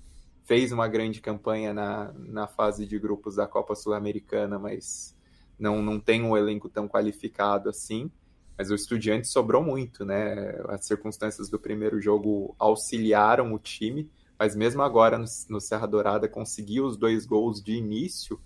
fez 0.47 0.73
uma 0.73 0.89
grande 0.89 1.21
campanha 1.21 1.75
na, 1.75 2.13
na 2.17 2.47
fase 2.47 2.87
de 2.87 2.99
grupos 2.99 3.37
da 3.37 3.47
Copa 3.47 3.75
Sul-Americana, 3.75 4.59
mas 4.59 5.15
não, 5.59 5.83
não 5.83 6.01
tem 6.01 6.23
um 6.23 6.37
elenco 6.37 6.69
tão 6.69 6.89
qualificado 6.89 7.69
assim. 7.69 8.11
Mas 8.57 8.71
o 8.71 8.75
Estudiante 8.75 9.29
sobrou 9.29 9.63
muito, 9.63 10.03
né? 10.03 10.57
As 10.69 10.87
circunstâncias 10.87 11.51
do 11.51 11.59
primeiro 11.59 12.01
jogo 12.01 12.55
auxiliaram 12.59 13.53
o 13.53 13.59
time 13.59 14.11
mas 14.39 14.55
mesmo 14.55 14.83
agora 14.83 15.19
no, 15.19 15.25
no 15.49 15.61
Serra 15.61 15.87
Dourada 15.87 16.29
conseguir 16.29 16.81
os 16.81 16.97
dois 16.97 17.25
gols 17.25 17.63
de 17.63 17.73
início, 17.73 18.41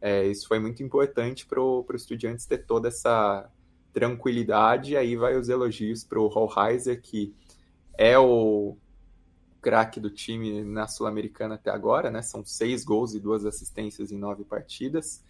é, 0.00 0.26
isso 0.26 0.48
foi 0.48 0.58
muito 0.58 0.82
importante 0.82 1.46
para 1.46 1.60
o 1.60 1.86
Estudiantes 1.94 2.46
ter 2.46 2.58
toda 2.58 2.88
essa 2.88 3.50
tranquilidade. 3.92 4.92
E 4.92 4.96
aí 4.96 5.16
vai 5.16 5.36
os 5.36 5.48
elogios 5.48 6.04
para 6.04 6.18
o 6.18 6.28
Hoheiser, 6.28 7.00
que 7.00 7.34
é 7.96 8.18
o 8.18 8.76
craque 9.64 9.98
do 9.98 10.10
time 10.10 10.62
na 10.62 10.86
Sul-Americana 10.86 11.54
até 11.54 11.70
agora, 11.70 12.10
né? 12.10 12.20
São 12.20 12.44
seis 12.44 12.84
gols 12.84 13.14
e 13.14 13.18
duas 13.18 13.46
assistências 13.46 14.12
em 14.12 14.18
nove 14.18 14.44
partidas. 14.44 15.24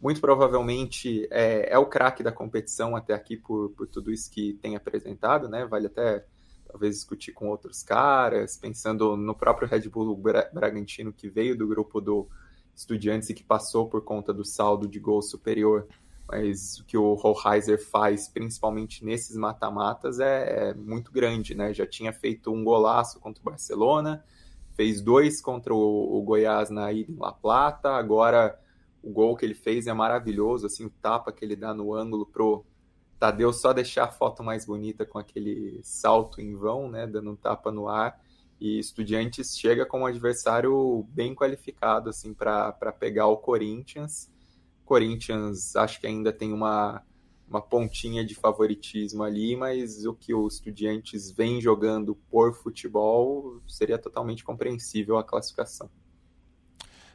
Muito 0.00 0.20
provavelmente 0.20 1.26
é, 1.28 1.72
é 1.72 1.76
o 1.76 1.86
craque 1.86 2.22
da 2.22 2.30
competição 2.30 2.94
até 2.94 3.12
aqui 3.12 3.36
por, 3.36 3.70
por 3.70 3.88
tudo 3.88 4.12
isso 4.12 4.30
que 4.30 4.52
tem 4.62 4.76
apresentado, 4.76 5.48
né? 5.48 5.66
Vale 5.66 5.88
até 5.88 6.24
talvez 6.68 6.94
discutir 6.94 7.32
com 7.32 7.48
outros 7.48 7.82
caras, 7.82 8.56
pensando 8.56 9.16
no 9.16 9.34
próprio 9.34 9.66
Red 9.66 9.88
Bull 9.88 10.16
Bragantino 10.16 11.12
que 11.12 11.28
veio 11.28 11.58
do 11.58 11.66
grupo 11.66 12.00
do 12.00 12.28
Estudiantes 12.76 13.28
e 13.28 13.34
que 13.34 13.42
passou 13.42 13.88
por 13.88 14.04
conta 14.04 14.32
do 14.32 14.44
saldo 14.44 14.86
de 14.86 15.00
gol 15.00 15.20
superior. 15.20 15.88
Mas 16.30 16.78
o 16.78 16.84
que 16.84 16.96
o 16.96 17.16
Hoheiser 17.16 17.84
faz, 17.84 18.28
principalmente 18.28 19.04
nesses 19.04 19.36
mata-matas, 19.36 20.20
é, 20.20 20.70
é, 20.70 20.74
muito 20.74 21.10
grande, 21.10 21.56
né? 21.56 21.74
Já 21.74 21.84
tinha 21.84 22.12
feito 22.12 22.52
um 22.52 22.62
golaço 22.62 23.18
contra 23.18 23.42
o 23.42 23.44
Barcelona, 23.44 24.24
fez 24.74 25.00
dois 25.00 25.40
contra 25.40 25.74
o, 25.74 26.18
o 26.18 26.22
Goiás 26.22 26.70
na 26.70 26.92
ida 26.92 27.10
em 27.10 27.16
La 27.16 27.32
Plata, 27.32 27.90
agora 27.90 28.56
o 29.02 29.10
gol 29.10 29.36
que 29.36 29.44
ele 29.44 29.54
fez 29.54 29.88
é 29.88 29.92
maravilhoso, 29.92 30.66
assim, 30.66 30.84
o 30.84 30.90
tapa 30.90 31.32
que 31.32 31.44
ele 31.44 31.56
dá 31.56 31.74
no 31.74 31.92
ângulo 31.94 32.24
pro 32.24 32.64
Tadeu 33.18 33.52
só 33.52 33.72
deixar 33.72 34.04
a 34.04 34.10
foto 34.10 34.42
mais 34.42 34.64
bonita 34.64 35.04
com 35.04 35.18
aquele 35.18 35.80
salto 35.82 36.40
em 36.40 36.54
vão, 36.54 36.88
né, 36.88 37.06
dando 37.06 37.32
um 37.32 37.36
tapa 37.36 37.72
no 37.72 37.88
ar. 37.88 38.18
E 38.60 38.78
Estudiantes 38.78 39.58
chega 39.58 39.84
com 39.84 40.00
um 40.00 40.06
adversário 40.06 41.04
bem 41.10 41.34
qualificado 41.34 42.08
assim 42.08 42.32
para 42.32 42.72
pegar 42.98 43.26
o 43.26 43.36
Corinthians. 43.36 44.30
Corinthians 44.90 45.76
acho 45.76 46.00
que 46.00 46.06
ainda 46.08 46.32
tem 46.32 46.52
uma, 46.52 47.00
uma 47.48 47.62
pontinha 47.62 48.24
de 48.24 48.34
favoritismo 48.34 49.22
ali, 49.22 49.54
mas 49.54 50.04
o 50.04 50.12
que 50.12 50.34
o 50.34 50.48
Estudiantes 50.48 51.30
vem 51.30 51.60
jogando 51.60 52.16
por 52.28 52.52
futebol 52.52 53.62
seria 53.68 53.96
totalmente 53.96 54.42
compreensível 54.42 55.16
a 55.16 55.22
classificação. 55.22 55.88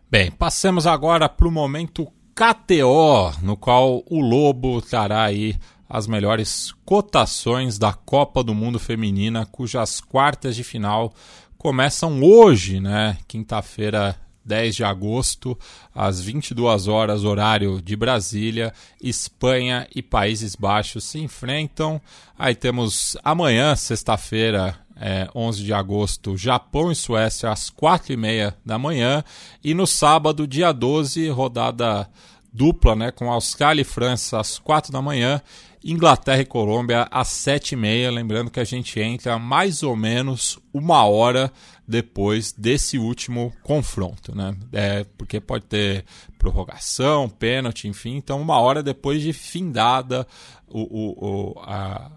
Bem, 0.10 0.32
passemos 0.32 0.88
agora 0.88 1.28
para 1.28 1.50
o 1.50 1.52
momento 1.52 2.08
KTO, 2.34 3.44
no 3.44 3.58
qual 3.58 4.02
o 4.10 4.22
Lobo 4.22 4.82
trará 4.82 5.26
aí 5.26 5.60
as 5.90 6.08
melhores 6.08 6.72
cotações 6.86 7.78
da 7.78 7.92
Copa 7.92 8.42
do 8.42 8.56
Mundo 8.56 8.80
Feminina, 8.80 9.46
cujas 9.46 10.00
quartas 10.00 10.56
de 10.56 10.64
final 10.64 11.14
começam 11.58 12.24
hoje, 12.24 12.80
né? 12.80 13.18
Quinta-feira, 13.28 14.18
10 14.46 14.76
de 14.76 14.84
agosto, 14.84 15.58
às 15.94 16.22
22 16.22 16.88
horas, 16.88 17.24
horário 17.24 17.82
de 17.82 17.96
Brasília. 17.96 18.74
Espanha 19.02 19.88
e 19.94 20.02
Países 20.02 20.56
Baixos 20.56 21.04
se 21.04 21.20
enfrentam. 21.20 22.00
Aí 22.38 22.54
temos 22.54 23.18
amanhã, 23.24 23.76
sexta-feira, 23.76 24.78
é, 24.96 25.28
11 25.36 25.64
de 25.64 25.74
agosto, 25.74 26.38
Japão 26.38 26.92
e 26.92 26.96
Suécia 26.96 27.50
às 27.50 27.70
4 27.70 28.14
e 28.14 28.18
meia 28.18 28.56
da 28.66 28.78
manhã. 28.78 29.24
E 29.64 29.74
no 29.74 29.88
sábado, 29.88 30.48
dia 30.48 30.72
12, 30.72 31.28
rodada 31.30 32.10
dupla, 32.54 32.96
né, 32.96 33.12
com 33.12 33.30
Austrália 33.30 33.82
e 33.82 33.86
França 33.86 34.40
às 34.40 34.58
4 34.58 34.92
da 34.92 35.02
manhã 35.02 35.42
Inglaterra 35.86 36.42
e 36.42 36.46
Colômbia 36.46 37.08
às 37.12 37.28
7h30. 37.28 38.10
Lembrando 38.10 38.50
que 38.50 38.60
a 38.60 38.64
gente 38.64 39.00
entra 39.00 39.38
mais 39.38 39.84
ou 39.84 39.96
menos 39.96 40.58
uma 40.74 41.06
hora 41.06 41.52
depois 41.88 42.52
desse 42.52 42.98
último 42.98 43.54
confronto, 43.62 44.36
né? 44.36 44.58
É, 44.74 45.04
porque 45.16 45.40
pode 45.40 45.66
ter 45.66 46.04
prorrogação, 46.40 47.30
pênalti, 47.30 47.88
enfim. 47.88 48.16
Então, 48.16 48.42
uma 48.42 48.60
hora 48.60 48.82
depois 48.82 49.22
de 49.22 49.32
findada 49.32 50.26
o, 50.68 50.82
o, 50.82 51.54
o 51.54 51.60
a, 51.60 52.10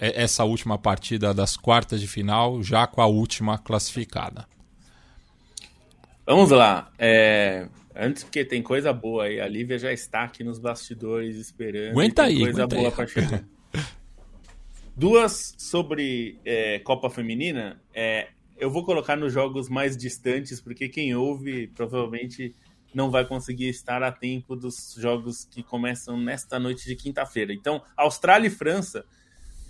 essa 0.00 0.42
última 0.42 0.76
partida 0.76 1.32
das 1.32 1.56
quartas 1.56 2.00
de 2.00 2.08
final, 2.08 2.60
já 2.60 2.88
com 2.88 3.00
a 3.00 3.06
última 3.06 3.56
classificada. 3.56 4.44
Vamos 6.26 6.50
lá. 6.50 6.90
É, 6.98 7.68
Antes, 7.94 8.24
porque 8.24 8.44
tem 8.44 8.62
coisa 8.62 8.92
boa 8.92 9.24
aí. 9.24 9.40
A 9.40 9.46
Lívia 9.46 9.78
já 9.78 9.92
está 9.92 10.24
aqui 10.24 10.42
nos 10.42 10.58
bastidores 10.58 11.36
esperando. 11.36 11.92
Aguenta 11.92 12.24
aí, 12.24 12.38
coisa 12.38 12.64
aguenta 12.64 12.76
boa 12.76 12.88
aí. 12.88 12.94
para 12.94 13.06
chegar. 13.06 13.44
Duas 14.96 15.54
sobre 15.58 16.38
é, 16.44 16.78
Copa 16.80 17.08
Feminina. 17.10 17.80
É, 17.94 18.28
eu 18.58 18.70
vou 18.70 18.84
colocar 18.84 19.16
nos 19.16 19.32
jogos 19.32 19.68
mais 19.68 19.96
distantes, 19.96 20.60
porque 20.60 20.88
quem 20.88 21.14
ouve 21.14 21.66
provavelmente 21.68 22.54
não 22.94 23.10
vai 23.10 23.26
conseguir 23.26 23.68
estar 23.68 24.02
a 24.02 24.12
tempo 24.12 24.54
dos 24.54 24.94
jogos 24.98 25.44
que 25.44 25.62
começam 25.62 26.16
nesta 26.16 26.58
noite 26.58 26.86
de 26.86 26.94
quinta-feira. 26.94 27.52
Então, 27.52 27.82
Austrália 27.96 28.46
e 28.46 28.50
França 28.50 29.04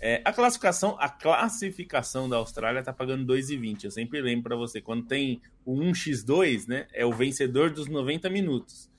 é, 0.05 0.21
a 0.25 0.33
classificação, 0.33 0.97
a 0.99 1.09
classificação 1.09 2.29
da 2.29 2.37
Austrália 2.37 2.81
está 2.81 2.93
pagando 2.93 3.25
2,20. 3.33 3.85
Eu 3.85 3.91
sempre 3.93 4.21
lembro 4.21 4.43
para 4.43 4.57
você, 4.57 4.81
quando 4.81 5.07
tem 5.07 5.41
o 5.65 5.77
1x2, 5.77 6.67
né, 6.67 6.89
é 6.93 7.07
o 7.07 7.13
vencedor 7.13 7.71
dos 7.71 7.87
90 7.87 8.29
minutos. 8.29 8.91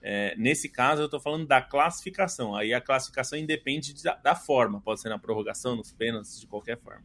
É, 0.00 0.32
nesse 0.36 0.68
caso, 0.68 1.02
eu 1.02 1.06
estou 1.06 1.18
falando 1.18 1.44
da 1.44 1.60
classificação. 1.60 2.54
Aí 2.54 2.72
a 2.72 2.80
classificação 2.80 3.36
independe 3.36 4.00
da, 4.00 4.14
da, 4.14 4.36
forma, 4.36 4.80
pode 4.80 5.00
ser 5.00 5.08
na 5.08 5.18
prorrogação, 5.18 5.74
nos 5.74 5.90
pênaltis, 5.90 6.38
de 6.38 6.46
qualquer 6.46 6.78
forma. 6.78 7.02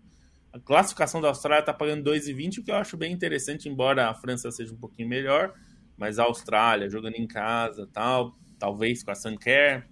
A 0.54 0.60
classificação 0.60 1.20
da 1.20 1.30
Austrália 1.30 1.62
está 1.62 1.74
pagando 1.74 2.08
2,20, 2.08 2.60
o 2.60 2.64
que 2.64 2.70
eu 2.70 2.76
acho 2.76 2.98
bem 2.98 3.12
interessante, 3.12 3.68
embora 3.68 4.10
a 4.10 4.14
França 4.14 4.52
seja 4.52 4.72
um 4.72 4.78
pouquinho 4.78 5.10
melhor, 5.10 5.56
mas 5.98 6.20
a 6.20 6.24
Austrália 6.24 6.88
jogando 6.88 7.16
em 7.16 7.26
casa, 7.26 7.90
tal, 7.92 8.38
talvez 8.60 9.02
com 9.02 9.10
a 9.10 9.16
Suncare, 9.16 9.86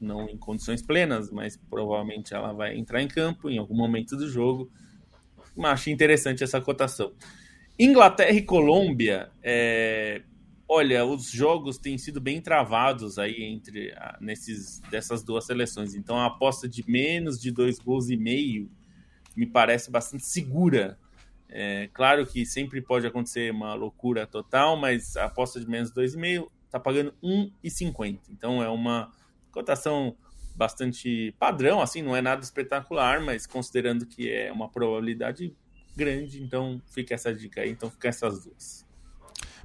não 0.00 0.28
em 0.28 0.36
condições 0.36 0.82
plenas, 0.82 1.30
mas 1.30 1.56
provavelmente 1.56 2.34
ela 2.34 2.52
vai 2.52 2.76
entrar 2.76 3.02
em 3.02 3.08
campo 3.08 3.50
em 3.50 3.58
algum 3.58 3.76
momento 3.76 4.16
do 4.16 4.28
jogo. 4.28 4.70
Mas 5.56 5.72
achei 5.72 5.92
interessante 5.92 6.42
essa 6.42 6.60
cotação. 6.60 7.12
Inglaterra 7.78 8.32
e 8.32 8.42
Colômbia, 8.42 9.30
é... 9.42 10.22
olha, 10.68 11.04
os 11.04 11.30
jogos 11.30 11.78
têm 11.78 11.96
sido 11.96 12.20
bem 12.20 12.40
travados 12.40 13.18
aí 13.18 13.42
entre 13.42 13.94
nesses 14.20 14.80
dessas 14.90 15.22
duas 15.22 15.46
seleções. 15.46 15.94
Então 15.94 16.18
a 16.18 16.26
aposta 16.26 16.68
de 16.68 16.88
menos 16.88 17.40
de 17.40 17.50
dois 17.50 17.78
gols 17.78 18.10
e 18.10 18.16
meio 18.16 18.70
me 19.36 19.46
parece 19.46 19.90
bastante 19.90 20.26
segura. 20.26 20.98
É, 21.48 21.88
claro 21.92 22.24
que 22.26 22.46
sempre 22.46 22.80
pode 22.80 23.06
acontecer 23.06 23.50
uma 23.50 23.74
loucura 23.74 24.26
total, 24.26 24.76
mas 24.76 25.16
a 25.16 25.24
aposta 25.24 25.58
de 25.58 25.68
menos 25.68 25.90
dois 25.90 26.14
e 26.14 26.18
meio 26.18 26.50
está 26.66 26.78
pagando 26.78 27.12
1,50. 27.22 28.20
Então 28.30 28.62
é 28.62 28.68
uma 28.68 29.10
cotação 29.50 30.16
bastante 30.54 31.34
padrão, 31.38 31.80
assim, 31.80 32.02
não 32.02 32.14
é 32.14 32.20
nada 32.20 32.42
espetacular, 32.42 33.20
mas 33.20 33.46
considerando 33.46 34.04
que 34.04 34.30
é 34.30 34.52
uma 34.52 34.68
probabilidade 34.68 35.54
grande, 35.96 36.42
então 36.42 36.80
fica 36.90 37.14
essa 37.14 37.32
dica 37.34 37.62
aí, 37.62 37.70
então 37.70 37.90
fica 37.90 38.08
essas 38.08 38.44
duas. 38.44 38.86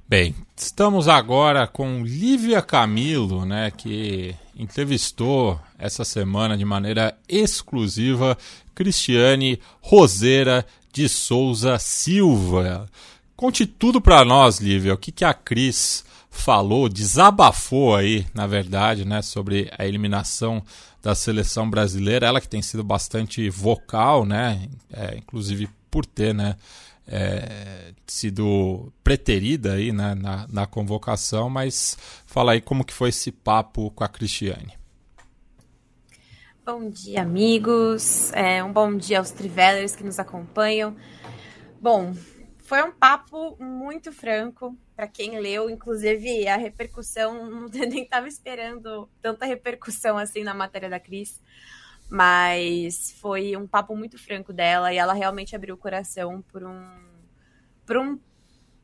Bem, 0.08 0.34
estamos 0.56 1.08
agora 1.08 1.66
com 1.66 2.04
Lívia 2.04 2.62
Camilo, 2.62 3.44
né, 3.44 3.72
que 3.72 4.36
entrevistou 4.54 5.60
essa 5.76 6.04
semana 6.04 6.56
de 6.56 6.64
maneira 6.64 7.18
exclusiva 7.28 8.38
Cristiane 8.74 9.60
Roseira 9.80 10.64
de 10.92 11.08
Souza 11.08 11.78
Silva. 11.78 12.88
Conte 13.34 13.66
tudo 13.66 14.00
para 14.00 14.24
nós, 14.24 14.60
Lívia. 14.60 14.94
O 14.94 14.96
que, 14.96 15.10
que 15.12 15.24
a 15.24 15.34
Cris 15.34 16.04
falou, 16.36 16.88
desabafou 16.88 17.96
aí, 17.96 18.26
na 18.34 18.46
verdade, 18.46 19.04
né, 19.04 19.22
sobre 19.22 19.70
a 19.76 19.86
eliminação 19.86 20.62
da 21.02 21.14
seleção 21.14 21.68
brasileira. 21.68 22.26
Ela 22.26 22.40
que 22.40 22.48
tem 22.48 22.62
sido 22.62 22.84
bastante 22.84 23.48
vocal, 23.50 24.24
né, 24.24 24.68
é, 24.92 25.16
inclusive 25.16 25.68
por 25.90 26.04
ter, 26.04 26.34
né, 26.34 26.56
é, 27.06 27.92
sido 28.06 28.92
preterida 29.02 29.74
aí 29.74 29.92
né, 29.92 30.14
na, 30.14 30.46
na 30.48 30.66
convocação, 30.66 31.48
mas 31.48 31.96
fala 32.26 32.52
aí 32.52 32.60
como 32.60 32.84
que 32.84 32.92
foi 32.92 33.10
esse 33.10 33.30
papo 33.30 33.90
com 33.92 34.04
a 34.04 34.08
Cristiane. 34.08 34.74
Bom 36.64 36.90
dia, 36.90 37.22
amigos. 37.22 38.32
É, 38.32 38.62
um 38.62 38.72
bom 38.72 38.96
dia 38.96 39.18
aos 39.18 39.30
Trivelers 39.30 39.94
que 39.94 40.02
nos 40.02 40.18
acompanham. 40.18 40.96
Bom, 41.80 42.12
foi 42.58 42.82
um 42.82 42.90
papo 42.90 43.56
muito 43.62 44.12
franco 44.12 44.76
para 44.96 45.06
quem 45.06 45.38
leu, 45.38 45.68
inclusive 45.68 46.48
a 46.48 46.56
repercussão, 46.56 47.68
nem 47.70 48.02
estava 48.02 48.26
esperando 48.26 49.08
tanta 49.20 49.44
repercussão 49.44 50.16
assim 50.16 50.42
na 50.42 50.54
matéria 50.54 50.88
da 50.88 50.98
Cris, 50.98 51.40
mas 52.08 53.14
foi 53.20 53.54
um 53.56 53.66
papo 53.66 53.94
muito 53.94 54.18
franco 54.18 54.54
dela 54.54 54.92
e 54.92 54.96
ela 54.96 55.12
realmente 55.12 55.54
abriu 55.54 55.74
o 55.74 55.78
coração 55.78 56.42
por 56.42 56.64
um 56.64 56.82
por 57.84 57.98
um 57.98 58.18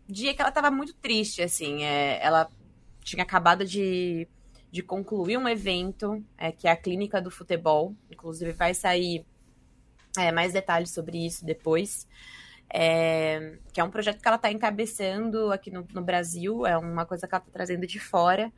dia 0.07 0.35
que 0.35 0.41
ela 0.41 0.51
estava 0.51 0.71
muito 0.71 0.95
triste 0.95 1.43
assim, 1.43 1.83
é, 1.83 2.23
ela 2.23 2.49
tinha 3.01 3.23
acabado 3.23 3.65
de, 3.65 4.29
de 4.71 4.83
concluir 4.83 5.37
um 5.39 5.49
evento 5.49 6.25
é, 6.37 6.53
que 6.53 6.69
é 6.69 6.71
a 6.71 6.77
clínica 6.77 7.21
do 7.21 7.31
futebol, 7.31 7.97
inclusive 8.11 8.53
vai 8.53 8.75
sair 8.75 9.25
é, 10.17 10.31
mais 10.31 10.53
detalhes 10.53 10.91
sobre 10.91 11.25
isso 11.27 11.45
depois 11.45 12.07
é, 12.73 13.59
que 13.73 13.81
é 13.81 13.85
um 13.85 13.91
projeto 13.91 14.21
que 14.21 14.27
ela 14.27 14.37
está 14.37 14.51
encabeçando 14.51 15.53
aqui 15.53 15.71
no, 15.71 15.87
no, 15.93 16.03
Brasil, 16.03 16.67
é 16.67 16.77
uma 16.79 17.05
coisa 17.05 17.29
que 17.29 17.35
ela 17.35 17.43
está 17.43 17.53
trazendo 17.53 17.87
de 17.87 18.01
fora, 18.01 18.51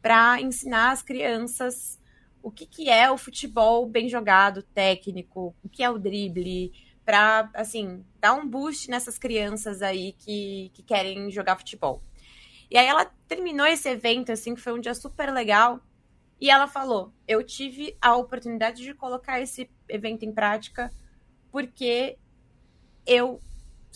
para 0.00 0.40
ensinar 0.40 0.92
as 0.92 1.02
crianças 1.02 2.00
o 2.42 2.50
que, 2.50 2.64
que 2.64 2.88
é 2.88 3.10
o 3.10 3.18
futebol 3.18 3.88
bem 3.88 4.08
jogado, 4.08 4.62
técnico, 4.62 5.52
o 5.64 5.68
que 5.68 5.82
é 5.82 5.90
o 5.90 5.98
drible, 5.98 6.72
para, 7.04 7.50
assim, 7.52 8.04
dar 8.20 8.34
um 8.34 8.46
boost 8.46 8.88
nessas 8.88 9.18
crianças 9.18 9.82
aí 9.82 10.12
que, 10.12 10.70
que 10.72 10.84
querem 10.84 11.28
jogar 11.28 11.56
futebol. 11.56 12.00
E 12.70 12.78
aí 12.78 12.86
ela 12.86 13.04
terminou 13.26 13.66
esse 13.66 13.88
evento, 13.88 14.30
assim, 14.30 14.54
que 14.54 14.60
foi 14.60 14.72
um 14.72 14.80
dia 14.80 14.94
super 14.94 15.32
legal, 15.32 15.80
e 16.40 16.48
ela 16.48 16.68
falou: 16.68 17.12
Eu 17.26 17.42
tive 17.42 17.96
a 18.00 18.14
oportunidade 18.14 18.84
de 18.84 18.94
colocar 18.94 19.40
esse 19.40 19.68
evento 19.88 20.24
em 20.24 20.32
prática 20.32 20.92
porque 21.50 22.16
eu 23.04 23.40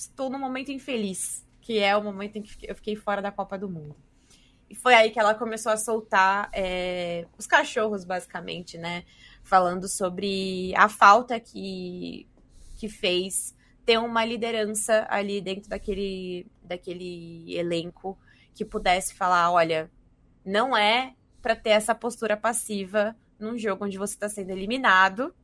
estou 0.01 0.30
num 0.30 0.38
momento 0.38 0.72
infeliz, 0.72 1.46
que 1.61 1.78
é 1.78 1.96
o 1.96 2.03
momento 2.03 2.36
em 2.36 2.42
que 2.42 2.57
eu 2.68 2.74
fiquei 2.74 2.96
fora 2.96 3.20
da 3.20 3.30
Copa 3.30 3.59
do 3.59 3.68
Mundo. 3.68 3.94
E 4.68 4.74
foi 4.74 4.94
aí 4.94 5.11
que 5.11 5.18
ela 5.18 5.34
começou 5.34 5.72
a 5.72 5.76
soltar 5.76 6.48
é, 6.53 7.26
os 7.36 7.46
cachorros, 7.46 8.05
basicamente, 8.05 8.78
né? 8.78 9.05
Falando 9.42 9.88
sobre 9.88 10.72
a 10.76 10.88
falta 10.88 11.38
que, 11.40 12.26
que 12.78 12.88
fez 12.88 13.55
ter 13.84 13.98
uma 13.98 14.24
liderança 14.24 15.07
ali 15.11 15.40
dentro 15.40 15.68
daquele, 15.68 16.46
daquele 16.62 17.57
elenco 17.57 18.16
que 18.55 18.64
pudesse 18.64 19.14
falar: 19.14 19.51
olha, 19.51 19.90
não 20.44 20.76
é 20.76 21.14
para 21.42 21.57
ter 21.57 21.70
essa 21.70 21.94
postura 21.94 22.36
passiva 22.36 23.16
num 23.38 23.59
jogo 23.59 23.84
onde 23.84 23.98
você 23.98 24.14
está 24.14 24.28
sendo 24.28 24.51
eliminado, 24.51 25.34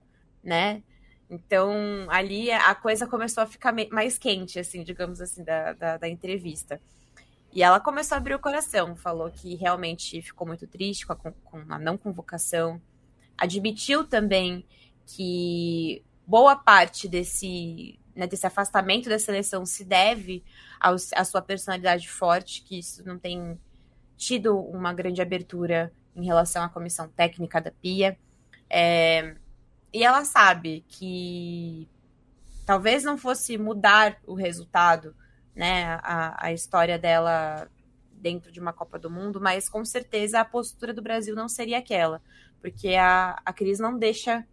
né? 0.42 0.82
Então, 1.28 2.06
ali 2.08 2.50
a 2.50 2.74
coisa 2.74 3.06
começou 3.06 3.42
a 3.42 3.46
ficar 3.46 3.74
mais 3.90 4.16
quente, 4.16 4.58
assim, 4.58 4.84
digamos 4.84 5.20
assim, 5.20 5.42
da, 5.42 5.72
da, 5.72 5.96
da, 5.96 6.08
entrevista. 6.08 6.80
E 7.52 7.62
ela 7.62 7.80
começou 7.80 8.14
a 8.14 8.18
abrir 8.18 8.34
o 8.34 8.38
coração, 8.38 8.94
falou 8.94 9.30
que 9.30 9.56
realmente 9.56 10.22
ficou 10.22 10.46
muito 10.46 10.66
triste 10.66 11.06
com 11.06 11.12
a, 11.14 11.16
com 11.16 11.64
a 11.68 11.78
não 11.78 11.98
convocação. 11.98 12.80
Admitiu 13.36 14.04
também 14.04 14.64
que 15.04 16.04
boa 16.26 16.54
parte 16.54 17.08
desse, 17.08 17.98
né, 18.14 18.26
desse 18.26 18.46
afastamento 18.46 19.08
da 19.08 19.18
seleção 19.18 19.66
se 19.66 19.84
deve 19.84 20.44
à 20.80 21.24
sua 21.24 21.42
personalidade 21.42 22.08
forte, 22.08 22.62
que 22.62 22.78
isso 22.78 23.04
não 23.04 23.18
tem 23.18 23.58
tido 24.16 24.58
uma 24.58 24.92
grande 24.92 25.20
abertura 25.20 25.92
em 26.14 26.24
relação 26.24 26.62
à 26.62 26.68
comissão 26.68 27.08
técnica 27.08 27.60
da 27.60 27.70
PIA. 27.70 28.16
É, 28.68 29.36
e 29.92 30.04
ela 30.04 30.24
sabe 30.24 30.84
que 30.88 31.88
talvez 32.66 33.04
não 33.04 33.16
fosse 33.16 33.56
mudar 33.56 34.18
o 34.26 34.34
resultado, 34.34 35.14
né, 35.54 35.98
a, 36.02 36.46
a 36.46 36.52
história 36.52 36.98
dela 36.98 37.70
dentro 38.12 38.50
de 38.50 38.60
uma 38.60 38.72
Copa 38.72 38.98
do 38.98 39.10
Mundo, 39.10 39.40
mas 39.40 39.68
com 39.68 39.84
certeza 39.84 40.40
a 40.40 40.44
postura 40.44 40.92
do 40.92 41.00
Brasil 41.00 41.34
não 41.34 41.48
seria 41.48 41.78
aquela, 41.78 42.20
porque 42.60 42.94
a, 42.94 43.40
a 43.44 43.52
Cris 43.52 43.78
não 43.78 43.96
deixa 43.96 44.44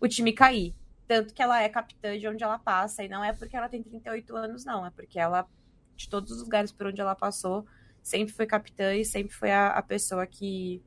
o 0.00 0.08
time 0.08 0.32
cair. 0.32 0.74
Tanto 1.06 1.34
que 1.34 1.42
ela 1.42 1.62
é 1.62 1.68
capitã 1.68 2.18
de 2.18 2.26
onde 2.26 2.42
ela 2.42 2.58
passa, 2.58 3.04
e 3.04 3.08
não 3.08 3.22
é 3.22 3.32
porque 3.32 3.56
ela 3.56 3.68
tem 3.68 3.82
38 3.82 4.34
anos, 4.34 4.64
não, 4.64 4.86
é 4.86 4.90
porque 4.90 5.18
ela, 5.18 5.46
de 5.94 6.08
todos 6.08 6.32
os 6.32 6.42
lugares 6.42 6.72
por 6.72 6.86
onde 6.86 7.00
ela 7.00 7.14
passou, 7.14 7.66
sempre 8.02 8.34
foi 8.34 8.46
capitã 8.46 8.94
e 8.94 9.04
sempre 9.04 9.34
foi 9.34 9.50
a, 9.50 9.68
a 9.68 9.82
pessoa 9.82 10.26
que, 10.26 10.82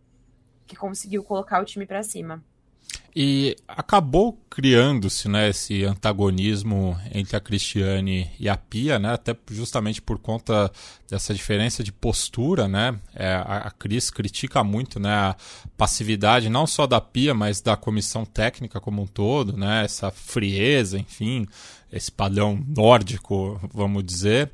que 0.65 0.75
conseguiu 0.75 1.23
colocar 1.23 1.61
o 1.61 1.65
time 1.65 1.85
para 1.85 2.01
cima. 2.01 2.43
E 3.17 3.55
acabou 3.65 4.37
criando-se 4.49 5.29
né, 5.29 5.49
esse 5.49 5.85
antagonismo 5.85 6.99
entre 7.13 7.37
a 7.37 7.39
Cristiane 7.39 8.29
e 8.37 8.49
a 8.49 8.57
Pia, 8.57 8.99
né, 8.99 9.13
até 9.13 9.33
justamente 9.51 10.01
por 10.01 10.19
conta 10.19 10.69
dessa 11.09 11.33
diferença 11.33 11.81
de 11.81 11.93
postura. 11.93 12.67
Né? 12.67 12.99
É, 13.13 13.35
a, 13.35 13.67
a 13.67 13.71
Cris 13.71 14.09
critica 14.09 14.65
muito 14.65 14.99
né, 14.99 15.13
a 15.13 15.35
passividade 15.77 16.49
não 16.49 16.67
só 16.67 16.85
da 16.85 16.99
Pia, 16.99 17.33
mas 17.33 17.61
da 17.61 17.77
comissão 17.77 18.25
técnica 18.25 18.81
como 18.81 19.03
um 19.03 19.07
todo, 19.07 19.55
né, 19.55 19.85
essa 19.85 20.11
frieza, 20.11 20.99
enfim, 20.99 21.47
esse 21.93 22.11
padrão 22.11 22.61
nórdico, 22.67 23.61
vamos 23.73 24.03
dizer. 24.03 24.51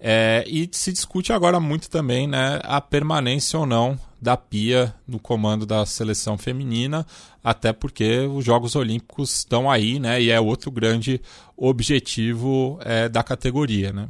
É, 0.00 0.42
e 0.48 0.68
se 0.72 0.92
discute 0.92 1.32
agora 1.32 1.60
muito 1.60 1.88
também 1.88 2.26
né, 2.26 2.58
a 2.64 2.80
permanência 2.80 3.56
ou 3.56 3.66
não 3.66 3.96
da 4.20 4.36
Pia 4.36 4.94
no 5.06 5.18
comando 5.18 5.64
da 5.64 5.86
seleção 5.86 6.36
feminina, 6.36 7.06
até 7.42 7.72
porque 7.72 8.20
os 8.20 8.44
Jogos 8.44 8.76
Olímpicos 8.76 9.38
estão 9.38 9.70
aí, 9.70 9.98
né? 9.98 10.20
E 10.20 10.30
é 10.30 10.38
outro 10.40 10.70
grande 10.70 11.20
objetivo 11.56 12.78
é, 12.82 13.08
da 13.08 13.22
categoria, 13.22 13.92
né? 13.92 14.08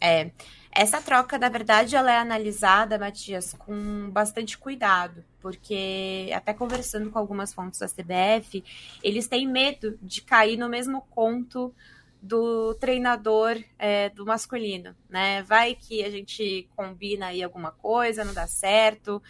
É. 0.00 0.30
Essa 0.70 1.00
troca, 1.00 1.36
na 1.38 1.48
verdade, 1.48 1.96
ela 1.96 2.12
é 2.12 2.18
analisada, 2.18 2.98
Matias, 2.98 3.52
com 3.58 4.08
bastante 4.10 4.56
cuidado, 4.56 5.24
porque 5.40 6.30
até 6.32 6.54
conversando 6.54 7.10
com 7.10 7.18
algumas 7.18 7.52
fontes 7.52 7.80
da 7.80 7.88
CBF, 7.88 8.62
eles 9.02 9.26
têm 9.26 9.44
medo 9.48 9.98
de 10.00 10.20
cair 10.20 10.56
no 10.56 10.68
mesmo 10.68 11.00
conto 11.10 11.74
do 12.20 12.74
treinador 12.74 13.62
é, 13.78 14.08
do 14.10 14.26
masculino, 14.26 14.94
né? 15.08 15.42
Vai 15.42 15.74
que 15.74 16.04
a 16.04 16.10
gente 16.10 16.68
combina 16.74 17.26
aí 17.26 17.42
alguma 17.42 17.70
coisa, 17.70 18.24
não 18.24 18.34
dá 18.34 18.46
certo. 18.46 19.22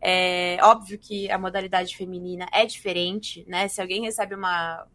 É 0.00 0.58
óbvio 0.62 0.98
que 0.98 1.30
a 1.30 1.38
modalidade 1.38 1.96
feminina 1.96 2.46
é 2.52 2.66
diferente, 2.66 3.44
né? 3.48 3.68
Se 3.68 3.80
alguém 3.80 4.02
recebe 4.02 4.34
uma, 4.34 4.86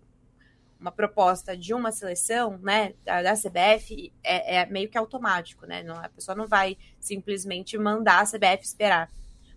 uma 0.80 0.92
proposta 0.92 1.58
de 1.58 1.74
uma 1.74 1.92
seleção, 1.92 2.60
né, 2.60 2.94
da, 3.04 3.34
CBF, 3.34 4.14
é, 4.24 4.58
é, 4.58 4.66
meio 4.68 4.90
que 4.90 4.98
automático, 4.98 5.66
né? 5.66 5.84
Não, 5.84 5.96
a 5.96 6.10
pessoa 6.10 6.36
não 6.36 6.46
vai 6.46 6.78
simplesmente 7.00 7.78
mandar 7.78 8.22
a 8.22 8.26
CBF 8.26 8.64
esperar. 8.64 9.10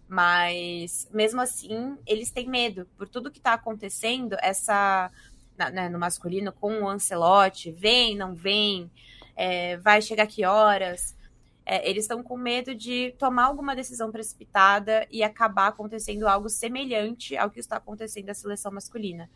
Mas, 0.08 1.08
mesmo 1.12 1.40
assim, 1.40 1.96
eles 2.06 2.30
têm 2.30 2.48
medo. 2.48 2.86
Por 2.98 3.08
tudo 3.08 3.30
que 3.30 3.38
está 3.38 3.54
acontecendo, 3.54 4.36
essa 4.42 5.10
né, 5.56 5.88
no 5.88 5.98
masculino 5.98 6.52
com 6.52 6.82
o 6.82 6.88
Ancelotti, 6.88 7.70
vem, 7.70 8.16
não 8.16 8.34
vem, 8.34 8.90
é, 9.36 9.76
vai 9.78 10.00
chegar 10.00 10.26
que 10.26 10.44
horas. 10.44 11.16
É, 11.64 11.88
eles 11.88 12.04
estão 12.04 12.22
com 12.22 12.36
medo 12.36 12.74
de 12.74 13.14
tomar 13.18 13.44
alguma 13.44 13.76
decisão 13.76 14.10
precipitada 14.10 15.06
e 15.10 15.22
acabar 15.22 15.68
acontecendo 15.68 16.26
algo 16.26 16.48
semelhante 16.48 17.36
ao 17.36 17.50
que 17.50 17.60
está 17.60 17.76
acontecendo 17.76 18.26
na 18.26 18.34
seleção 18.34 18.72
masculina. 18.72 19.30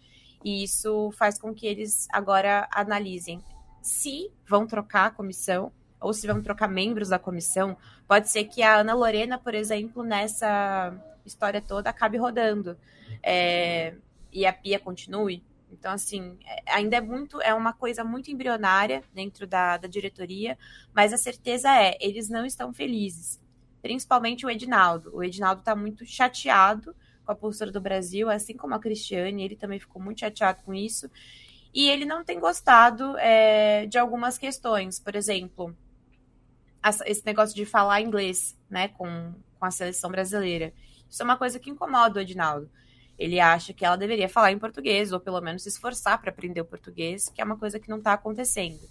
E 0.45 0.65
isso 0.65 1.11
faz 1.13 1.39
com 1.39 1.55
que 1.55 1.67
eles 1.67 2.07
agora 2.13 2.69
analisem 2.73 3.41
se 3.81 4.31
vão 4.47 4.67
trocar 4.67 5.07
a 5.07 5.11
comissão 5.11 5.73
ou 6.01 6.13
se 6.13 6.27
vão 6.27 6.43
trocar 6.43 6.69
membros 6.69 7.09
da 7.09 7.19
comissão. 7.19 7.77
Pode 8.07 8.29
ser 8.29 8.45
que 8.45 8.63
a 8.63 8.81
Ana 8.81 8.95
Lorena, 8.95 9.39
por 9.39 9.55
exemplo, 9.55 10.03
nessa 10.03 10.93
história 11.25 11.61
toda, 11.61 11.91
acabe 11.91 12.19
rodando. 12.19 12.77
É, 13.23 13.95
e 14.33 14.45
a 14.45 14.53
Pia 14.53 14.79
continue. 14.79 15.43
Então, 15.71 15.93
assim, 15.93 16.39
é, 16.45 16.73
ainda 16.73 16.97
é 16.97 17.01
muito, 17.01 17.41
é 17.43 17.53
uma 17.53 17.73
coisa 17.73 18.05
muito 18.05 18.31
embrionária 18.31 19.03
dentro 19.13 19.47
da, 19.47 19.77
da 19.77 19.89
diretoria, 19.89 20.59
mas 20.95 21.13
a 21.13 21.19
certeza 21.19 21.71
é, 21.71 21.97
eles 22.01 22.29
não 22.29 22.45
estão 22.45 22.73
felizes. 22.73 23.41
Principalmente 23.83 24.47
o 24.47 24.51
Edinaldo. 24.51 25.15
O 25.15 25.23
Edinaldo 25.23 25.61
está 25.61 25.75
muito 25.75 26.05
chateado 26.05 26.95
com 27.25 27.33
a 27.33 27.35
postura 27.35 27.73
do 27.73 27.81
Brasil, 27.81 28.31
assim 28.31 28.57
como 28.57 28.75
a 28.75 28.79
Cristiane, 28.79 29.45
ele 29.45 29.57
também 29.57 29.81
ficou 29.81 30.01
muito 30.01 30.21
chateado 30.21 30.63
com 30.63 30.73
isso. 30.73 31.11
e 31.75 31.91
ele 31.91 32.07
não 32.07 32.25
tem 32.25 32.41
gostado 32.41 33.19
é, 33.19 33.87
de 33.87 33.99
algumas 33.99 34.39
questões, 34.39 34.99
por 34.99 35.15
exemplo, 35.15 35.77
esse 37.05 37.25
negócio 37.27 37.55
de 37.55 37.67
falar 37.67 38.01
inglês, 38.01 38.57
né, 38.71 38.89
com, 38.89 39.35
com 39.59 39.67
a 39.67 39.71
seleção 39.71 40.11
brasileira. 40.11 40.73
Isso 41.11 41.23
é 41.23 41.25
uma 41.25 41.37
coisa 41.37 41.59
que 41.59 41.69
incomoda 41.69 42.19
o 42.19 42.23
Edinaldo. 42.23 42.71
Ele 43.19 43.41
acha 43.41 43.73
que 43.73 43.85
ela 43.85 43.97
deveria 43.97 44.29
falar 44.29 44.53
em 44.53 44.59
português, 44.59 45.13
ou 45.13 45.21
pelo 45.21 45.41
menos 45.41 45.63
se 45.63 45.69
esforçar 45.69 46.21
para 46.21 46.31
aprender 46.31 46.61
o 46.61 46.65
português, 46.65 47.29
que 47.29 47.41
é 47.41 47.45
uma 47.45 47.57
coisa 47.57 47.79
que 47.81 47.89
não 47.89 47.99
está 47.99 48.13
acontecendo. 48.13 48.89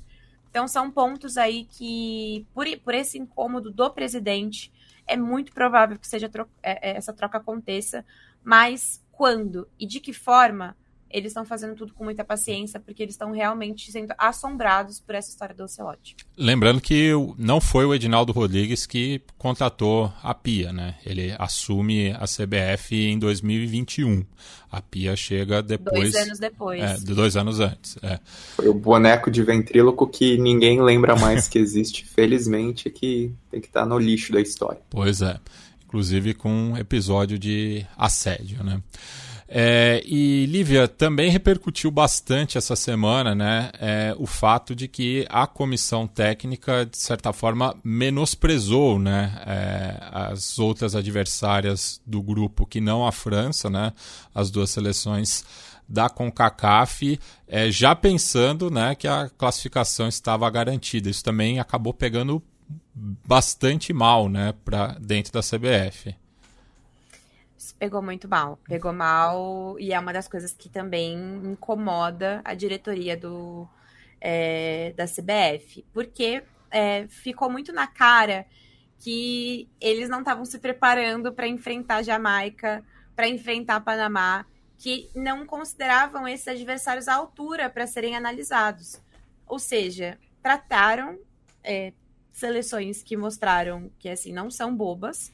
Então, 0.50 0.68
são 0.68 0.90
pontos 0.90 1.38
aí 1.38 1.66
que, 1.66 2.48
por, 2.54 2.66
por 2.80 2.94
esse 2.94 3.18
incômodo 3.18 3.70
do 3.70 3.90
presidente, 3.92 4.72
é 5.06 5.16
muito 5.18 5.52
provável 5.54 6.00
que 6.00 6.08
seja 6.08 6.30
tro 6.30 6.48
é, 6.64 6.92
é, 6.92 6.98
essa 6.98 7.14
troca 7.14 7.38
aconteça, 7.38 8.06
mas 8.44 9.04
quando 9.12 9.68
e 9.80 9.86
de 9.86 10.00
que 10.00 10.14
forma 10.14 10.76
eles 11.16 11.32
estão 11.32 11.46
fazendo 11.46 11.76
tudo 11.76 11.94
com 11.94 12.04
muita 12.04 12.26
paciência, 12.26 12.78
porque 12.78 13.02
eles 13.02 13.14
estão 13.14 13.32
realmente 13.32 13.90
sendo 13.90 14.14
assombrados 14.18 15.00
por 15.00 15.16
essa 15.16 15.30
história 15.30 15.56
do 15.56 15.64
Ocelote. 15.64 16.14
Lembrando 16.36 16.82
que 16.82 17.12
não 17.38 17.62
foi 17.62 17.86
o 17.86 17.94
Edinaldo 17.94 18.34
Rodrigues 18.34 18.86
que 18.86 19.22
contratou 19.38 20.12
a 20.22 20.34
Pia, 20.34 20.74
né? 20.74 20.96
Ele 21.06 21.34
assume 21.40 22.12
a 22.12 22.26
CBF 22.26 22.94
em 22.94 23.18
2021. 23.18 24.26
A 24.70 24.82
Pia 24.82 25.16
chega 25.16 25.64
depois. 25.64 26.12
Dois 26.12 26.16
anos 26.16 26.38
depois. 26.38 26.84
É, 26.84 26.98
dois 26.98 27.38
anos 27.38 27.62
antes. 27.62 27.98
É. 28.04 28.20
Foi 28.58 28.68
o 28.68 28.74
boneco 28.74 29.32
de 29.32 29.42
ventríloco 29.42 30.06
que 30.06 30.38
ninguém 30.38 30.82
lembra 30.82 31.16
mais 31.16 31.48
que 31.48 31.58
existe, 31.58 32.04
felizmente, 32.14 32.90
que 32.90 33.32
tem 33.50 33.62
que 33.62 33.68
estar 33.68 33.86
no 33.86 33.98
lixo 33.98 34.34
da 34.34 34.42
história. 34.42 34.82
Pois 34.90 35.22
é. 35.22 35.40
Inclusive 35.86 36.34
com 36.34 36.50
um 36.52 36.78
episódio 36.78 37.40
de 37.40 37.86
assédio, 37.96 38.62
né? 38.66 38.82
É, 39.48 40.02
e 40.06 40.48
Lívia, 40.48 40.88
também 40.88 41.30
repercutiu 41.30 41.92
bastante 41.92 42.58
essa 42.58 42.76
semana 42.76 43.36
né, 43.36 43.70
é, 43.80 44.16
o 44.18 44.26
fato 44.26 44.76
de 44.76 44.88
que 44.88 45.26
a 45.30 45.46
comissão 45.46 46.08
técnica, 46.08 46.86
de 46.86 46.98
certa 46.98 47.32
forma, 47.32 47.76
menosprezou 47.84 48.98
né, 48.98 49.40
é, 49.46 49.98
as 50.12 50.58
outras 50.58 50.96
adversárias 50.96 52.02
do 52.06 52.24
grupo, 52.24 52.66
que 52.66 52.82
não 52.82 53.06
a 53.06 53.12
França, 53.12 53.70
né, 53.70 53.94
as 54.34 54.50
duas 54.50 54.72
seleções 54.72 55.46
da 55.88 56.10
CONCACAF, 56.10 57.20
é, 57.48 57.70
já 57.70 57.96
pensando 57.96 58.72
né, 58.72 58.96
que 58.96 59.08
a 59.08 59.30
classificação 59.30 60.08
estava 60.08 60.50
garantida. 60.50 61.08
Isso 61.08 61.24
também 61.24 61.60
acabou 61.60 61.94
pegando 61.94 62.42
bastante 62.96 63.94
mal 63.94 64.28
né, 64.28 64.56
para 64.66 64.98
dentro 65.00 65.32
da 65.32 65.42
CBF 65.42 66.16
pegou 67.80 68.02
muito 68.02 68.28
mal. 68.28 68.60
Pegou 68.68 68.94
mal 68.94 69.76
e 69.80 69.94
é 69.94 70.00
uma 70.00 70.14
das 70.14 70.28
coisas 70.28 70.54
que 70.54 70.70
também 70.70 71.16
incomoda 71.44 72.42
a 72.44 72.54
diretoria 72.54 73.16
do, 73.16 73.68
é, 74.20 74.94
da 74.96 75.06
CBF. 75.06 75.86
Porque 75.94 76.44
é, 76.72 77.08
ficou 77.08 77.50
muito 77.50 77.72
na 77.72 77.88
cara 77.88 78.46
que 79.00 79.70
eles 79.80 80.10
não 80.10 80.20
estavam 80.20 80.46
se 80.46 80.58
preparando 80.60 81.32
para 81.32 81.48
enfrentar 81.48 82.04
Jamaica, 82.04 82.84
para 83.16 83.28
enfrentar 83.28 83.82
Panamá, 83.82 84.46
que 84.78 85.10
não 85.16 85.46
consideravam 85.46 86.28
esses 86.28 86.48
adversários 86.48 87.08
à 87.08 87.16
altura 87.16 87.70
para 87.70 87.88
serem 87.88 88.16
analisados. 88.16 89.02
Ou 89.48 89.60
seja, 89.60 90.18
trataram 90.42 91.20
é, 91.64 91.94
seleções 92.32 93.02
que 93.02 93.16
mostraram 93.16 93.90
que 93.98 94.10
assim 94.10 94.34
não 94.34 94.50
são 94.50 94.76
bobas, 94.76 95.32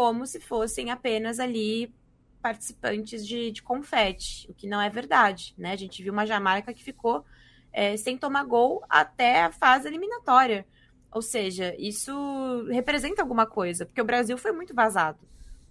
como 0.00 0.26
se 0.26 0.40
fossem 0.40 0.90
apenas 0.90 1.38
ali 1.38 1.94
participantes 2.40 3.26
de, 3.26 3.50
de 3.50 3.62
confete, 3.62 4.50
o 4.50 4.54
que 4.54 4.66
não 4.66 4.80
é 4.80 4.88
verdade, 4.88 5.54
né? 5.58 5.72
A 5.72 5.76
gente 5.76 6.02
viu 6.02 6.10
uma 6.10 6.24
Jamaica 6.24 6.72
que 6.72 6.82
ficou 6.82 7.22
é, 7.70 7.94
sem 7.98 8.16
tomar 8.16 8.44
gol 8.44 8.82
até 8.88 9.42
a 9.42 9.52
fase 9.52 9.88
eliminatória. 9.88 10.66
Ou 11.12 11.20
seja, 11.20 11.76
isso 11.78 12.66
representa 12.70 13.20
alguma 13.20 13.44
coisa, 13.44 13.84
porque 13.84 14.00
o 14.00 14.04
Brasil 14.06 14.38
foi 14.38 14.52
muito 14.52 14.74
vazado, 14.74 15.18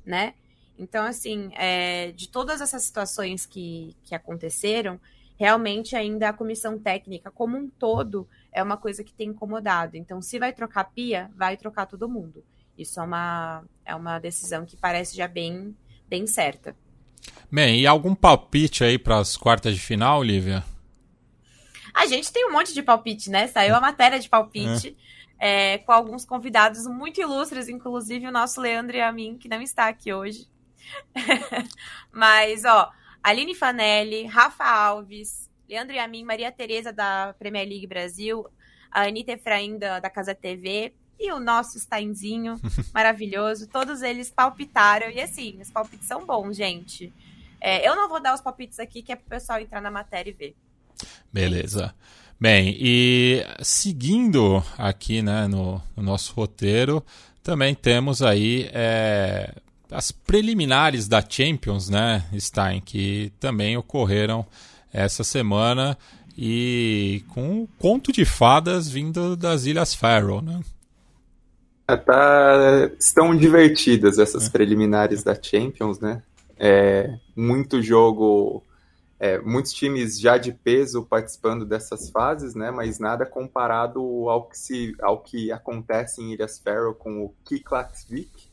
né? 0.05 0.35
Então, 0.77 1.05
assim, 1.05 1.49
é, 1.55 2.11
de 2.11 2.29
todas 2.29 2.61
essas 2.61 2.83
situações 2.83 3.47
que, 3.47 3.95
que 4.03 4.13
aconteceram, 4.13 5.01
realmente 5.39 5.95
ainda 5.95 6.29
a 6.29 6.33
comissão 6.33 6.77
técnica 6.77 7.31
como 7.31 7.57
um 7.57 7.67
todo 7.67 8.29
é 8.51 8.61
uma 8.61 8.77
coisa 8.77 9.03
que 9.03 9.11
tem 9.11 9.29
incomodado. 9.29 9.97
Então, 9.97 10.21
se 10.21 10.37
vai 10.37 10.53
trocar 10.53 10.83
pia, 10.83 11.31
vai 11.35 11.57
trocar 11.57 11.87
todo 11.87 12.07
mundo. 12.07 12.43
Isso 12.79 12.99
é 12.99 13.03
uma, 13.03 13.63
é 13.83 13.93
uma 13.93 14.19
decisão 14.19 14.65
que 14.65 14.77
parece 14.77 15.17
já 15.17 15.27
bem, 15.27 15.75
bem 16.07 16.25
certa. 16.25 16.73
Bem, 17.51 17.81
e 17.81 17.85
algum 17.85 18.15
palpite 18.15 18.85
aí 18.85 18.97
para 18.97 19.17
as 19.17 19.35
quartas 19.35 19.75
de 19.75 19.81
final, 19.81 20.23
Lívia? 20.23 20.63
A 21.93 22.05
gente 22.05 22.31
tem 22.31 22.47
um 22.47 22.53
monte 22.53 22.73
de 22.73 22.81
palpite, 22.81 23.29
né? 23.29 23.47
Saiu 23.47 23.75
a 23.75 23.81
matéria 23.81 24.17
de 24.17 24.29
palpite 24.29 24.95
é. 25.37 25.73
É, 25.73 25.77
com 25.79 25.91
alguns 25.91 26.23
convidados 26.23 26.87
muito 26.87 27.19
ilustres, 27.19 27.67
inclusive 27.67 28.25
o 28.25 28.31
nosso 28.31 28.61
Leandro 28.61 28.95
e 28.95 29.01
a 29.01 29.11
mim, 29.11 29.37
que 29.37 29.49
não 29.49 29.61
está 29.61 29.89
aqui 29.89 30.13
hoje. 30.13 30.47
Mas, 32.13 32.63
ó, 32.63 32.89
Aline 33.21 33.53
Fanelli, 33.53 34.25
Rafa 34.25 34.63
Alves, 34.63 35.49
Leandro 35.67 35.95
e 35.95 35.99
a 35.99 36.07
mim, 36.07 36.23
Maria 36.23 36.51
Tereza 36.51 36.93
da 36.93 37.35
Premier 37.37 37.67
League 37.67 37.87
Brasil, 37.87 38.45
a 38.89 39.03
Anitta 39.03 39.33
Efraim 39.33 39.77
da, 39.77 39.99
da 39.99 40.09
Casa 40.09 40.33
TV 40.33 40.93
e 41.19 41.31
o 41.31 41.39
nosso 41.39 41.79
Steinzinho, 41.79 42.55
maravilhoso. 42.93 43.67
Todos 43.67 44.01
eles 44.01 44.31
palpitaram. 44.31 45.09
E 45.09 45.19
assim, 45.19 45.59
os 45.61 45.69
palpites 45.69 46.07
são 46.07 46.25
bons, 46.25 46.55
gente. 46.55 47.11
É, 47.59 47.87
eu 47.87 47.95
não 47.95 48.07
vou 48.07 48.21
dar 48.21 48.33
os 48.33 48.41
palpites 48.41 48.79
aqui, 48.79 49.01
que 49.01 49.11
é 49.11 49.15
pro 49.15 49.29
pessoal 49.29 49.59
entrar 49.59 49.81
na 49.81 49.91
matéria 49.91 50.29
e 50.29 50.33
ver. 50.33 50.55
Beleza. 51.31 51.93
Bem, 52.39 52.77
e 52.79 53.45
seguindo 53.61 54.63
aqui 54.77 55.21
né, 55.21 55.45
no, 55.47 55.81
no 55.95 56.01
nosso 56.01 56.33
roteiro, 56.33 57.03
também 57.43 57.75
temos 57.75 58.21
aí 58.21 58.69
é, 58.71 59.53
as 59.91 60.11
preliminares 60.11 61.05
da 61.05 61.21
Champions, 61.27 61.89
né, 61.89 62.23
Stein, 62.39 62.79
que 62.79 63.33
também 63.41 63.75
ocorreram 63.75 64.45
essa 64.93 65.23
semana 65.23 65.97
e 66.37 67.23
com 67.27 67.63
um 67.63 67.67
conto 67.77 68.13
de 68.13 68.23
fadas 68.23 68.87
vindo 68.87 69.35
das 69.35 69.65
Ilhas 69.65 69.93
Faroe, 69.93 70.41
né? 70.41 70.61
É, 71.89 71.97
tá, 71.97 72.91
estão 72.99 73.35
divertidas 73.35 74.19
essas 74.19 74.45
é. 74.47 74.49
preliminares 74.51 75.23
da 75.23 75.33
Champions, 75.33 75.99
né? 75.99 76.21
É, 76.55 77.17
muito 77.35 77.81
jogo, 77.81 78.63
é, 79.19 79.39
muitos 79.39 79.73
times 79.73 80.19
já 80.19 80.37
de 80.37 80.51
peso 80.51 81.03
participando 81.03 81.65
dessas 81.65 82.11
fases, 82.11 82.53
né? 82.53 82.69
Mas 82.69 82.99
nada 82.99 83.25
comparado 83.25 83.99
ao 84.29 84.47
que, 84.47 84.55
se, 84.55 84.93
ao 85.01 85.23
que 85.23 85.51
acontece 85.51 86.21
em 86.21 86.33
Ilhas 86.33 86.59
Faroe 86.59 86.93
com 86.93 87.23
o 87.23 87.33
Kiklaksvik, 87.43 88.49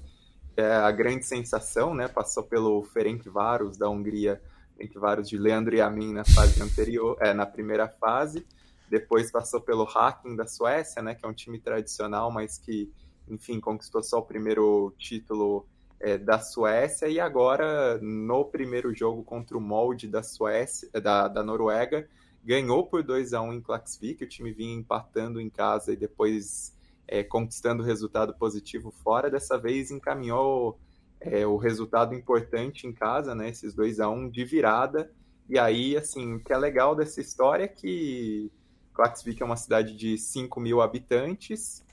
é 0.56 0.72
a 0.72 0.90
grande 0.90 1.26
sensação, 1.26 1.94
né? 1.94 2.08
Passou 2.08 2.42
pelo 2.42 2.84
Ferencváros 2.84 3.76
da 3.76 3.86
Hungria, 3.90 4.40
Ferencváros 4.78 5.28
de 5.28 5.36
Leandro 5.36 5.76
e 5.76 5.82
Amin 5.82 6.14
na 6.14 6.24
fase 6.24 6.62
anterior, 6.62 7.18
é, 7.20 7.34
na 7.34 7.44
primeira 7.44 7.86
fase. 7.86 8.46
Depois 8.88 9.30
passou 9.30 9.60
pelo 9.60 9.84
Hacking 9.84 10.36
da 10.36 10.46
Suécia, 10.46 11.02
né? 11.02 11.14
Que 11.14 11.26
é 11.26 11.28
um 11.28 11.34
time 11.34 11.58
tradicional, 11.58 12.30
mas 12.30 12.56
que 12.56 12.90
enfim, 13.28 13.60
conquistou 13.60 14.02
só 14.02 14.18
o 14.18 14.22
primeiro 14.22 14.92
título 14.98 15.66
é, 15.98 16.18
da 16.18 16.38
Suécia 16.38 17.08
e 17.08 17.18
agora 17.18 17.98
no 17.98 18.44
primeiro 18.44 18.94
jogo 18.94 19.22
contra 19.22 19.56
o 19.56 19.60
molde 19.60 20.06
da 20.06 20.22
Suécia, 20.22 20.88
da, 21.00 21.28
da 21.28 21.42
Noruega, 21.42 22.08
ganhou 22.44 22.86
por 22.86 23.02
2 23.02 23.32
a 23.32 23.42
1 23.42 23.54
em 23.54 23.60
Klaksvik, 23.60 24.22
o 24.22 24.28
time 24.28 24.52
vinha 24.52 24.74
empatando 24.74 25.40
em 25.40 25.50
casa 25.50 25.92
e 25.92 25.96
depois 25.96 26.76
é, 27.08 27.22
conquistando 27.22 27.82
resultado 27.82 28.34
positivo 28.34 28.90
fora, 28.90 29.30
dessa 29.30 29.58
vez 29.58 29.90
encaminhou 29.90 30.78
é, 31.20 31.46
o 31.46 31.56
resultado 31.56 32.14
importante 32.14 32.86
em 32.86 32.92
casa, 32.92 33.34
né, 33.34 33.48
esses 33.48 33.74
2 33.74 34.00
a 34.00 34.08
1 34.08 34.30
de 34.30 34.44
virada, 34.44 35.10
e 35.48 35.58
aí, 35.58 35.96
assim, 35.96 36.34
o 36.34 36.40
que 36.40 36.52
é 36.52 36.58
legal 36.58 36.94
dessa 36.94 37.20
história 37.20 37.64
é 37.64 37.68
que 37.68 38.50
Klaksvik 38.92 39.40
é 39.40 39.46
uma 39.46 39.56
cidade 39.56 39.96
de 39.96 40.18
5 40.18 40.58
mil 40.58 40.80
habitantes, 40.80 41.84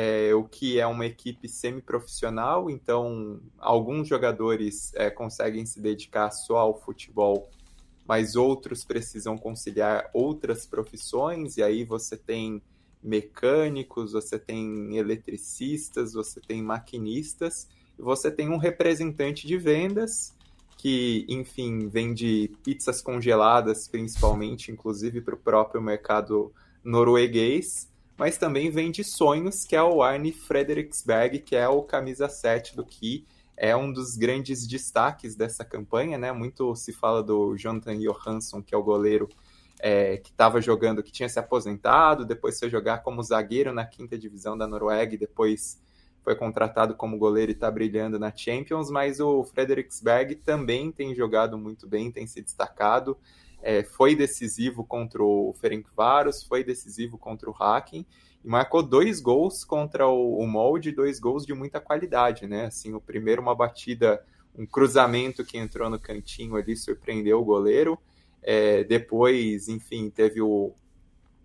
é, 0.00 0.32
o 0.32 0.44
que 0.44 0.78
é 0.78 0.86
uma 0.86 1.06
equipe 1.06 1.48
semi-profissional, 1.48 2.70
então 2.70 3.40
alguns 3.58 4.06
jogadores 4.06 4.94
é, 4.94 5.10
conseguem 5.10 5.66
se 5.66 5.80
dedicar 5.80 6.30
só 6.30 6.58
ao 6.58 6.80
futebol, 6.80 7.50
mas 8.06 8.36
outros 8.36 8.84
precisam 8.84 9.36
conciliar 9.36 10.08
outras 10.14 10.64
profissões, 10.64 11.56
e 11.56 11.64
aí 11.64 11.82
você 11.82 12.16
tem 12.16 12.62
mecânicos, 13.02 14.12
você 14.12 14.38
tem 14.38 14.96
eletricistas, 14.96 16.12
você 16.12 16.40
tem 16.40 16.62
maquinistas, 16.62 17.66
e 17.98 18.02
você 18.02 18.30
tem 18.30 18.48
um 18.48 18.56
representante 18.56 19.48
de 19.48 19.58
vendas 19.58 20.32
que, 20.76 21.26
enfim, 21.28 21.88
vende 21.88 22.52
pizzas 22.62 23.02
congeladas, 23.02 23.88
principalmente, 23.88 24.70
inclusive 24.70 25.20
para 25.20 25.34
o 25.34 25.38
próprio 25.38 25.82
mercado 25.82 26.52
norueguês, 26.84 27.87
mas 28.18 28.36
também 28.36 28.70
vem 28.70 28.90
de 28.90 29.04
sonhos, 29.04 29.64
que 29.64 29.76
é 29.76 29.82
o 29.82 30.02
Arne 30.02 30.32
Frederiksberg, 30.32 31.38
que 31.38 31.54
é 31.54 31.68
o 31.68 31.82
camisa 31.82 32.28
7 32.28 32.74
do 32.74 32.84
Ki, 32.84 33.24
é 33.56 33.76
um 33.76 33.92
dos 33.92 34.16
grandes 34.16 34.66
destaques 34.66 35.36
dessa 35.36 35.64
campanha, 35.64 36.18
né? 36.18 36.32
Muito 36.32 36.74
se 36.76 36.92
fala 36.92 37.22
do 37.22 37.56
Jonathan 37.56 37.96
Johansson, 37.98 38.62
que 38.62 38.74
é 38.74 38.78
o 38.78 38.82
goleiro 38.82 39.28
é, 39.80 40.16
que 40.16 40.30
estava 40.30 40.60
jogando, 40.60 41.02
que 41.02 41.12
tinha 41.12 41.28
se 41.28 41.38
aposentado, 41.38 42.24
depois 42.24 42.58
foi 42.58 42.68
jogar 42.68 42.98
como 42.98 43.22
zagueiro 43.22 43.72
na 43.72 43.86
quinta 43.86 44.18
divisão 44.18 44.58
da 44.58 44.66
Noruega 44.66 45.14
e 45.14 45.18
depois 45.18 45.80
foi 46.22 46.34
contratado 46.34 46.94
como 46.94 47.16
goleiro 47.16 47.52
e 47.52 47.54
está 47.54 47.70
brilhando 47.70 48.18
na 48.18 48.34
Champions, 48.34 48.90
mas 48.90 49.18
o 49.20 49.44
Frederiksberg 49.44 50.34
também 50.36 50.92
tem 50.92 51.14
jogado 51.14 51.56
muito 51.56 51.86
bem, 51.86 52.10
tem 52.10 52.26
se 52.26 52.42
destacado, 52.42 53.16
é, 53.62 53.82
foi 53.82 54.14
decisivo 54.14 54.84
contra 54.84 55.22
o 55.22 55.52
Ferencváros, 55.60 56.42
foi 56.42 56.62
decisivo 56.62 57.18
contra 57.18 57.50
o 57.50 57.52
Hacking, 57.52 58.06
e 58.44 58.48
marcou 58.48 58.82
dois 58.82 59.20
gols 59.20 59.64
contra 59.64 60.06
o, 60.06 60.38
o 60.38 60.46
Molde, 60.46 60.92
dois 60.92 61.18
gols 61.18 61.44
de 61.44 61.54
muita 61.54 61.80
qualidade, 61.80 62.46
né? 62.46 62.66
Assim, 62.66 62.94
o 62.94 63.00
primeiro 63.00 63.42
uma 63.42 63.54
batida, 63.54 64.24
um 64.56 64.66
cruzamento 64.66 65.44
que 65.44 65.58
entrou 65.58 65.90
no 65.90 65.98
cantinho 65.98 66.56
ali, 66.56 66.76
surpreendeu 66.76 67.40
o 67.40 67.44
goleiro. 67.44 67.98
É, 68.42 68.84
depois, 68.84 69.68
enfim, 69.68 70.08
teve 70.08 70.40
o 70.40 70.72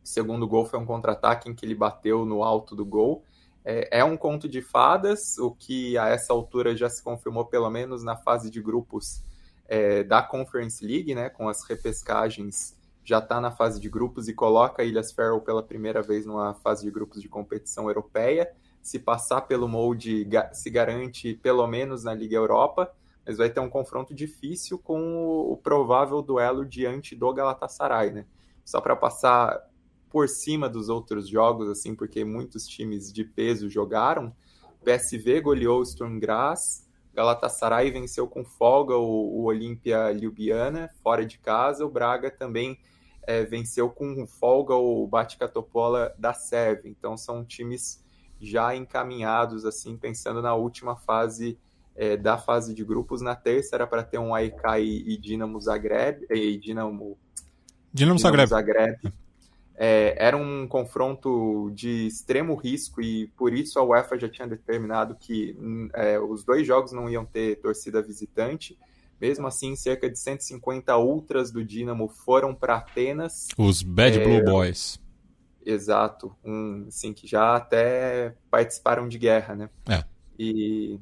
segundo 0.04 0.48
gol, 0.48 0.66
foi 0.66 0.80
um 0.80 0.86
contra-ataque 0.86 1.50
em 1.50 1.56
que 1.56 1.66
ele 1.66 1.76
bateu 1.76 2.26
no 2.26 2.44
alto 2.44 2.76
do 2.76 2.86
gol. 2.86 3.24
É, 3.66 4.00
é, 4.00 4.04
um 4.04 4.18
conto 4.18 4.48
de 4.48 4.62
fadas, 4.62 5.38
o 5.38 5.52
que 5.52 5.98
a 5.98 6.10
essa 6.10 6.34
altura 6.34 6.76
já 6.76 6.90
se 6.90 7.02
confirmou, 7.02 7.46
pelo 7.46 7.70
menos 7.70 8.04
na 8.04 8.16
fase 8.16 8.52
de 8.52 8.62
grupos 8.62 9.24
é, 9.68 10.04
da 10.04 10.22
Conference 10.22 10.86
League, 10.86 11.14
né, 11.16 11.30
com 11.30 11.48
as 11.48 11.64
repescagens 11.64 12.76
já 13.04 13.20
está 13.20 13.42
na 13.42 13.52
fase 13.52 13.80
de 13.80 13.90
grupos 13.90 14.28
e 14.28 14.34
coloca 14.34 14.84
Ilhas 14.84 15.12
Faroe 15.12 15.42
pela 15.42 15.62
primeira 15.62 16.02
vez 16.02 16.26
numa 16.26 16.54
fase 16.54 16.86
de 16.86 16.92
grupos 16.92 17.22
de 17.22 17.28
competição 17.28 17.88
europeia. 17.88 18.50
Se 18.82 18.98
passar 18.98 19.42
pelo 19.42 19.68
molde, 19.68 20.28
se 20.54 20.70
garante 20.70 21.34
pelo 21.36 21.66
menos 21.68 22.04
na 22.04 22.14
Liga 22.14 22.36
Europa, 22.36 22.94
mas 23.26 23.38
vai 23.38 23.50
ter 23.50 23.60
um 23.60 23.70
confronto 23.70 24.14
difícil 24.14 24.78
com 24.78 25.52
o 25.52 25.58
provável 25.58 26.22
duelo 26.22 26.66
diante 26.66 27.16
do 27.16 27.34
Galatasaray, 27.34 28.12
né? 28.12 28.26
Só 28.64 28.80
para 28.80 28.96
passar 28.96 29.70
por 30.10 30.30
cima 30.30 30.70
dos 30.70 30.90
outros 30.90 31.28
jogos, 31.28 31.70
assim, 31.70 31.96
porque 31.96 32.24
muitos 32.24 32.68
times 32.68 33.12
de 33.12 33.24
peso 33.24 33.70
jogaram. 33.70 34.34
PSV 34.84 35.42
goleou 35.42 35.80
o 35.80 35.86
Sturm 35.86 36.20
Graz, 36.20 36.88
Galatasaray 37.14 37.92
venceu 37.92 38.28
com 38.28 38.44
folga 38.44 38.96
o, 38.96 39.40
o 39.40 39.44
Olímpia 39.44 40.12
Ljubljana, 40.12 40.90
fora 41.04 41.26
de 41.26 41.38
casa. 41.38 41.86
O 41.86 41.90
Braga 41.90 42.32
também 42.32 42.80
é, 43.28 43.44
venceu 43.44 43.90
com 43.90 44.26
folga 44.26 44.76
o 44.76 45.06
Batica 45.08 45.48
Topola 45.48 46.14
da 46.18 46.34
Sérvia. 46.34 46.90
Então 46.90 47.16
são 47.16 47.46
times 47.46 48.04
já 48.40 48.76
encaminhados, 48.76 49.66
assim, 49.66 49.96
pensando 49.96 50.42
na 50.42 50.56
última 50.56 50.96
fase 50.96 51.58
é, 51.96 52.18
da 52.18 52.38
fase 52.38 52.74
de 52.74 52.84
grupos. 52.84 53.22
Na 53.22 53.36
terça 53.36 53.76
era 53.76 53.88
para 53.88 54.04
ter 54.04 54.18
um 54.18 54.34
AEK 54.34 54.80
e, 54.80 55.14
e 55.14 55.18
Dinamo 55.18 55.62
Zagreb, 55.62 56.26
e 56.30 56.58
Dinamo, 56.58 57.18
Dinamo, 57.94 58.20
Zagreb. 58.20 58.50
Zagreb. 58.50 59.14
É, 59.76 60.16
era 60.18 60.38
um 60.38 60.68
confronto 60.68 61.72
de 61.74 62.06
extremo 62.06 62.56
risco 62.56 63.02
e 63.02 63.28
por 63.30 63.54
isso 63.54 63.80
a 63.80 63.84
UEFA 63.84 64.20
já 64.20 64.30
tinha 64.30 64.48
determinado 64.48 65.16
que 65.16 65.58
é, 65.96 66.20
os 66.20 66.44
dois 66.44 66.66
jogos 66.66 66.92
não 66.92 67.10
iam 67.10 67.26
ter 67.26 67.60
torcida 67.60 68.02
visitante. 68.02 68.78
Mesmo 69.20 69.48
assim, 69.48 69.76
cerca 69.76 70.10
de 70.10 70.20
150 70.20 70.98
ultras 70.98 71.50
do 71.50 71.64
Dinamo 71.64 72.10
foram 72.10 72.54
para 72.54 72.76
Atenas. 72.76 73.48
Os 73.58 73.82
Bad 73.82 74.20
é, 74.20 74.24
Blue 74.24 74.44
Boys. 74.44 75.00
Exato, 75.66 76.36
um, 76.44 76.86
assim, 76.88 77.14
que 77.14 77.26
já 77.26 77.56
até 77.56 78.36
participaram 78.52 79.08
de 79.08 79.18
guerra, 79.18 79.56
né? 79.56 79.70
É. 79.90 80.04
E 80.38 81.00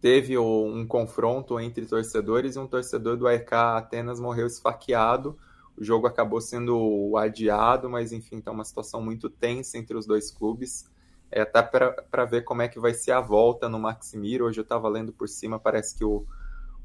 teve 0.00 0.36
um 0.36 0.84
confronto 0.84 1.60
entre 1.60 1.86
torcedores 1.86 2.56
e 2.56 2.58
um 2.58 2.66
torcedor 2.66 3.16
do 3.16 3.28
AEK 3.28 3.54
Atenas 3.54 4.18
morreu 4.18 4.48
esfaqueado. 4.48 5.38
O 5.76 5.84
jogo 5.84 6.06
acabou 6.06 6.40
sendo 6.40 7.16
adiado, 7.16 7.88
mas 7.88 8.12
enfim, 8.12 8.40
tá 8.40 8.50
uma 8.50 8.64
situação 8.64 9.02
muito 9.02 9.30
tensa 9.30 9.78
entre 9.78 9.96
os 9.96 10.06
dois 10.06 10.30
clubes. 10.30 10.84
É 11.30 11.40
até 11.40 11.62
para 11.62 12.24
ver 12.26 12.44
como 12.44 12.60
é 12.60 12.68
que 12.68 12.78
vai 12.78 12.92
ser 12.92 13.12
a 13.12 13.20
volta 13.20 13.68
no 13.68 13.78
Maximir. 13.78 14.42
Hoje 14.42 14.60
eu 14.60 14.62
estava 14.62 14.88
lendo 14.88 15.12
por 15.12 15.28
cima, 15.28 15.58
parece 15.58 15.96
que 15.96 16.04
o, 16.04 16.26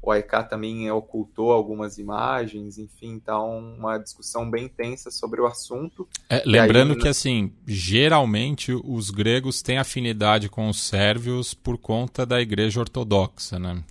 o 0.00 0.10
AEK 0.10 0.48
também 0.48 0.90
ocultou 0.90 1.52
algumas 1.52 1.98
imagens, 1.98 2.78
enfim, 2.78 3.18
tá 3.18 3.38
uma 3.38 3.98
discussão 3.98 4.50
bem 4.50 4.66
tensa 4.66 5.10
sobre 5.10 5.40
o 5.40 5.46
assunto. 5.46 6.08
É, 6.30 6.42
lembrando 6.46 6.94
aí... 6.94 6.98
que, 6.98 7.08
assim, 7.08 7.52
geralmente 7.66 8.72
os 8.72 9.10
gregos 9.10 9.60
têm 9.60 9.76
afinidade 9.76 10.48
com 10.48 10.68
os 10.68 10.80
sérvios 10.80 11.52
por 11.52 11.76
conta 11.76 12.24
da 12.24 12.40
igreja 12.40 12.80
ortodoxa, 12.80 13.58
né? 13.58 13.84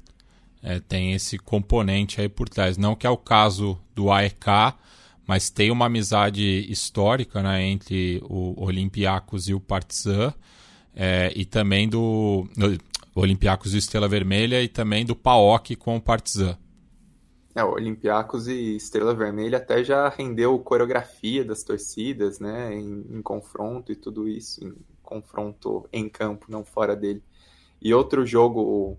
É, 0.63 0.79
tem 0.79 1.13
esse 1.13 1.37
componente 1.37 2.19
aí 2.19 2.27
por 2.27 2.49
trás. 2.49 2.77
Não 2.77 2.95
que 2.95 3.05
é 3.05 3.09
o 3.09 3.15
caso 3.15 3.77
do 3.93 4.11
AEK, 4.11 4.73
mas 5.27 5.49
tem 5.49 5.69
uma 5.69 5.87
amizade 5.87 6.65
histórica 6.71 7.43
né, 7.43 7.61
entre 7.63 8.21
o 8.23 8.63
Olympiacos 8.63 9.49
e 9.49 9.53
o 9.53 9.59
Partizan, 9.59 10.33
é, 10.95 11.31
e 11.35 11.43
também 11.43 11.87
do 11.87 12.47
Olympiacos 13.13 13.73
e 13.73 13.77
Estrela 13.77 14.07
Vermelha 14.07 14.63
e 14.63 14.67
também 14.67 15.05
do 15.05 15.15
PAOK 15.15 15.75
com 15.75 15.97
o 15.97 16.01
Partizan. 16.01 16.57
É, 17.53 17.63
o 17.63 17.73
Olympiacos 17.73 18.47
e 18.47 18.75
Estrela 18.75 19.13
Vermelha 19.13 19.57
até 19.57 19.83
já 19.83 20.07
rendeu 20.07 20.57
coreografia 20.59 21.43
das 21.43 21.63
torcidas, 21.63 22.39
né, 22.39 22.73
em, 22.73 23.05
em 23.09 23.21
confronto 23.21 23.91
e 23.91 23.95
tudo 23.95 24.29
isso, 24.29 24.63
em 24.63 24.73
confronto 25.03 25.87
em 25.91 26.07
campo, 26.07 26.45
não 26.49 26.63
fora 26.63 26.95
dele. 26.95 27.21
E 27.81 27.93
outro 27.93 28.25
jogo 28.25 28.97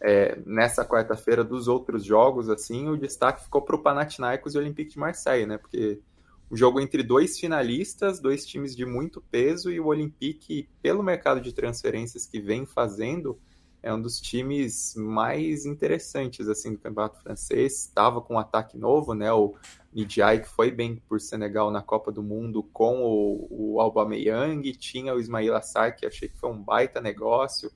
é, 0.00 0.38
nessa 0.46 0.84
quarta-feira 0.84 1.42
dos 1.42 1.68
outros 1.68 2.04
jogos, 2.04 2.48
assim, 2.48 2.88
o 2.88 2.96
destaque 2.96 3.42
ficou 3.42 3.62
para 3.62 3.76
o 3.76 3.82
Panathinaikos 3.82 4.54
e 4.54 4.58
o 4.58 4.60
Olympique 4.60 4.92
de 4.92 4.98
Marseille, 4.98 5.46
né, 5.46 5.58
porque 5.58 6.00
o 6.50 6.56
jogo 6.56 6.80
entre 6.80 7.02
dois 7.02 7.38
finalistas, 7.38 8.20
dois 8.20 8.46
times 8.46 8.74
de 8.74 8.86
muito 8.86 9.20
peso 9.30 9.70
e 9.70 9.78
o 9.78 9.86
Olympique, 9.86 10.68
pelo 10.80 11.02
mercado 11.02 11.40
de 11.40 11.52
transferências 11.52 12.26
que 12.26 12.40
vem 12.40 12.64
fazendo, 12.64 13.38
é 13.82 13.92
um 13.94 14.00
dos 14.00 14.20
times 14.20 14.94
mais 14.96 15.64
interessantes 15.64 16.48
assim 16.48 16.72
do 16.72 16.78
campeonato 16.78 17.20
francês. 17.22 17.84
Estava 17.84 18.20
com 18.20 18.34
um 18.34 18.38
ataque 18.38 18.76
novo, 18.76 19.14
né? 19.14 19.32
O 19.32 19.54
Nidiai 19.92 20.40
que 20.40 20.48
foi 20.48 20.70
bem 20.70 21.00
por 21.08 21.20
Senegal 21.20 21.70
na 21.70 21.82
Copa 21.82 22.10
do 22.10 22.22
Mundo 22.22 22.62
com 22.72 23.02
o, 23.02 23.46
o 23.50 23.80
Aubameyang, 23.80 24.72
tinha 24.72 25.14
o 25.14 25.20
Ismail 25.20 25.54
Assar 25.54 25.96
que 25.96 26.06
achei 26.06 26.28
que 26.28 26.36
foi 26.36 26.50
um 26.50 26.62
baita 26.62 27.00
negócio. 27.00 27.70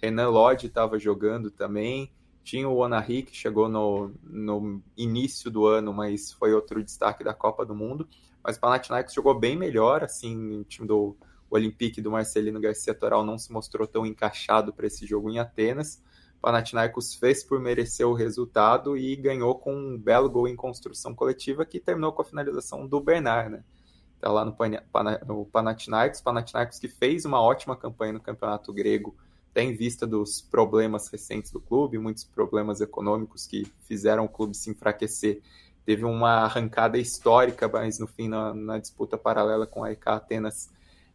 Renan 0.00 0.28
Lodge 0.28 0.66
estava 0.66 0.98
jogando 0.98 1.50
também. 1.50 2.10
Tinha 2.42 2.68
o 2.68 2.76
Onari 2.76 3.22
que 3.22 3.36
chegou 3.36 3.68
no, 3.68 4.12
no 4.22 4.82
início 4.96 5.50
do 5.50 5.66
ano, 5.66 5.92
mas 5.92 6.32
foi 6.32 6.54
outro 6.54 6.82
destaque 6.82 7.22
da 7.22 7.34
Copa 7.34 7.66
do 7.66 7.74
Mundo. 7.74 8.08
Mas 8.42 8.56
o 8.56 8.60
Panathinaikos 8.60 9.12
jogou 9.12 9.38
bem 9.38 9.56
melhor, 9.56 10.02
assim, 10.02 10.60
o 10.60 10.64
time 10.64 10.88
do 10.88 11.16
Olympique 11.50 12.00
do 12.00 12.10
Marcelino 12.10 12.60
Garcia 12.60 12.94
Toral 12.94 13.24
não 13.24 13.36
se 13.36 13.52
mostrou 13.52 13.86
tão 13.86 14.06
encaixado 14.06 14.72
para 14.72 14.86
esse 14.86 15.06
jogo 15.06 15.28
em 15.28 15.38
Atenas. 15.38 16.02
O 16.38 16.40
Panathinaikos 16.40 17.14
fez 17.14 17.42
por 17.42 17.60
merecer 17.60 18.06
o 18.06 18.14
resultado 18.14 18.96
e 18.96 19.16
ganhou 19.16 19.54
com 19.56 19.74
um 19.74 19.98
belo 19.98 20.30
gol 20.30 20.46
em 20.46 20.56
construção 20.56 21.14
coletiva 21.14 21.66
que 21.66 21.80
terminou 21.80 22.12
com 22.12 22.22
a 22.22 22.24
finalização 22.24 22.86
do 22.86 23.00
Bernard, 23.00 23.50
né? 23.50 23.64
Tá 24.20 24.30
lá 24.32 24.44
no, 24.44 24.56
no 25.26 25.44
Panathinaikos, 25.46 26.20
Panathinaikos 26.20 26.78
que 26.78 26.88
fez 26.88 27.24
uma 27.24 27.40
ótima 27.40 27.76
campanha 27.76 28.14
no 28.14 28.20
campeonato 28.20 28.72
grego, 28.72 29.16
tem 29.52 29.74
vista 29.74 30.06
dos 30.06 30.40
problemas 30.40 31.08
recentes 31.08 31.50
do 31.50 31.60
clube, 31.60 31.98
muitos 31.98 32.24
problemas 32.24 32.80
econômicos 32.80 33.46
que 33.46 33.66
fizeram 33.82 34.24
o 34.24 34.28
clube 34.28 34.56
se 34.56 34.70
enfraquecer. 34.70 35.40
Teve 35.84 36.04
uma 36.04 36.44
arrancada 36.44 36.98
histórica, 36.98 37.68
mas 37.68 37.98
no 37.98 38.06
fim, 38.06 38.28
na, 38.28 38.52
na 38.54 38.78
disputa 38.78 39.16
paralela 39.16 39.66
com 39.66 39.82
a 39.82 39.92
EK 39.92 40.08
Atenas, 40.08 40.70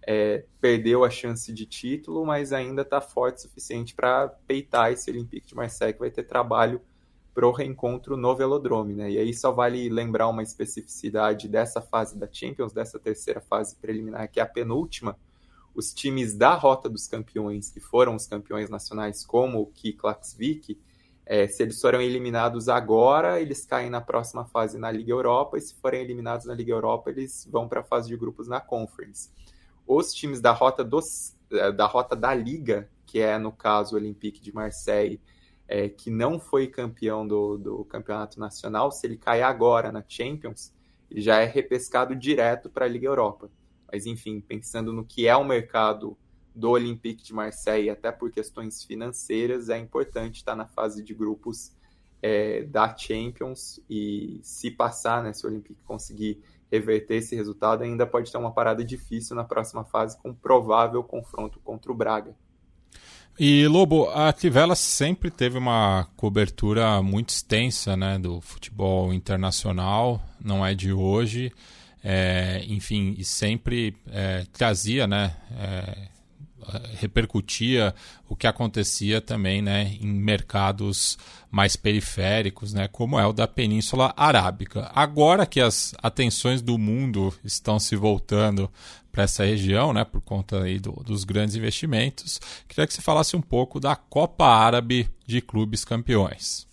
é, 0.05 0.43
perdeu 0.59 1.03
a 1.03 1.09
chance 1.09 1.51
de 1.53 1.65
título, 1.65 2.25
mas 2.25 2.51
ainda 2.51 2.81
está 2.81 2.99
forte 2.99 3.37
o 3.37 3.41
suficiente 3.41 3.93
para 3.93 4.27
peitar 4.47 4.91
esse 4.91 5.09
Olympique 5.09 5.47
de 5.47 5.55
Marseille, 5.55 5.93
que 5.93 5.99
vai 5.99 6.11
ter 6.11 6.23
trabalho 6.23 6.81
para 7.33 7.47
o 7.47 7.51
reencontro 7.51 8.15
no 8.15 8.35
Velodrome. 8.35 8.93
Né? 8.93 9.11
E 9.11 9.17
aí 9.17 9.33
só 9.33 9.51
vale 9.51 9.89
lembrar 9.89 10.27
uma 10.27 10.43
especificidade 10.43 11.47
dessa 11.47 11.81
fase 11.81 12.17
da 12.17 12.27
Champions, 12.31 12.73
dessa 12.73 12.99
terceira 12.99 13.41
fase 13.41 13.75
preliminar, 13.75 14.29
que 14.29 14.39
é 14.39 14.43
a 14.43 14.47
penúltima. 14.47 15.17
Os 15.73 15.93
times 15.93 16.35
da 16.35 16.53
Rota 16.53 16.89
dos 16.89 17.07
Campeões, 17.07 17.69
que 17.69 17.79
foram 17.79 18.15
os 18.15 18.27
campeões 18.27 18.69
nacionais, 18.69 19.25
como 19.25 19.61
o 19.61 19.65
Kiklaksvik, 19.67 20.79
é, 21.25 21.47
se 21.47 21.63
eles 21.63 21.79
forem 21.79 22.05
eliminados 22.05 22.67
agora, 22.69 23.41
eles 23.41 23.65
caem 23.65 23.89
na 23.89 24.01
próxima 24.01 24.45
fase 24.45 24.77
na 24.77 24.91
Liga 24.91 25.11
Europa, 25.11 25.57
e 25.57 25.61
se 25.61 25.75
forem 25.75 26.01
eliminados 26.01 26.45
na 26.45 26.53
Liga 26.53 26.71
Europa, 26.71 27.09
eles 27.09 27.47
vão 27.49 27.67
para 27.67 27.79
a 27.79 27.83
fase 27.83 28.07
de 28.09 28.17
grupos 28.17 28.47
na 28.47 28.59
Conference 28.59 29.29
os 29.87 30.13
times 30.13 30.41
da 30.41 30.51
rota, 30.51 30.83
dos, 30.83 31.35
eh, 31.51 31.71
da 31.71 31.85
rota 31.85 32.15
da 32.15 32.33
Liga, 32.33 32.89
que 33.05 33.19
é 33.19 33.37
no 33.37 33.51
caso 33.51 33.95
o 33.95 33.99
Olympique 33.99 34.41
de 34.41 34.53
Marseille, 34.53 35.21
é, 35.67 35.89
que 35.89 36.09
não 36.09 36.39
foi 36.39 36.67
campeão 36.67 37.27
do, 37.27 37.57
do 37.57 37.85
campeonato 37.85 38.39
nacional, 38.39 38.91
se 38.91 39.05
ele 39.07 39.17
cair 39.17 39.43
agora 39.43 39.91
na 39.91 40.03
Champions, 40.07 40.73
ele 41.09 41.21
já 41.21 41.39
é 41.39 41.45
repescado 41.45 42.15
direto 42.15 42.69
para 42.69 42.85
a 42.85 42.87
Liga 42.87 43.07
Europa. 43.07 43.49
Mas 43.93 44.07
enfim, 44.07 44.41
pensando 44.41 44.91
no 44.91 45.05
que 45.05 45.27
é 45.27 45.35
o 45.35 45.43
mercado 45.43 46.17
do 46.55 46.71
Olympique 46.71 47.23
de 47.23 47.31
Marseille, 47.31 47.91
até 47.91 48.11
por 48.11 48.31
questões 48.31 48.83
financeiras, 48.83 49.69
é 49.69 49.77
importante 49.77 50.37
estar 50.37 50.55
na 50.55 50.65
fase 50.65 51.03
de 51.03 51.13
grupos 51.13 51.71
é, 52.19 52.63
da 52.63 52.97
Champions. 52.97 53.79
E 53.87 54.39
se 54.41 54.71
passar, 54.71 55.21
né, 55.21 55.31
se 55.31 55.45
o 55.45 55.49
Olympique 55.49 55.83
conseguir 55.83 56.41
reverter 56.71 57.17
esse 57.17 57.35
resultado, 57.35 57.83
ainda 57.83 58.07
pode 58.07 58.31
ter 58.31 58.37
uma 58.39 58.51
parada 58.51 58.83
difícil 58.83 59.35
na 59.35 59.43
próxima 59.43 59.85
fase 59.85 60.17
com 60.17 60.33
provável 60.33 61.03
confronto 61.03 61.59
contra 61.59 61.91
o 61.91 61.95
Braga. 61.95 62.35
E 63.39 63.67
Lobo, 63.67 64.09
a 64.09 64.33
Tivela 64.33 64.75
sempre 64.75 65.29
teve 65.29 65.59
uma 65.59 66.07
cobertura 66.15 66.99
muito 67.03 67.29
extensa 67.29 67.95
né, 67.95 68.17
do 68.17 68.41
futebol 68.41 69.13
internacional, 69.13 70.19
não 70.43 70.65
é 70.65 70.73
de 70.73 70.91
hoje, 70.91 71.51
é, 72.03 72.63
enfim, 72.67 73.15
e 73.17 73.23
sempre 73.23 73.95
é, 74.11 74.45
trazia, 74.51 75.07
né, 75.07 75.35
é, 75.57 76.13
repercutia 76.95 77.93
o 78.27 78.35
que 78.35 78.47
acontecia 78.47 79.21
também 79.21 79.61
né, 79.61 79.95
em 79.99 80.07
mercados 80.07 81.17
mais 81.51 81.75
periféricos, 81.75 82.73
né, 82.73 82.87
como 82.87 83.19
é 83.19 83.25
o 83.25 83.33
da 83.33 83.47
Península 83.47 84.13
Arábica. 84.17 84.91
Agora 84.93 85.45
que 85.45 85.61
as 85.61 85.93
atenções 86.01 86.61
do 86.61 86.77
mundo 86.77 87.33
estão 87.43 87.79
se 87.79 87.95
voltando 87.95 88.69
para 89.11 89.23
essa 89.23 89.45
região, 89.45 89.93
né, 89.93 90.03
por 90.03 90.21
conta 90.21 90.63
aí 90.63 90.79
do, 90.79 90.91
dos 91.05 91.23
grandes 91.23 91.55
investimentos. 91.55 92.41
Queria 92.67 92.87
que 92.87 92.93
você 92.93 93.01
falasse 93.01 93.35
um 93.35 93.41
pouco 93.41 93.79
da 93.79 93.95
Copa 93.95 94.45
Árabe 94.45 95.09
de 95.25 95.41
Clubes 95.41 95.85
Campeões. 95.85 96.67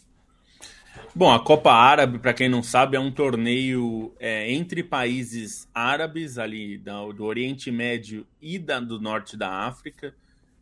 Bom, 1.13 1.33
a 1.33 1.43
Copa 1.43 1.73
Árabe, 1.73 2.21
para 2.21 2.33
quem 2.33 2.49
não 2.49 2.63
sabe, 2.63 2.97
é 2.97 3.01
um 3.01 3.11
torneio 3.11 4.15
é, 4.21 4.53
entre 4.53 4.85
países 4.85 5.69
árabes 5.75 6.39
ali 6.39 6.79
do, 6.79 7.25
Oriente 7.25 7.69
Médio 7.69 8.25
e 8.41 8.61
da, 8.61 8.79
do 8.79 9.01
Norte 9.01 9.37
da 9.37 9.51
África. 9.67 10.15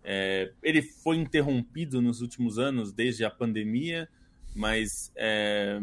É, 0.03 0.51
ele 0.63 0.81
foi 0.81 1.17
interrompido 1.19 2.01
nos 2.01 2.23
últimos 2.23 2.59
anos, 2.59 2.95
desde 2.95 3.27
a 3.27 3.31
pandemia, 3.31 4.09
mas 4.57 5.13
é, 5.15 5.79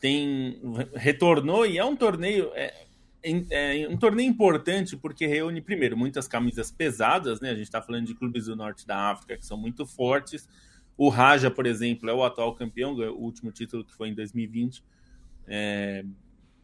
tem 0.00 0.60
retornou 0.96 1.64
e 1.64 1.78
é 1.78 1.84
um 1.84 1.94
torneio. 1.94 2.50
É, 2.54 2.74
é 3.22 3.88
um 3.88 3.96
torneio 3.96 4.28
importante 4.28 4.96
porque 4.96 5.24
reúne, 5.24 5.60
primeiro, 5.60 5.96
muitas 5.96 6.26
camisas 6.26 6.70
pesadas, 6.70 7.40
né? 7.40 7.50
A 7.50 7.54
gente 7.54 7.64
está 7.64 7.80
falando 7.80 8.06
de 8.06 8.14
clubes 8.14 8.46
do 8.46 8.56
norte 8.56 8.84
da 8.86 9.12
África 9.12 9.36
que 9.36 9.46
são 9.46 9.56
muito 9.56 9.86
fortes. 9.86 10.48
O 10.96 11.08
Raja, 11.08 11.50
por 11.50 11.66
exemplo, 11.66 12.08
é 12.08 12.14
o 12.14 12.22
atual 12.22 12.54
campeão, 12.54 12.94
o 12.94 13.20
último 13.20 13.50
título 13.50 13.84
que 13.84 13.94
foi 13.94 14.08
em 14.08 14.14
2020. 14.14 14.82
É, 15.46 16.04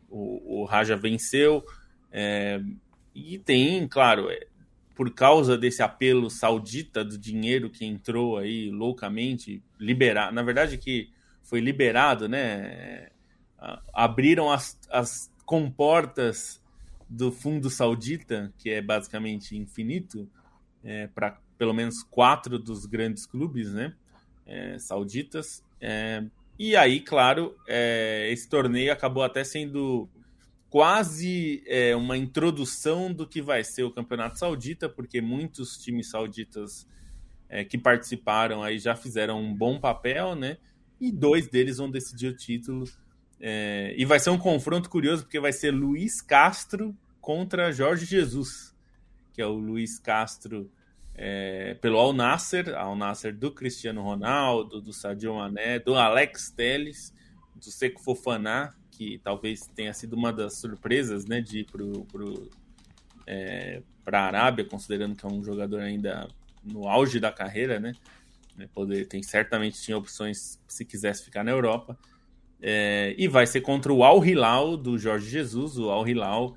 o, 0.08 0.60
o, 0.60 0.64
Raja 0.64 0.96
venceu. 0.96 1.64
É, 2.12 2.60
e 3.14 3.38
tem, 3.38 3.86
claro, 3.88 4.30
é, 4.30 4.46
por 4.94 5.10
causa 5.12 5.58
desse 5.58 5.82
apelo 5.82 6.30
saudita 6.30 7.04
do 7.04 7.18
dinheiro 7.18 7.70
que 7.70 7.84
entrou 7.84 8.38
aí 8.38 8.70
loucamente, 8.70 9.62
liberar, 9.78 10.32
na 10.32 10.42
verdade 10.42 10.78
que 10.78 11.10
foi 11.42 11.60
liberado, 11.60 12.28
né? 12.28 13.08
Abriram 13.92 14.50
as, 14.50 14.78
as 14.90 15.32
comportas 15.44 16.62
do 17.08 17.32
fundo 17.32 17.68
saudita, 17.68 18.54
que 18.56 18.70
é 18.70 18.80
basicamente 18.80 19.56
infinito, 19.56 20.30
é, 20.84 21.08
para 21.08 21.40
pelo 21.58 21.74
menos 21.74 22.02
quatro 22.02 22.58
dos 22.58 22.86
grandes 22.86 23.26
clubes 23.26 23.72
né, 23.72 23.94
é, 24.50 24.78
sauditas. 24.78 25.64
É, 25.80 26.24
e 26.58 26.76
aí, 26.76 27.00
claro, 27.00 27.56
é, 27.66 28.28
esse 28.30 28.48
torneio 28.48 28.92
acabou 28.92 29.22
até 29.22 29.44
sendo 29.44 30.08
quase 30.68 31.62
é, 31.66 31.94
uma 31.96 32.16
introdução 32.16 33.12
do 33.12 33.26
que 33.26 33.40
vai 33.40 33.64
ser 33.64 33.84
o 33.84 33.90
Campeonato 33.90 34.38
Saudita, 34.38 34.88
porque 34.88 35.20
muitos 35.20 35.78
times 35.78 36.10
sauditas 36.10 36.86
é, 37.48 37.64
que 37.64 37.78
participaram 37.78 38.62
aí 38.62 38.78
já 38.78 38.94
fizeram 38.94 39.40
um 39.40 39.54
bom 39.54 39.80
papel, 39.80 40.34
né? 40.34 40.58
E 41.00 41.10
dois 41.10 41.48
deles 41.48 41.78
vão 41.78 41.90
decidir 41.90 42.28
o 42.28 42.36
título 42.36 42.84
e 43.96 44.04
vai 44.04 44.20
ser 44.20 44.28
um 44.28 44.36
confronto 44.36 44.90
curioso, 44.90 45.22
porque 45.22 45.40
vai 45.40 45.50
ser 45.50 45.70
Luiz 45.70 46.20
Castro 46.20 46.94
contra 47.22 47.72
Jorge 47.72 48.04
Jesus, 48.04 48.76
que 49.32 49.40
é 49.40 49.46
o 49.46 49.54
Luiz 49.54 49.98
Castro 49.98 50.70
é, 51.14 51.74
pelo 51.74 51.98
Al 51.98 52.12
Nasser, 52.12 52.74
Al 52.74 52.96
Nasser 52.96 53.34
do 53.34 53.50
Cristiano 53.50 54.02
Ronaldo, 54.02 54.80
do 54.80 54.92
Sadio 54.92 55.34
Mané, 55.34 55.78
do 55.78 55.94
Alex 55.94 56.50
Teles, 56.50 57.14
do 57.54 57.70
Seco 57.70 58.00
Fofaná, 58.00 58.74
que 58.90 59.18
talvez 59.22 59.66
tenha 59.74 59.92
sido 59.92 60.14
uma 60.14 60.32
das 60.32 60.58
surpresas 60.58 61.26
né, 61.26 61.40
de 61.40 61.60
ir 61.60 61.66
para 61.66 61.84
é, 63.26 63.82
a 64.12 64.24
Arábia, 64.24 64.64
considerando 64.64 65.14
que 65.14 65.24
é 65.24 65.28
um 65.28 65.42
jogador 65.42 65.80
ainda 65.80 66.28
no 66.64 66.88
auge 66.88 67.20
da 67.20 67.32
carreira, 67.32 67.78
né? 67.78 67.94
Poder, 68.74 69.06
tem 69.06 69.22
certamente 69.22 69.80
tinha 69.80 69.96
opções 69.96 70.60
se 70.68 70.84
quisesse 70.84 71.24
ficar 71.24 71.42
na 71.42 71.50
Europa. 71.50 71.98
É, 72.60 73.14
e 73.16 73.26
vai 73.26 73.46
ser 73.46 73.62
contra 73.62 73.90
o 73.90 74.04
Al 74.04 74.22
Hilal 74.22 74.76
do 74.76 74.98
Jorge 74.98 75.30
Jesus, 75.30 75.78
o 75.78 75.88
Al 75.88 76.06
Hilal 76.06 76.54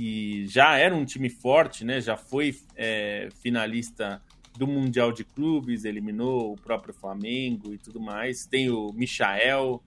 que 0.00 0.46
já 0.46 0.78
era 0.78 0.96
um 0.96 1.04
time 1.04 1.28
forte, 1.28 1.84
né? 1.84 2.00
Já 2.00 2.16
foi 2.16 2.56
é, 2.74 3.28
finalista 3.42 4.22
do 4.56 4.66
Mundial 4.66 5.12
de 5.12 5.24
Clubes, 5.24 5.84
eliminou 5.84 6.54
o 6.54 6.56
próprio 6.56 6.94
Flamengo 6.94 7.74
e 7.74 7.76
tudo 7.76 8.00
mais. 8.00 8.46
Tem 8.46 8.70
o 8.70 8.94
Michael, 8.94 9.82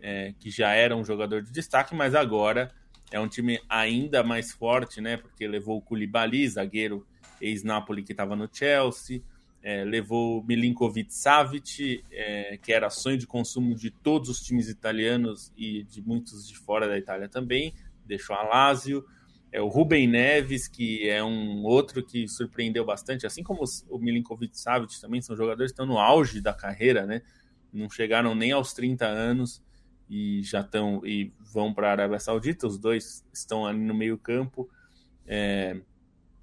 é, 0.00 0.34
que 0.40 0.50
já 0.50 0.72
era 0.72 0.96
um 0.96 1.04
jogador 1.04 1.42
de 1.42 1.52
destaque, 1.52 1.94
mas 1.94 2.12
agora 2.12 2.72
é 3.12 3.20
um 3.20 3.28
time 3.28 3.60
ainda 3.68 4.24
mais 4.24 4.50
forte, 4.50 5.00
né? 5.00 5.16
Porque 5.16 5.46
levou 5.46 5.78
o 5.78 5.80
Koulibaly, 5.80 6.48
zagueiro 6.48 7.06
ex-Napoli 7.40 8.02
que 8.02 8.10
estava 8.10 8.34
no 8.34 8.48
Chelsea, 8.52 9.22
é, 9.62 9.84
levou 9.84 10.42
Milinkovic 10.42 11.14
Savic, 11.14 12.02
é, 12.10 12.58
que 12.60 12.72
era 12.72 12.90
sonho 12.90 13.16
de 13.16 13.28
consumo 13.28 13.76
de 13.76 13.92
todos 13.92 14.28
os 14.28 14.40
times 14.40 14.68
italianos 14.68 15.52
e 15.56 15.84
de 15.84 16.02
muitos 16.02 16.48
de 16.48 16.58
fora 16.58 16.88
da 16.88 16.98
Itália 16.98 17.28
também, 17.28 17.72
deixou 18.04 18.34
a 18.34 18.42
Lazio, 18.42 19.06
é, 19.52 19.60
o 19.60 19.68
Rubem 19.68 20.08
Neves, 20.08 20.66
que 20.66 21.08
é 21.08 21.22
um 21.22 21.62
outro 21.62 22.02
que 22.02 22.26
surpreendeu 22.26 22.84
bastante, 22.84 23.26
assim 23.26 23.42
como 23.42 23.62
o 23.90 23.98
Milinkovic 23.98 24.58
Savic 24.58 24.98
também, 25.00 25.20
são 25.20 25.36
jogadores 25.36 25.70
que 25.70 25.74
estão 25.74 25.86
no 25.86 25.98
auge 25.98 26.40
da 26.40 26.54
carreira, 26.54 27.06
né? 27.06 27.20
Não 27.72 27.88
chegaram 27.90 28.34
nem 28.34 28.52
aos 28.52 28.72
30 28.72 29.06
anos 29.06 29.62
e 30.08 30.42
já 30.42 30.60
estão 30.60 31.06
e 31.06 31.32
vão 31.52 31.72
para 31.72 31.88
a 31.88 31.92
Arábia 31.92 32.18
Saudita, 32.18 32.66
os 32.66 32.78
dois 32.78 33.24
estão 33.32 33.66
ali 33.66 33.78
no 33.78 33.94
meio 33.94 34.16
campo. 34.16 34.68
É, 35.26 35.76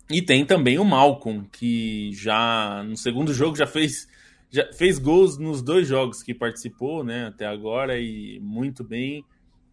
e 0.09 0.21
tem 0.21 0.45
também 0.45 0.79
o 0.79 0.85
Malcolm, 0.85 1.47
que 1.51 2.11
já 2.13 2.83
no 2.83 2.97
segundo 2.97 3.33
jogo 3.33 3.55
já 3.55 3.67
fez, 3.67 4.07
já 4.49 4.71
fez 4.73 4.97
gols 4.97 5.37
nos 5.37 5.61
dois 5.61 5.87
jogos 5.87 6.23
que 6.23 6.33
participou, 6.33 7.03
né, 7.03 7.27
até 7.27 7.45
agora, 7.45 7.99
e 7.99 8.39
muito 8.39 8.83
bem. 8.83 9.23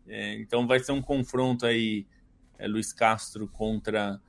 É, 0.07 0.35
então 0.35 0.67
vai 0.67 0.79
ser 0.81 0.93
um 0.93 1.03
confronto 1.03 1.65
aí, 1.65 2.07
é, 2.59 2.67
Luiz 2.67 2.93
Castro 2.93 3.49
contra 3.49 4.21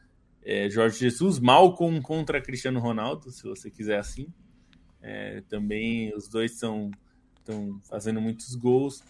é, 0.44 0.70
Jorge 0.70 1.00
Jesus, 1.00 1.40
Malcolm 1.40 2.02
contra 2.02 2.42
Cristiano 2.42 2.80
Ronaldo, 2.80 3.32
se 3.32 3.44
você 3.44 3.70
quiser 3.70 4.00
assim. 4.00 4.28
É, 5.02 5.42
também 5.50 6.14
os 6.16 6.28
dois 6.28 6.54
estão 6.54 6.92
fazendo 7.90 8.22
muitos 8.22 8.56
gols. 8.56 9.04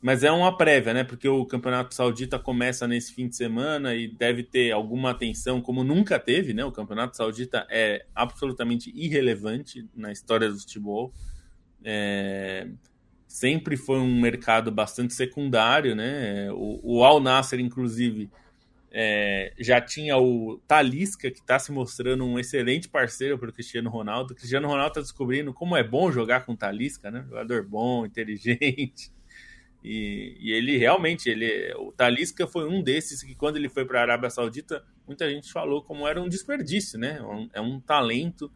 Mas 0.00 0.22
é 0.22 0.30
uma 0.30 0.54
prévia, 0.54 0.92
né? 0.92 1.02
Porque 1.02 1.26
o 1.26 1.46
Campeonato 1.46 1.94
Saudita 1.94 2.38
começa 2.38 2.86
nesse 2.86 3.14
fim 3.14 3.26
de 3.26 3.34
semana 3.34 3.94
e 3.94 4.06
deve 4.06 4.42
ter 4.42 4.70
alguma 4.70 5.12
atenção, 5.12 5.62
como 5.62 5.82
nunca 5.82 6.18
teve, 6.18 6.52
né? 6.52 6.62
O 6.62 6.70
Campeonato 6.70 7.16
Saudita 7.16 7.66
é 7.70 8.04
absolutamente 8.14 8.92
irrelevante 8.94 9.88
na 9.94 10.12
história 10.12 10.50
do 10.50 10.58
futebol. 10.58 11.10
É... 11.82 12.68
Sempre 13.26 13.78
foi 13.78 13.98
um 13.98 14.20
mercado 14.20 14.70
bastante 14.70 15.14
secundário, 15.14 15.96
né? 15.96 16.52
O, 16.52 16.98
o 16.98 17.04
Al 17.04 17.18
Nasser, 17.18 17.58
inclusive, 17.58 18.30
é... 18.96 19.52
já 19.58 19.80
tinha 19.80 20.16
o 20.16 20.58
Talisca, 20.68 21.28
que 21.30 21.40
está 21.40 21.58
se 21.58 21.72
mostrando 21.72 22.24
um 22.24 22.38
excelente 22.38 22.88
parceiro 22.88 23.36
para 23.36 23.50
o 23.50 23.52
Cristiano 23.52 23.90
Ronaldo. 23.90 24.32
O 24.32 24.36
Cristiano 24.36 24.68
Ronaldo 24.68 24.88
está 24.88 25.00
descobrindo 25.00 25.52
como 25.52 25.76
é 25.76 25.82
bom 25.82 26.12
jogar 26.12 26.46
com 26.46 26.52
o 26.52 26.56
Talisca, 26.56 27.10
né? 27.10 27.24
Jogador 27.28 27.64
bom, 27.64 28.06
inteligente. 28.06 29.12
E, 29.82 30.36
e, 30.40 30.52
ele 30.52 30.78
realmente, 30.78 31.28
ele, 31.28 31.74
o 31.74 31.92
Talisca 31.92 32.46
foi 32.46 32.66
um 32.66 32.82
desses 32.82 33.22
que 33.22 33.34
quando 33.34 33.56
ele 33.56 33.68
foi 33.68 33.84
para 33.84 33.98
a 33.98 34.02
Arábia 34.02 34.30
Saudita, 34.30 34.82
muita 35.06 35.28
gente 35.28 35.52
falou 35.52 35.82
como 35.82 36.06
era 36.06 36.22
um 36.22 36.28
desperdício, 36.28 36.98
né? 36.98 37.20
Um, 37.20 37.50
é 37.52 37.60
um 37.60 37.80
talento 37.80 38.50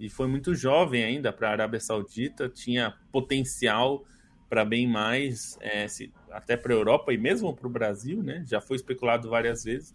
e 0.00 0.08
foi 0.08 0.26
muito 0.26 0.54
jovem 0.54 1.04
ainda 1.04 1.32
para 1.32 1.48
a 1.48 1.52
Arábia 1.52 1.78
Saudita, 1.78 2.48
tinha 2.48 2.94
potencial 3.12 4.04
para 4.48 4.64
bem 4.64 4.86
mais, 4.86 5.56
é, 5.60 5.86
se, 5.88 6.12
até 6.34 6.56
para 6.56 6.72
a 6.72 6.76
Europa 6.76 7.12
e 7.12 7.18
mesmo 7.18 7.54
para 7.54 7.66
o 7.66 7.70
Brasil, 7.70 8.22
né? 8.22 8.42
Já 8.46 8.60
foi 8.60 8.76
especulado 8.76 9.28
várias 9.28 9.64
vezes, 9.64 9.94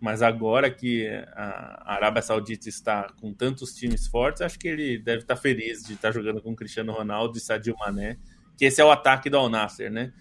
mas 0.00 0.22
agora 0.22 0.70
que 0.70 1.06
a 1.34 1.94
Arábia 1.94 2.22
Saudita 2.22 2.68
está 2.68 3.12
com 3.20 3.32
tantos 3.32 3.74
times 3.74 4.06
fortes, 4.06 4.42
acho 4.42 4.58
que 4.58 4.68
ele 4.68 4.98
deve 4.98 5.22
estar 5.22 5.36
feliz 5.36 5.82
de 5.84 5.94
estar 5.94 6.12
jogando 6.12 6.42
com 6.42 6.54
Cristiano 6.54 6.92
Ronaldo 6.92 7.38
e 7.38 7.40
Sadio 7.40 7.74
Mané 7.78 8.18
que 8.56 8.64
esse 8.64 8.80
é 8.80 8.84
o 8.84 8.90
ataque 8.90 9.28
do 9.28 9.36
Al-Nasser, 9.36 9.90
né? 9.90 10.12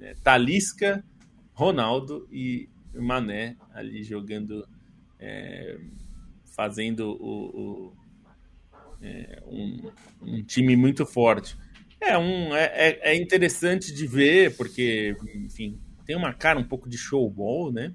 É, 0.00 0.14
Talisca, 0.22 1.04
Ronaldo 1.52 2.28
e 2.30 2.68
Mané 2.94 3.56
ali 3.72 4.02
jogando, 4.02 4.66
é, 5.18 5.78
fazendo 6.54 7.10
o, 7.10 7.90
o 7.90 7.96
é, 9.00 9.42
um, 9.46 9.90
um, 10.22 10.42
time 10.42 10.76
muito 10.76 11.04
forte. 11.06 11.56
É, 12.00 12.16
um, 12.16 12.54
é, 12.54 12.64
é, 12.64 13.00
é 13.12 13.16
interessante 13.16 13.92
de 13.92 14.06
ver, 14.06 14.56
porque, 14.56 15.16
enfim, 15.34 15.78
tem 16.04 16.16
uma 16.16 16.32
cara 16.32 16.58
um 16.58 16.64
pouco 16.64 16.88
de 16.88 16.96
showball, 16.96 17.72
né? 17.72 17.92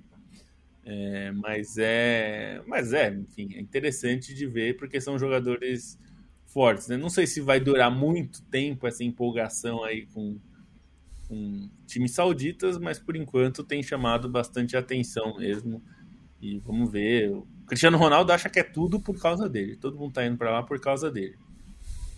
É, 0.86 1.32
mas 1.32 1.78
é, 1.78 2.62
mas 2.68 2.92
é, 2.92 3.10
enfim, 3.10 3.54
é 3.56 3.62
interessante 3.62 4.34
de 4.34 4.46
ver 4.46 4.76
porque 4.76 5.00
são 5.00 5.18
jogadores 5.18 5.98
fortes. 6.46 6.88
Né? 6.88 6.98
Não 6.98 7.10
sei 7.10 7.26
se 7.26 7.40
vai 7.42 7.60
durar 7.60 7.90
muito 7.90 8.42
tempo 8.44 8.86
essa 8.86 9.04
empolgação 9.04 9.84
aí 9.84 10.06
com, 10.08 10.38
com 11.28 11.70
times 11.88 12.12
sauditas, 12.12 12.78
mas 12.78 13.00
por 13.00 13.16
enquanto 13.16 13.64
tem 13.64 13.82
chamado 13.82 14.30
bastante 14.30 14.76
atenção 14.76 15.38
mesmo. 15.38 15.82
E 16.42 16.60
vamos 16.60 16.92
ver. 16.92 17.32
O 17.32 17.48
Cristiano 17.66 17.98
Ronaldo 17.98 18.34
acha 18.34 18.50
que 18.50 18.60
é 18.60 18.64
tudo 18.64 19.00
por 19.00 19.18
causa 19.20 19.48
dele. 19.48 19.78
Todo 19.78 19.98
mundo 19.98 20.14
tá 20.14 20.26
indo 20.26 20.38
para 20.38 20.52
lá 20.52 20.62
por 20.62 20.80
causa 20.80 21.10
dele. 21.10 21.38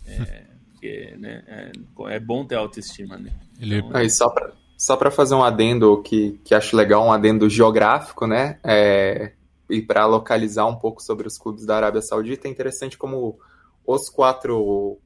É, 0.08 0.48
porque 0.86 1.16
né, 1.18 1.44
é, 1.48 1.72
é, 2.16 2.20
bom 2.20 2.46
ter 2.46 2.56
autoestima, 2.56 3.18
né? 3.18 3.32
Ele... 3.60 3.78
Então, 3.78 3.96
Aí, 3.96 4.10
só 4.10 4.30
para 4.30 4.54
só 4.78 4.98
para 4.98 5.10
fazer 5.10 5.36
um 5.36 5.44
adendo 5.44 6.02
que, 6.02 6.38
que 6.44 6.54
acho 6.54 6.76
legal, 6.76 7.06
um 7.06 7.12
adendo 7.12 7.50
geográfico, 7.50 8.28
né? 8.28 8.60
É, 8.62 9.32
e 9.70 9.82
para 9.82 10.06
localizar 10.06 10.66
um 10.66 10.76
pouco 10.76 11.02
sobre 11.02 11.26
os 11.26 11.38
clubes 11.38 11.66
da 11.66 11.78
Arábia 11.78 12.02
Saudita, 12.02 12.50
é 12.50 12.52
interessante 12.52 12.98
como 12.98 13.40
os 13.88 14.10
quatro 14.10 15.00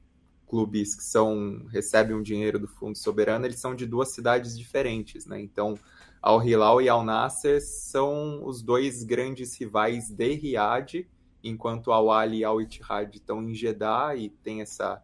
clubes 0.48 0.96
que 0.96 1.04
são 1.04 1.64
recebem 1.70 2.16
um 2.16 2.22
dinheiro 2.22 2.58
do 2.58 2.66
Fundo 2.66 2.98
Soberano, 2.98 3.46
eles 3.46 3.60
são 3.60 3.72
de 3.72 3.86
duas 3.86 4.12
cidades 4.12 4.58
diferentes, 4.58 5.24
né? 5.24 5.40
Então, 5.40 5.78
Al 6.20 6.42
Hilal 6.42 6.82
e 6.82 6.88
Al 6.88 7.04
Nasser 7.04 7.60
são 7.62 8.44
os 8.44 8.62
dois 8.62 9.04
grandes 9.04 9.56
rivais 9.56 10.10
de 10.10 10.34
Riad, 10.34 11.06
enquanto 11.44 11.92
Al 11.92 12.10
Ali 12.10 12.38
e 12.38 12.44
Al 12.44 12.60
Ittihad 12.60 13.14
estão 13.14 13.40
em 13.40 13.54
Jeddah 13.54 14.16
e 14.16 14.30
tem 14.30 14.62
essa 14.62 15.00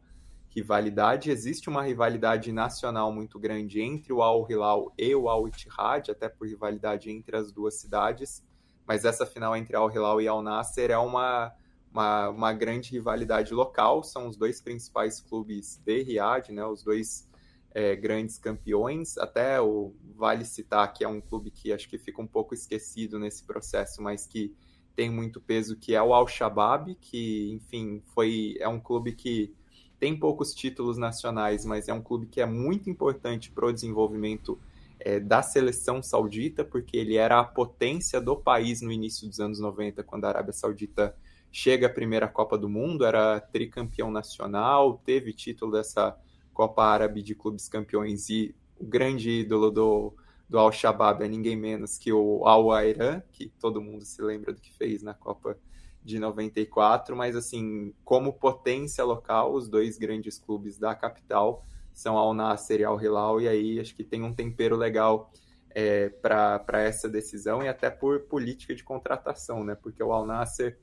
rivalidade. 0.56 1.30
Existe 1.30 1.68
uma 1.68 1.82
rivalidade 1.82 2.50
nacional 2.50 3.12
muito 3.12 3.38
grande 3.38 3.82
entre 3.82 4.10
o 4.10 4.22
Al 4.22 4.50
Hilal 4.50 4.90
e 4.96 5.14
o 5.14 5.28
Al 5.28 5.46
Ittihad, 5.46 6.10
até 6.10 6.30
por 6.30 6.48
rivalidade 6.48 7.10
entre 7.10 7.36
as 7.36 7.52
duas 7.52 7.74
cidades. 7.74 8.42
Mas 8.86 9.04
essa 9.04 9.26
final 9.26 9.54
entre 9.54 9.76
Al 9.76 9.90
Hilal 9.90 10.22
e 10.22 10.26
Al 10.26 10.42
Nasser 10.42 10.90
é 10.90 10.96
uma, 10.96 11.52
uma, 11.92 12.30
uma 12.30 12.52
grande 12.54 12.90
rivalidade 12.92 13.52
local. 13.52 14.02
São 14.02 14.26
os 14.26 14.36
dois 14.36 14.58
principais 14.62 15.20
clubes 15.20 15.76
de 15.84 16.02
Riad, 16.02 16.50
né? 16.50 16.64
Os 16.64 16.82
dois 16.82 17.28
é, 17.74 17.94
grandes 17.94 18.38
campeões. 18.38 19.18
Até 19.18 19.60
o 19.60 19.94
vale 20.14 20.46
citar 20.46 20.90
que 20.90 21.04
é 21.04 21.08
um 21.08 21.20
clube 21.20 21.50
que 21.50 21.70
acho 21.70 21.86
que 21.86 21.98
fica 21.98 22.22
um 22.22 22.26
pouco 22.26 22.54
esquecido 22.54 23.18
nesse 23.18 23.44
processo, 23.44 24.00
mas 24.00 24.26
que 24.26 24.56
tem 24.94 25.10
muito 25.10 25.38
peso, 25.38 25.76
que 25.76 25.94
é 25.94 26.02
o 26.02 26.14
Al 26.14 26.26
Shabab, 26.26 26.94
que 26.94 27.52
enfim 27.52 28.02
foi 28.14 28.56
é 28.58 28.66
um 28.66 28.80
clube 28.80 29.12
que 29.12 29.54
tem 29.98 30.18
poucos 30.18 30.54
títulos 30.54 30.98
nacionais, 30.98 31.64
mas 31.64 31.88
é 31.88 31.94
um 31.94 32.02
clube 32.02 32.26
que 32.26 32.40
é 32.40 32.46
muito 32.46 32.90
importante 32.90 33.50
para 33.50 33.66
o 33.66 33.72
desenvolvimento 33.72 34.58
é, 35.00 35.20
da 35.20 35.42
seleção 35.42 36.02
saudita, 36.02 36.64
porque 36.64 36.96
ele 36.96 37.16
era 37.16 37.40
a 37.40 37.44
potência 37.44 38.20
do 38.20 38.36
país 38.36 38.80
no 38.80 38.92
início 38.92 39.28
dos 39.28 39.40
anos 39.40 39.60
90, 39.60 40.02
quando 40.02 40.24
a 40.24 40.28
Arábia 40.28 40.52
Saudita 40.52 41.14
chega 41.50 41.86
à 41.86 41.90
primeira 41.90 42.28
Copa 42.28 42.58
do 42.58 42.68
Mundo, 42.68 43.04
era 43.04 43.40
tricampeão 43.40 44.10
nacional, 44.10 45.00
teve 45.04 45.32
título 45.32 45.72
dessa 45.72 46.16
Copa 46.52 46.84
Árabe 46.84 47.22
de 47.22 47.34
Clubes 47.34 47.68
Campeões 47.68 48.28
e 48.28 48.54
o 48.78 48.84
grande 48.84 49.30
ídolo 49.30 49.70
do, 49.70 50.14
do 50.48 50.58
Al-Shabaab 50.58 51.24
é 51.24 51.28
ninguém 51.28 51.56
menos 51.56 51.98
que 51.98 52.12
o 52.12 52.46
Al-Airan, 52.46 53.22
que 53.32 53.48
todo 53.60 53.80
mundo 53.80 54.04
se 54.04 54.20
lembra 54.22 54.52
do 54.52 54.60
que 54.60 54.72
fez 54.72 55.02
na 55.02 55.14
Copa 55.14 55.58
de 56.06 56.20
94, 56.20 57.16
mas 57.16 57.34
assim, 57.34 57.92
como 58.04 58.32
potência 58.32 59.04
local, 59.04 59.52
os 59.52 59.68
dois 59.68 59.98
grandes 59.98 60.38
clubes 60.38 60.78
da 60.78 60.94
capital 60.94 61.64
são 61.92 62.16
Al 62.16 62.32
Nasser 62.32 62.80
e 62.80 62.84
Al 62.84 63.00
Hilal, 63.02 63.40
e 63.40 63.48
aí 63.48 63.80
acho 63.80 63.94
que 63.94 64.04
tem 64.04 64.22
um 64.22 64.32
tempero 64.32 64.76
legal 64.76 65.32
é, 65.70 66.08
para 66.08 66.82
essa 66.82 67.08
decisão 67.08 67.62
e 67.62 67.68
até 67.68 67.90
por 67.90 68.20
política 68.20 68.74
de 68.74 68.84
contratação, 68.84 69.64
né? 69.64 69.74
Porque 69.74 70.02
o 70.02 70.12
Al 70.12 70.24
Nasser 70.24 70.78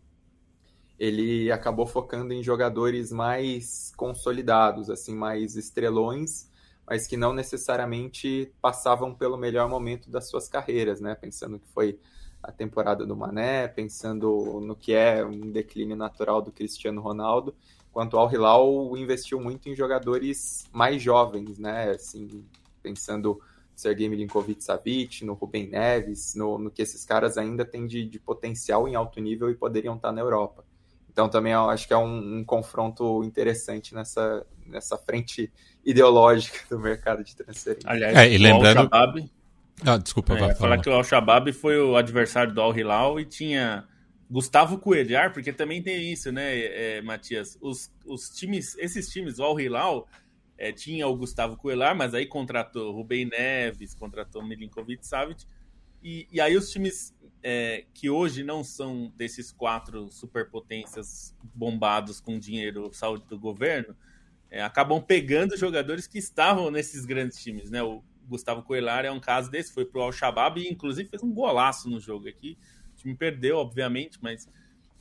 ele 1.00 1.52
acabou 1.52 1.88
focando 1.88 2.34
em 2.34 2.44
jogadores 2.44 3.12
mais 3.12 3.92
consolidados, 3.96 4.90
assim, 4.90 5.16
mais 5.16 5.56
estrelões, 5.56 6.50
mas 6.88 7.08
que 7.08 7.18
não 7.18 7.34
necessariamente 7.34 8.52
passavam 8.62 9.14
pelo 9.14 9.38
melhor 9.38 9.70
momento 9.70 10.10
das 10.10 10.30
suas 10.30 10.48
carreiras, 10.48 11.00
né? 11.00 11.16
Pensando 11.16 11.60
que 11.60 11.68
foi 11.70 12.00
a 12.42 12.52
temporada 12.52 13.06
do 13.06 13.16
Mané, 13.16 13.68
pensando 13.70 14.60
no 14.60 14.76
que 14.76 14.94
é 14.94 15.26
um 15.26 15.52
declínio 15.52 15.96
natural 15.96 16.42
do 16.42 16.52
Cristiano 16.52 17.02
Ronaldo, 17.02 17.56
quanto 17.92 18.18
ao 18.18 18.30
Hilal 18.32 18.98
investiu 18.98 19.40
muito 19.40 19.70
em 19.70 19.76
jogadores 19.76 20.68
mais 20.74 21.02
jovens, 21.02 21.58
né? 21.58 21.92
Assim, 21.92 22.44
pensando 22.82 23.40
no 23.74 23.80
Sergei 23.80 24.10
Milinkovic-Savic, 24.10 25.24
no 25.24 25.34
Rubem 25.34 25.70
Neves, 25.70 26.36
no, 26.36 26.58
no, 26.58 26.70
que 26.70 26.82
esses 26.82 27.06
caras 27.06 27.38
ainda 27.38 27.64
têm 27.64 27.88
de, 27.88 28.06
de, 28.06 28.20
potencial 28.20 28.88
em 28.88 28.96
alto 28.96 29.22
nível 29.22 29.50
e 29.50 29.56
poderiam 29.56 29.96
estar 29.96 30.12
na 30.12 30.22
Europa. 30.22 30.66
Então 31.10 31.30
também 31.30 31.54
acho 31.54 31.88
que 31.88 31.94
é 31.94 31.98
um, 31.98 32.40
um 32.40 32.44
confronto 32.44 33.24
interessante 33.24 33.96
nessa, 33.96 34.46
nessa 34.68 34.97
frente 34.97 35.51
ideológica 35.86 36.59
do 36.70 36.80
mercado 36.80 37.24
de 37.24 37.36
transferência. 37.36 37.89
Aliás, 37.89 38.18
é, 38.18 38.32
e 38.32 38.38
lembrando... 38.38 38.89
Ah, 39.86 39.97
desculpa, 39.97 40.34
é, 40.36 40.39
vai 40.39 40.55
falar 40.55 40.78
que 40.80 40.88
o 40.88 40.93
Al-Shabaab 40.93 41.51
foi 41.51 41.80
o 41.80 41.97
adversário 41.97 42.53
do 42.53 42.61
Al-Hilal 42.61 43.20
e 43.20 43.26
tinha 43.26 43.88
Gustavo 44.30 44.78
Coelhar, 44.78 45.34
porque 45.34 45.51
também 45.51 45.82
tem 45.82 46.11
isso, 46.11 46.32
né, 46.32 46.59
é, 46.59 47.01
Matias? 47.01 47.57
Os, 47.59 47.91
os 48.05 48.30
times, 48.30 48.78
esses 48.78 49.09
times, 49.09 49.39
o 49.39 49.43
Al-Hilal 49.43 50.07
é, 50.57 50.72
tinha 50.72 51.07
o 51.07 51.16
Gustavo 51.16 51.57
Coelhar, 51.57 51.95
mas 51.95 52.14
aí 52.14 52.26
contratou 52.26 52.93
Rubem 52.93 53.26
Neves, 53.26 53.93
contratou 53.93 54.43
Milinkovic 54.43 55.05
Savic, 55.05 55.45
e, 56.01 56.28
e 56.32 56.39
aí 56.39 56.55
os 56.55 56.70
times 56.70 57.14
é, 57.41 57.86
que 57.93 58.09
hoje 58.09 58.43
não 58.43 58.64
são 58.64 59.11
desses 59.18 59.51
quatro 59.51 60.09
superpotências 60.09 61.36
bombados 61.53 62.22
com 62.22 62.39
dinheiro 62.39 62.89
saúde 62.93 63.26
do 63.28 63.38
governo, 63.38 63.95
é, 64.54 64.62
acabam 64.62 65.01
pegando 65.01 65.58
jogadores 65.58 66.06
que 66.06 66.20
estavam 66.20 66.70
nesses 66.70 67.06
grandes 67.06 67.41
times, 67.41 67.72
né? 67.72 67.82
O, 67.82 68.04
Gustavo 68.26 68.62
Coelar 68.62 69.04
é 69.04 69.12
um 69.12 69.20
caso 69.20 69.51
desse, 69.51 69.74
foi 69.74 69.84
pro 69.84 69.99
Al-Shabaab 69.99 70.62
e 70.62 70.70
inclusive 70.70 71.10
fez 71.10 71.22
um 71.24 71.34
golaço 71.34 71.89
no 71.89 71.99
jogo 71.99 72.30
aqui. 72.30 72.58
O 72.93 72.95
time 72.95 73.16
perdeu, 73.16 73.58
obviamente, 73.58 74.18
mas 74.22 74.47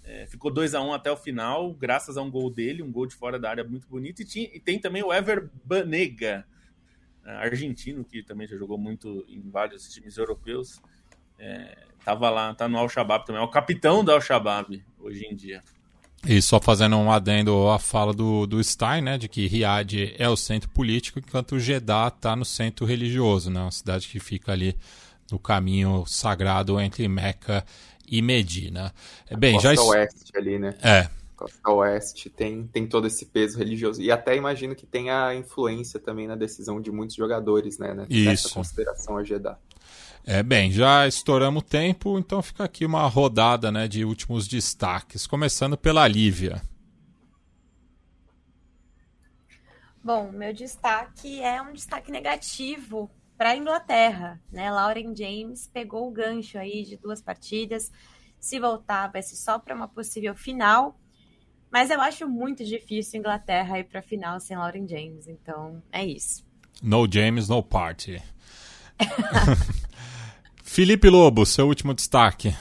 é, 0.03 0.27
ficou 0.27 0.51
2 0.51 0.75
a 0.75 0.81
1 0.81 0.87
um 0.89 0.93
até 0.93 1.09
o 1.11 1.17
final, 1.17 1.73
graças 1.75 2.17
a 2.17 2.23
um 2.23 2.31
gol 2.31 2.51
dele, 2.51 2.83
um 2.83 2.91
gol 2.91 3.07
de 3.07 3.15
fora 3.15 3.39
da 3.39 3.51
área 3.51 3.63
muito 3.63 3.87
bonito. 3.87 4.23
E, 4.23 4.25
tinha, 4.25 4.51
e 4.53 4.59
tem 4.59 4.81
também 4.81 5.05
o 5.05 5.13
Ever 5.13 5.49
Banega, 5.65 6.45
argentino, 7.23 8.05
que 8.05 8.23
também 8.23 8.49
já 8.49 8.57
jogou 8.57 8.79
muito 8.79 9.25
em 9.29 9.49
vários 9.51 9.89
times 9.93 10.17
europeus. 10.17 10.81
É, 11.39 11.77
tava 12.05 12.29
lá, 12.31 12.55
tá 12.55 12.69
no 12.69 12.79
Al-Shabaab 12.79 13.27
também, 13.27 13.41
é 13.41 13.45
o 13.45 13.51
capitão 13.51 14.03
do 14.03 14.11
Al-Shabaab 14.11 14.83
hoje 14.99 15.27
em 15.27 15.37
dia. 15.37 15.63
E 16.27 16.41
só 16.41 16.61
fazendo 16.61 16.97
um 16.97 17.11
adendo 17.11 17.69
à 17.69 17.79
fala 17.79 18.13
do, 18.13 18.47
do 18.47 18.63
Stein, 18.63 19.03
né, 19.03 19.19
de 19.19 19.29
que 19.29 19.47
Riad 19.47 20.15
é 20.17 20.29
o 20.29 20.37
centro 20.37 20.69
político, 20.71 21.19
enquanto 21.19 21.59
Jeddah 21.59 22.09
está 22.09 22.37
no 22.37 22.45
centro 22.45 22.87
religioso, 22.87 23.51
né, 23.51 23.61
uma 23.61 23.73
cidade 23.73 24.07
que 24.07 24.21
fica 24.21 24.53
ali 24.53 24.77
no 25.31 25.39
caminho 25.39 26.05
sagrado 26.07 26.79
entre 26.81 27.09
Meca 27.09 27.65
e 28.07 28.23
Medina. 28.23 28.95
É, 29.29 29.37
bem, 29.37 29.55
Costa 29.55 29.75
já 29.75 29.83
oeste 29.83 30.37
ali, 30.37 30.59
né? 30.59 30.75
É. 30.83 31.09
Costa 31.35 31.71
oeste 31.71 32.31
tem, 32.31 32.69
tem 32.73 32.87
todo 32.87 33.07
esse 33.07 33.27
peso 33.27 33.59
religioso. 33.59 34.01
E 34.01 34.13
até 34.13 34.37
imagino 34.37 34.77
que 34.77 34.87
tenha 34.87 35.35
influência 35.35 35.99
também 35.99 36.29
na 36.29 36.37
decisão 36.37 36.81
de 36.81 36.93
muitos 36.93 37.17
jogadores, 37.17 37.79
né, 37.79 37.95
né 37.95 38.07
Isso. 38.09 38.29
nessa 38.29 38.51
consideração 38.51 39.17
a 39.17 39.25
Jeddah. 39.25 39.59
É, 40.25 40.43
bem, 40.43 40.71
já 40.71 41.07
estouramos 41.07 41.63
o 41.63 41.67
tempo, 41.67 42.19
então 42.19 42.41
fica 42.41 42.65
aqui 42.65 42.87
uma 42.87 43.07
rodada 43.09 43.73
né, 43.73 43.89
de 43.89 44.05
últimos 44.05 44.47
destaques, 44.47 45.27
começando 45.27 45.77
pela 45.77 46.07
Lívia. 46.07 46.63
Bom, 50.03 50.31
meu 50.31 50.53
destaque 50.53 51.41
é 51.41 51.61
um 51.61 51.73
destaque 51.73 52.11
negativo 52.11 53.11
para 53.37 53.51
a 53.51 53.57
Inglaterra, 53.57 54.41
né? 54.51 54.71
Lauren 54.71 55.15
James 55.15 55.67
pegou 55.67 56.09
o 56.09 56.13
gancho 56.13 56.59
aí 56.59 56.85
de 56.85 56.97
duas 56.97 57.21
partidas. 57.21 57.91
Se 58.39 58.59
voltar, 58.59 59.09
vai 59.09 59.23
ser 59.23 59.37
só 59.37 59.59
para 59.59 59.75
uma 59.75 59.89
possível 59.89 60.35
final. 60.35 60.99
Mas 61.71 61.91
eu 61.91 62.01
acho 62.01 62.29
muito 62.29 62.65
difícil 62.65 63.17
a 63.17 63.19
Inglaterra 63.19 63.79
ir 63.79 63.85
para 63.85 64.01
a 64.01 64.03
final 64.03 64.39
sem 64.39 64.57
Lauren 64.57 64.87
James. 64.87 65.27
Então, 65.27 65.83
é 65.91 66.05
isso. 66.05 66.45
No 66.83 67.11
James, 67.11 67.49
no 67.49 67.63
party. 67.63 68.23
Felipe 70.73 71.11
Lobo, 71.11 71.45
seu 71.45 71.67
último 71.67 71.93
destaque. 71.93 72.57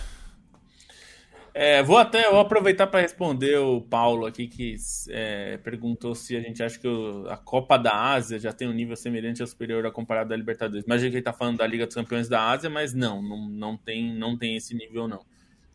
É, 1.54 1.82
vou 1.82 1.98
até 1.98 2.30
vou 2.30 2.42
aproveitar 2.42 2.86
para 2.88 3.00
responder 3.00 3.58
o 3.58 3.80
Paulo 3.80 4.26
aqui 4.26 4.50
que 4.50 4.76
é, 5.08 5.56
perguntou 5.64 6.14
se 6.14 6.36
a 6.36 6.42
gente 6.42 6.62
acha 6.62 6.78
que 6.78 6.90
o, 6.90 7.26
a 7.30 7.38
Copa 7.38 7.78
da 7.78 8.12
Ásia 8.12 8.38
já 8.38 8.52
tem 8.52 8.68
um 8.68 8.74
nível 8.74 8.98
semelhante 8.98 9.42
ou 9.42 9.48
superior 9.48 9.90
comparado 9.94 10.32
da 10.32 10.36
Libertadores. 10.36 10.84
Imagina 10.84 11.10
que 11.10 11.16
ele 11.16 11.22
está 11.22 11.32
falando 11.32 11.60
da 11.60 11.66
Liga 11.66 11.86
dos 11.86 11.96
Campeões 11.96 12.28
da 12.28 12.50
Ásia, 12.50 12.70
mas 12.70 12.94
não, 12.94 13.22
não, 13.22 13.48
não, 13.48 13.78
tem, 13.78 14.14
não 14.14 14.38
tem 14.38 14.58
esse 14.58 14.76
nível 14.76 15.08
não. 15.08 15.26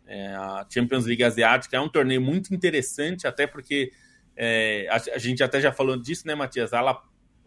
É, 0.06 0.34
a 0.34 0.66
Champions 0.68 1.06
League 1.06 1.24
Asiática 1.24 1.74
é 1.74 1.80
um 1.80 1.88
torneio 1.88 2.20
muito 2.20 2.54
interessante, 2.54 3.26
até 3.26 3.46
porque 3.46 3.92
é, 4.36 4.86
a, 4.90 4.96
a, 5.14 5.18
gente 5.18 5.42
até 5.42 5.58
já 5.58 5.72
falou 5.72 5.96
disso, 5.96 6.26
né, 6.26 6.34
Matias? 6.34 6.74
Ela 6.74 7.02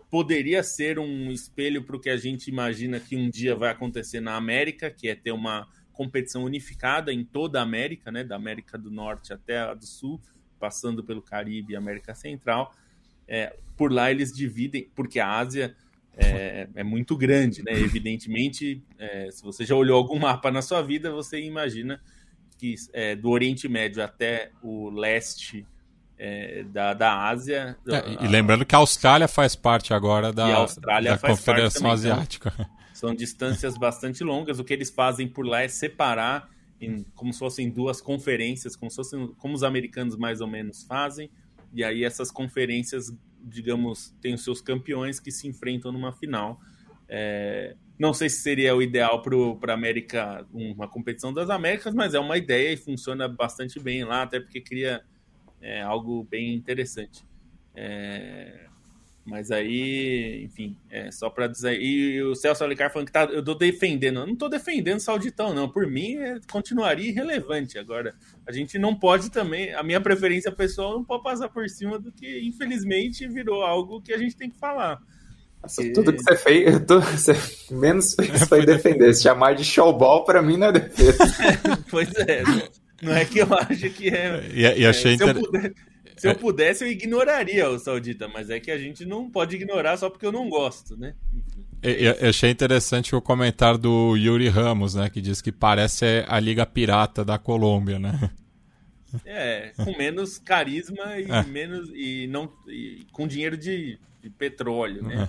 poderia 0.10 0.64
ser 0.64 0.98
um 0.98 1.32
espelho 1.32 1.84
para 1.84 1.96
o 1.96 2.00
que 2.00 2.10
a 2.10 2.18
gente 2.18 2.48
imagina 2.48 3.00
que 3.00 3.16
um 3.16 3.30
dia 3.30 3.56
vai 3.56 3.70
acontecer 3.70 4.20
na 4.20 4.36
América, 4.36 4.90
que 4.90 5.08
é 5.08 5.16
ter 5.16 5.32
uma 5.32 5.68
competição 5.94 6.44
unificada 6.44 7.14
em 7.14 7.24
toda 7.24 7.60
a 7.60 7.64
América, 7.64 8.12
né, 8.12 8.24
da 8.24 8.36
América 8.36 8.78
do 8.78 8.90
Norte 8.90 9.34
até 9.34 9.60
a 9.60 9.74
do 9.74 9.86
Sul, 9.86 10.20
passando 10.60 11.04
pelo 11.04 11.22
Caribe 11.22 11.74
e 11.74 11.76
América 11.76 12.16
Central. 12.16 12.74
É, 13.28 13.56
por 13.78 13.92
lá 13.92 14.10
eles 14.10 14.32
dividem, 14.34 14.90
porque 14.96 15.20
a 15.20 15.30
Ásia 15.30 15.76
é, 16.18 16.68
é 16.76 16.84
muito 16.84 17.16
grande, 17.16 17.64
né? 17.64 17.72
Evidentemente, 17.74 18.84
é, 18.98 19.30
se 19.32 19.42
você 19.44 19.64
já 19.64 19.76
olhou 19.76 19.98
algum 19.98 20.20
mapa 20.20 20.52
na 20.52 20.62
sua 20.62 20.82
vida, 20.82 21.12
você 21.12 21.40
imagina 21.40 22.02
que 22.58 22.76
é, 22.92 23.16
do 23.16 23.30
Oriente 23.30 23.70
Médio 23.70 24.04
até 24.04 24.52
o 24.62 24.90
leste 24.90 25.66
é, 26.20 26.64
da, 26.64 26.94
da 26.94 27.28
Ásia. 27.28 27.78
É, 27.88 28.26
e 28.26 28.28
lembrando 28.28 28.66
que 28.66 28.76
a 28.76 28.80
Austrália 28.80 29.28
faz 29.28 29.56
parte 29.56 29.94
agora 29.94 30.34
da, 30.34 30.66
da 30.66 31.18
Confederação 31.18 31.82
também, 31.82 32.00
então. 32.00 32.12
Asiática. 32.14 32.54
Então, 32.54 32.80
são 32.94 33.16
distâncias 33.16 33.78
bastante 33.78 34.22
longas. 34.24 34.60
O 34.60 34.64
que 34.66 34.74
eles 34.74 34.90
fazem 34.90 35.26
por 35.26 35.46
lá 35.46 35.62
é 35.62 35.70
separar 35.70 36.50
em, 36.82 37.06
como 37.16 37.32
se 37.32 37.40
fossem 37.40 37.70
duas 37.70 38.02
conferências, 38.02 38.76
como, 38.76 38.92
fossem, 38.92 39.28
como 39.38 39.54
os 39.54 39.64
americanos 39.64 40.18
mais 40.18 40.42
ou 40.42 40.48
menos 40.48 40.84
fazem. 40.84 41.32
E 41.74 41.82
aí 41.82 42.04
essas 42.04 42.30
conferências, 42.30 43.10
digamos, 43.42 44.14
têm 44.22 44.34
os 44.34 44.44
seus 44.44 44.62
campeões 44.62 45.20
que 45.22 45.32
se 45.32 45.48
enfrentam 45.48 45.94
numa 45.94 46.12
final. 46.12 46.60
É, 47.08 47.76
não 47.98 48.14
sei 48.14 48.30
se 48.30 48.42
seria 48.42 48.76
o 48.76 48.82
ideal 48.82 49.22
para 49.22 49.72
a 49.72 49.76
América, 49.76 50.46
uma 50.54 50.88
competição 50.88 51.34
das 51.34 51.50
Américas, 51.50 51.94
mas 51.94 52.14
é 52.14 52.20
uma 52.20 52.38
ideia 52.38 52.74
e 52.74 52.78
funciona 52.78 53.30
bastante 53.30 53.80
bem 53.80 54.04
lá, 54.04 54.24
até 54.24 54.40
porque 54.40 54.60
cria 54.60 55.02
é, 55.62 55.82
algo 55.82 56.24
bem 56.24 56.54
interessante. 56.54 57.26
É, 57.76 58.68
mas 59.26 59.52
aí, 59.52 60.44
enfim, 60.44 60.76
é 60.90 61.12
só 61.12 61.30
para 61.30 61.48
dizer. 61.48 61.80
E 61.80 62.22
o 62.24 62.34
Celso 62.34 62.64
Alencar 62.64 62.92
falando 62.92 63.08
que 63.08 63.14
tá, 63.14 63.26
eu 63.26 63.44
tô 63.44 63.54
defendendo. 63.54 64.22
Eu 64.22 64.28
não 64.28 64.36
tô 64.36 64.50
defendendo 64.50 64.98
o 64.98 65.02
Sauditão, 65.02 65.54
não. 65.54 65.70
Por 65.70 65.86
mim, 65.86 66.16
é, 66.16 66.40
continuaria 66.52 67.10
irrelevante. 67.10 67.78
Agora, 67.78 68.16
a 68.48 68.52
gente 68.52 68.80
não 68.80 68.96
pode 68.96 69.30
também. 69.30 69.74
A 69.76 69.84
minha 69.84 70.02
preferência 70.02 70.52
pessoal 70.52 70.94
não 70.94 71.04
pode 71.04 71.24
passar 71.24 71.48
por 71.50 71.70
cima 71.70 72.00
do 72.00 72.12
que, 72.12 72.40
infelizmente, 72.42 73.28
virou 73.28 73.64
algo 73.64 74.02
que 74.02 74.14
a 74.14 74.18
gente 74.18 74.36
tem 74.36 74.50
que 74.50 74.58
falar. 74.58 75.00
Nossa, 75.62 75.84
tudo 75.94 76.14
que 76.14 76.24
você 76.24 76.36
fez, 76.38 76.80
tudo, 76.88 77.02
você 77.02 77.34
menos 77.70 78.16
fez 78.16 78.44
foi 78.50 78.66
defender. 78.66 79.14
Se 79.14 79.24
chamar 79.24 79.54
de 79.54 79.64
showball, 79.64 80.24
para 80.24 80.42
mim, 80.42 80.58
não 80.58 80.68
é 80.68 80.72
defesa. 80.72 81.20
pois 81.92 82.10
é. 82.16 82.44
Não 83.02 83.14
é 83.14 83.26
que 83.26 83.40
eu 83.40 83.48
acho 83.54 83.90
que 83.90 84.10
é. 84.10 84.50
E, 84.54 84.82
e 84.82 84.86
achei 84.86 85.14
é, 85.14 85.18
se, 85.18 85.24
eu 85.24 85.36
puder, 85.36 85.74
se 86.18 86.28
eu 86.28 86.36
pudesse, 86.36 86.84
eu 86.84 86.92
ignoraria 86.92 87.70
o 87.70 87.80
Saudita, 87.80 88.28
mas 88.28 88.50
é 88.50 88.60
que 88.60 88.72
a 88.72 88.78
gente 88.78 89.06
não 89.06 89.30
pode 89.30 89.56
ignorar 89.56 89.98
só 89.98 90.10
porque 90.10 90.26
eu 90.26 90.32
não 90.32 90.50
gosto, 90.50 90.98
né? 90.98 91.14
Eu, 91.82 91.94
eu 91.94 92.30
achei 92.30 92.50
interessante 92.50 93.16
o 93.16 93.22
comentário 93.22 93.78
do 93.78 94.16
Yuri 94.18 94.50
Ramos, 94.50 94.96
né? 94.96 95.10
Que 95.10 95.22
diz 95.22 95.42
que 95.42 95.52
parece 95.52 96.26
a 96.28 96.40
Liga 96.40 96.66
Pirata 96.66 97.24
da 97.24 97.38
Colômbia, 97.38 98.00
né? 98.00 98.30
É, 99.26 99.72
com 99.76 99.98
menos 99.98 100.38
carisma 100.38 101.18
e 101.18 101.32
é. 101.32 101.44
menos. 101.44 101.90
e 101.96 102.28
não. 102.28 102.48
E 102.68 103.08
com 103.12 103.28
dinheiro 103.28 103.58
de, 103.58 103.98
de 104.22 104.30
petróleo, 104.30 105.02
né? 105.02 105.28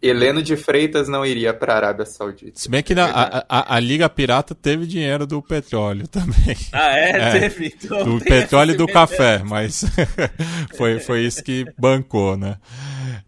Heleno 0.00 0.42
de 0.42 0.56
Freitas 0.56 1.08
não 1.08 1.26
iria 1.26 1.52
para 1.52 1.72
a 1.72 1.76
Arábia 1.76 2.06
Saudita. 2.06 2.58
Se 2.58 2.68
bem 2.68 2.82
que 2.82 2.94
na, 2.94 3.06
a, 3.06 3.44
a, 3.48 3.76
a, 3.76 3.80
Liga 3.80 4.08
Pirata 4.08 4.54
teve 4.54 4.86
dinheiro 4.86 5.26
do 5.26 5.42
petróleo 5.42 6.06
também. 6.08 6.56
Ah, 6.72 6.96
é? 6.96 7.10
é 7.10 7.40
teve. 7.40 7.74
Então, 7.82 8.04
do 8.04 8.24
petróleo 8.24 8.72
e 8.72 8.76
do 8.76 8.86
café, 8.86 9.42
mas 9.44 9.84
foi, 10.76 11.00
foi 11.00 11.24
isso 11.24 11.42
que 11.42 11.64
bancou, 11.76 12.36
né? 12.36 12.58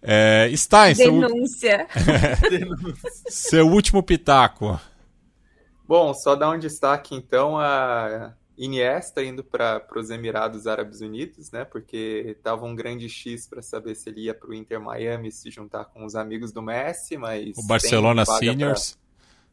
É, 0.00 0.50
Stein, 0.54 0.94
Denúncia. 0.94 1.86
Seu... 3.26 3.64
seu 3.64 3.68
último 3.68 4.02
pitaco. 4.02 4.80
Bom, 5.86 6.14
só 6.14 6.36
dar 6.36 6.50
um 6.50 6.58
destaque 6.58 7.16
então 7.16 7.58
a 7.58 8.32
Iniesta 8.60 9.24
indo 9.24 9.42
para 9.42 9.82
os 9.96 10.10
Emirados 10.10 10.66
Árabes 10.66 11.00
Unidos, 11.00 11.50
né? 11.50 11.64
Porque 11.64 12.36
tava 12.42 12.66
um 12.66 12.76
grande 12.76 13.08
X 13.08 13.46
para 13.46 13.62
saber 13.62 13.94
se 13.94 14.10
ele 14.10 14.24
ia 14.24 14.34
para 14.34 14.50
o 14.50 14.52
Inter 14.52 14.78
Miami 14.78 15.32
se 15.32 15.50
juntar 15.50 15.86
com 15.86 16.04
os 16.04 16.14
amigos 16.14 16.52
do 16.52 16.60
Messi, 16.60 17.16
mas 17.16 17.56
o 17.56 17.66
Barcelona 17.66 18.26
Seniors. 18.26 18.98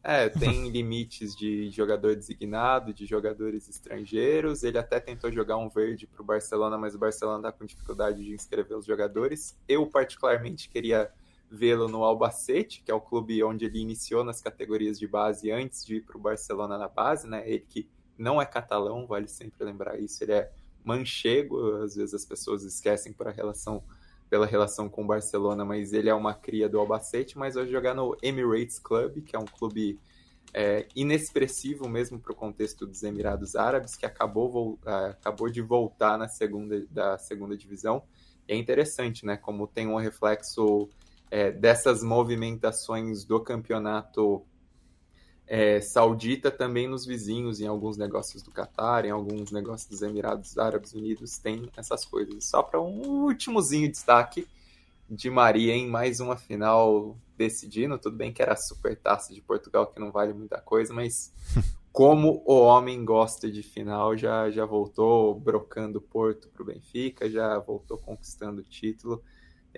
Pra... 0.02 0.14
É, 0.14 0.28
tem 0.28 0.68
limites 0.70 1.34
de 1.34 1.70
jogador 1.70 2.18
designado, 2.18 2.94
de 2.94 3.06
jogadores 3.06 3.70
estrangeiros. 3.70 4.64
Ele 4.64 4.78
até 4.78 5.00
tentou 5.00 5.32
jogar 5.32 5.56
um 5.56 5.70
verde 5.70 6.06
para 6.06 6.22
o 6.22 6.26
Barcelona, 6.26 6.78
mas 6.78 6.94
o 6.94 7.00
Barcelona 7.00 7.48
está 7.48 7.52
com 7.54 7.66
dificuldade 7.66 8.26
de 8.26 8.34
inscrever 8.34 8.78
os 8.78 8.86
jogadores. 8.86 9.58
Eu 9.70 9.88
particularmente 9.88 10.68
queria 10.68 11.10
vê-lo 11.50 11.88
no 11.88 12.04
Albacete, 12.04 12.84
que 12.84 12.92
é 12.92 12.94
o 12.94 13.00
clube 13.00 13.42
onde 13.42 13.64
ele 13.64 13.80
iniciou 13.80 14.22
nas 14.26 14.42
categorias 14.42 15.00
de 15.00 15.08
base 15.08 15.50
antes 15.50 15.86
de 15.86 15.96
ir 15.96 16.02
para 16.02 16.18
o 16.18 16.20
Barcelona 16.20 16.78
na 16.78 16.90
base, 16.90 17.26
né? 17.26 17.50
Ele 17.50 17.66
que 17.66 17.88
não 18.18 18.42
é 18.42 18.46
catalão, 18.46 19.06
vale 19.06 19.28
sempre 19.28 19.64
lembrar 19.64 20.00
isso, 20.00 20.24
ele 20.24 20.34
é 20.34 20.52
manchego, 20.84 21.84
às 21.84 21.96
vezes 21.96 22.14
as 22.14 22.26
pessoas 22.26 22.64
esquecem 22.64 23.12
por 23.12 23.28
a 23.28 23.32
relação, 23.32 23.84
pela 24.30 24.46
relação 24.46 24.88
com 24.88 25.04
o 25.04 25.08
Barcelona, 25.08 25.66
mas 25.66 25.92
ele 25.92 26.10
é 26.10 26.14
uma 26.14 26.34
cria 26.34 26.70
do 26.70 26.80
Albacete, 26.80 27.38
mas 27.38 27.56
vai 27.56 27.68
jogar 27.68 27.94
no 27.94 28.18
Emirates 28.22 28.80
Club, 28.80 29.22
que 29.24 29.36
é 29.36 29.40
um 29.40 29.46
clube 29.46 30.00
é, 30.54 30.88
inexpressivo 30.96 31.88
mesmo 31.90 32.20
para 32.20 32.32
o 32.32 32.36
contexto 32.36 32.86
dos 32.86 33.04
Emirados 33.04 33.56
Árabes, 33.56 33.96
que 33.96 34.06
acabou, 34.06 34.80
uh, 34.86 35.10
acabou 35.10 35.50
de 35.50 35.62
voltar 35.62 36.18
na 36.18 36.28
segunda, 36.28 36.86
da 36.90 37.18
segunda 37.18 37.56
divisão. 37.58 38.04
E 38.48 38.54
é 38.54 38.56
interessante, 38.56 39.26
né, 39.26 39.36
como 39.36 39.68
tem 39.68 39.88
um 39.88 39.98
reflexo 39.98 40.90
é, 41.30 41.52
dessas 41.52 42.02
movimentações 42.02 43.26
do 43.26 43.40
campeonato 43.42 44.44
é, 45.48 45.80
saudita 45.80 46.52
também 46.52 46.88
nos 46.88 47.06
vizinhos, 47.06 47.62
em 47.62 47.68
alguns 47.68 47.96
negócios 47.96 48.44
do 48.44 48.52
Catar, 48.52 49.06
em 49.06 49.12
alguns 49.12 49.50
negócios 49.52 49.90
dos 49.90 50.02
Emirados 50.02 50.58
Árabes 50.58 50.94
Unidos, 50.94 51.38
tem 51.38 51.70
essas 51.78 52.04
coisas. 52.04 52.44
Só 52.46 52.62
para 52.62 52.82
um 52.82 53.24
últimozinho 53.24 53.90
destaque 53.90 54.46
de 55.10 55.30
Maria 55.30 55.74
em 55.74 55.88
mais 55.88 56.20
uma 56.20 56.36
final 56.36 57.18
decidindo. 57.38 57.98
Tudo 57.98 58.18
bem 58.18 58.34
que 58.34 58.42
era 58.42 58.54
a 58.54 58.58
super 58.58 58.98
taça 58.98 59.34
de 59.34 59.42
Portugal, 59.42 59.88
que 59.88 60.00
não 60.00 60.12
vale 60.12 60.34
muita 60.34 60.60
coisa, 60.60 60.94
mas 60.94 61.32
como 61.94 62.44
o 62.46 62.60
homem 62.60 63.06
gosta 63.06 63.50
de 63.50 63.64
final, 63.64 64.18
já, 64.18 64.50
já 64.52 64.66
voltou 64.66 65.34
brocando 65.34 66.02
Porto 66.02 66.50
para 66.50 66.62
o 66.62 66.66
Benfica, 66.66 67.30
já 67.30 67.58
voltou 67.60 67.98
conquistando 67.98 68.60
o 68.60 68.66
título 68.66 69.24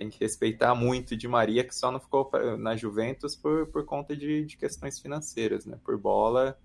tem 0.00 0.08
que 0.08 0.18
respeitar 0.18 0.74
muito 0.74 1.14
de 1.14 1.28
Maria, 1.28 1.62
que 1.62 1.74
só 1.74 1.90
não 1.90 2.00
ficou 2.00 2.30
na 2.58 2.74
Juventus 2.74 3.36
por, 3.36 3.66
por 3.66 3.84
conta 3.84 4.16
de, 4.16 4.46
de 4.46 4.56
questões 4.56 4.98
financeiras, 4.98 5.66
né? 5.66 5.78
Por 5.84 5.98
bola, 5.98 6.58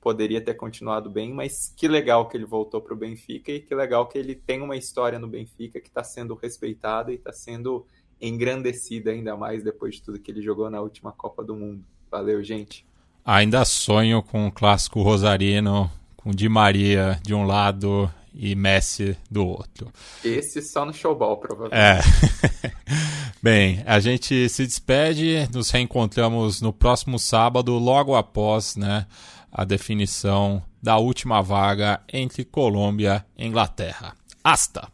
poderia 0.00 0.40
ter 0.40 0.54
continuado 0.54 1.10
bem, 1.10 1.34
mas 1.34 1.70
que 1.76 1.86
legal 1.86 2.26
que 2.30 2.34
ele 2.34 2.46
voltou 2.46 2.80
para 2.80 2.94
o 2.94 2.96
Benfica 2.96 3.52
e 3.52 3.60
que 3.60 3.74
legal 3.74 4.08
que 4.08 4.16
ele 4.16 4.34
tem 4.34 4.62
uma 4.62 4.74
história 4.74 5.18
no 5.18 5.28
Benfica 5.28 5.82
que 5.82 5.88
está 5.88 6.02
sendo 6.02 6.34
respeitada 6.34 7.12
e 7.12 7.16
está 7.16 7.30
sendo 7.30 7.86
engrandecida 8.18 9.10
ainda 9.10 9.36
mais 9.36 9.62
depois 9.62 9.96
de 9.96 10.02
tudo 10.02 10.18
que 10.18 10.30
ele 10.30 10.40
jogou 10.40 10.70
na 10.70 10.80
última 10.80 11.12
Copa 11.12 11.44
do 11.44 11.54
Mundo. 11.54 11.84
Valeu, 12.10 12.42
gente. 12.42 12.86
Ainda 13.22 13.66
sonho 13.66 14.22
com 14.22 14.46
o 14.46 14.52
clássico 14.52 15.02
rosarino, 15.02 15.90
com 16.16 16.30
Di 16.30 16.48
Maria 16.48 17.20
de 17.22 17.34
um 17.34 17.44
lado 17.44 18.10
e 18.34 18.54
Messi 18.54 19.16
do 19.30 19.46
outro. 19.46 19.92
Esse 20.24 20.62
só 20.62 20.84
no 20.84 20.92
showball, 20.92 21.36
provavelmente. 21.38 21.74
É. 21.74 22.72
Bem, 23.42 23.82
a 23.86 23.98
gente 24.00 24.48
se 24.48 24.66
despede, 24.66 25.48
nos 25.52 25.70
reencontramos 25.70 26.60
no 26.60 26.72
próximo 26.72 27.18
sábado, 27.18 27.72
logo 27.78 28.14
após 28.14 28.76
né, 28.76 29.06
a 29.50 29.64
definição 29.64 30.62
da 30.82 30.96
última 30.96 31.42
vaga 31.42 32.00
entre 32.12 32.44
Colômbia 32.44 33.24
e 33.36 33.46
Inglaterra. 33.46 34.14
Hasta! 34.42 34.88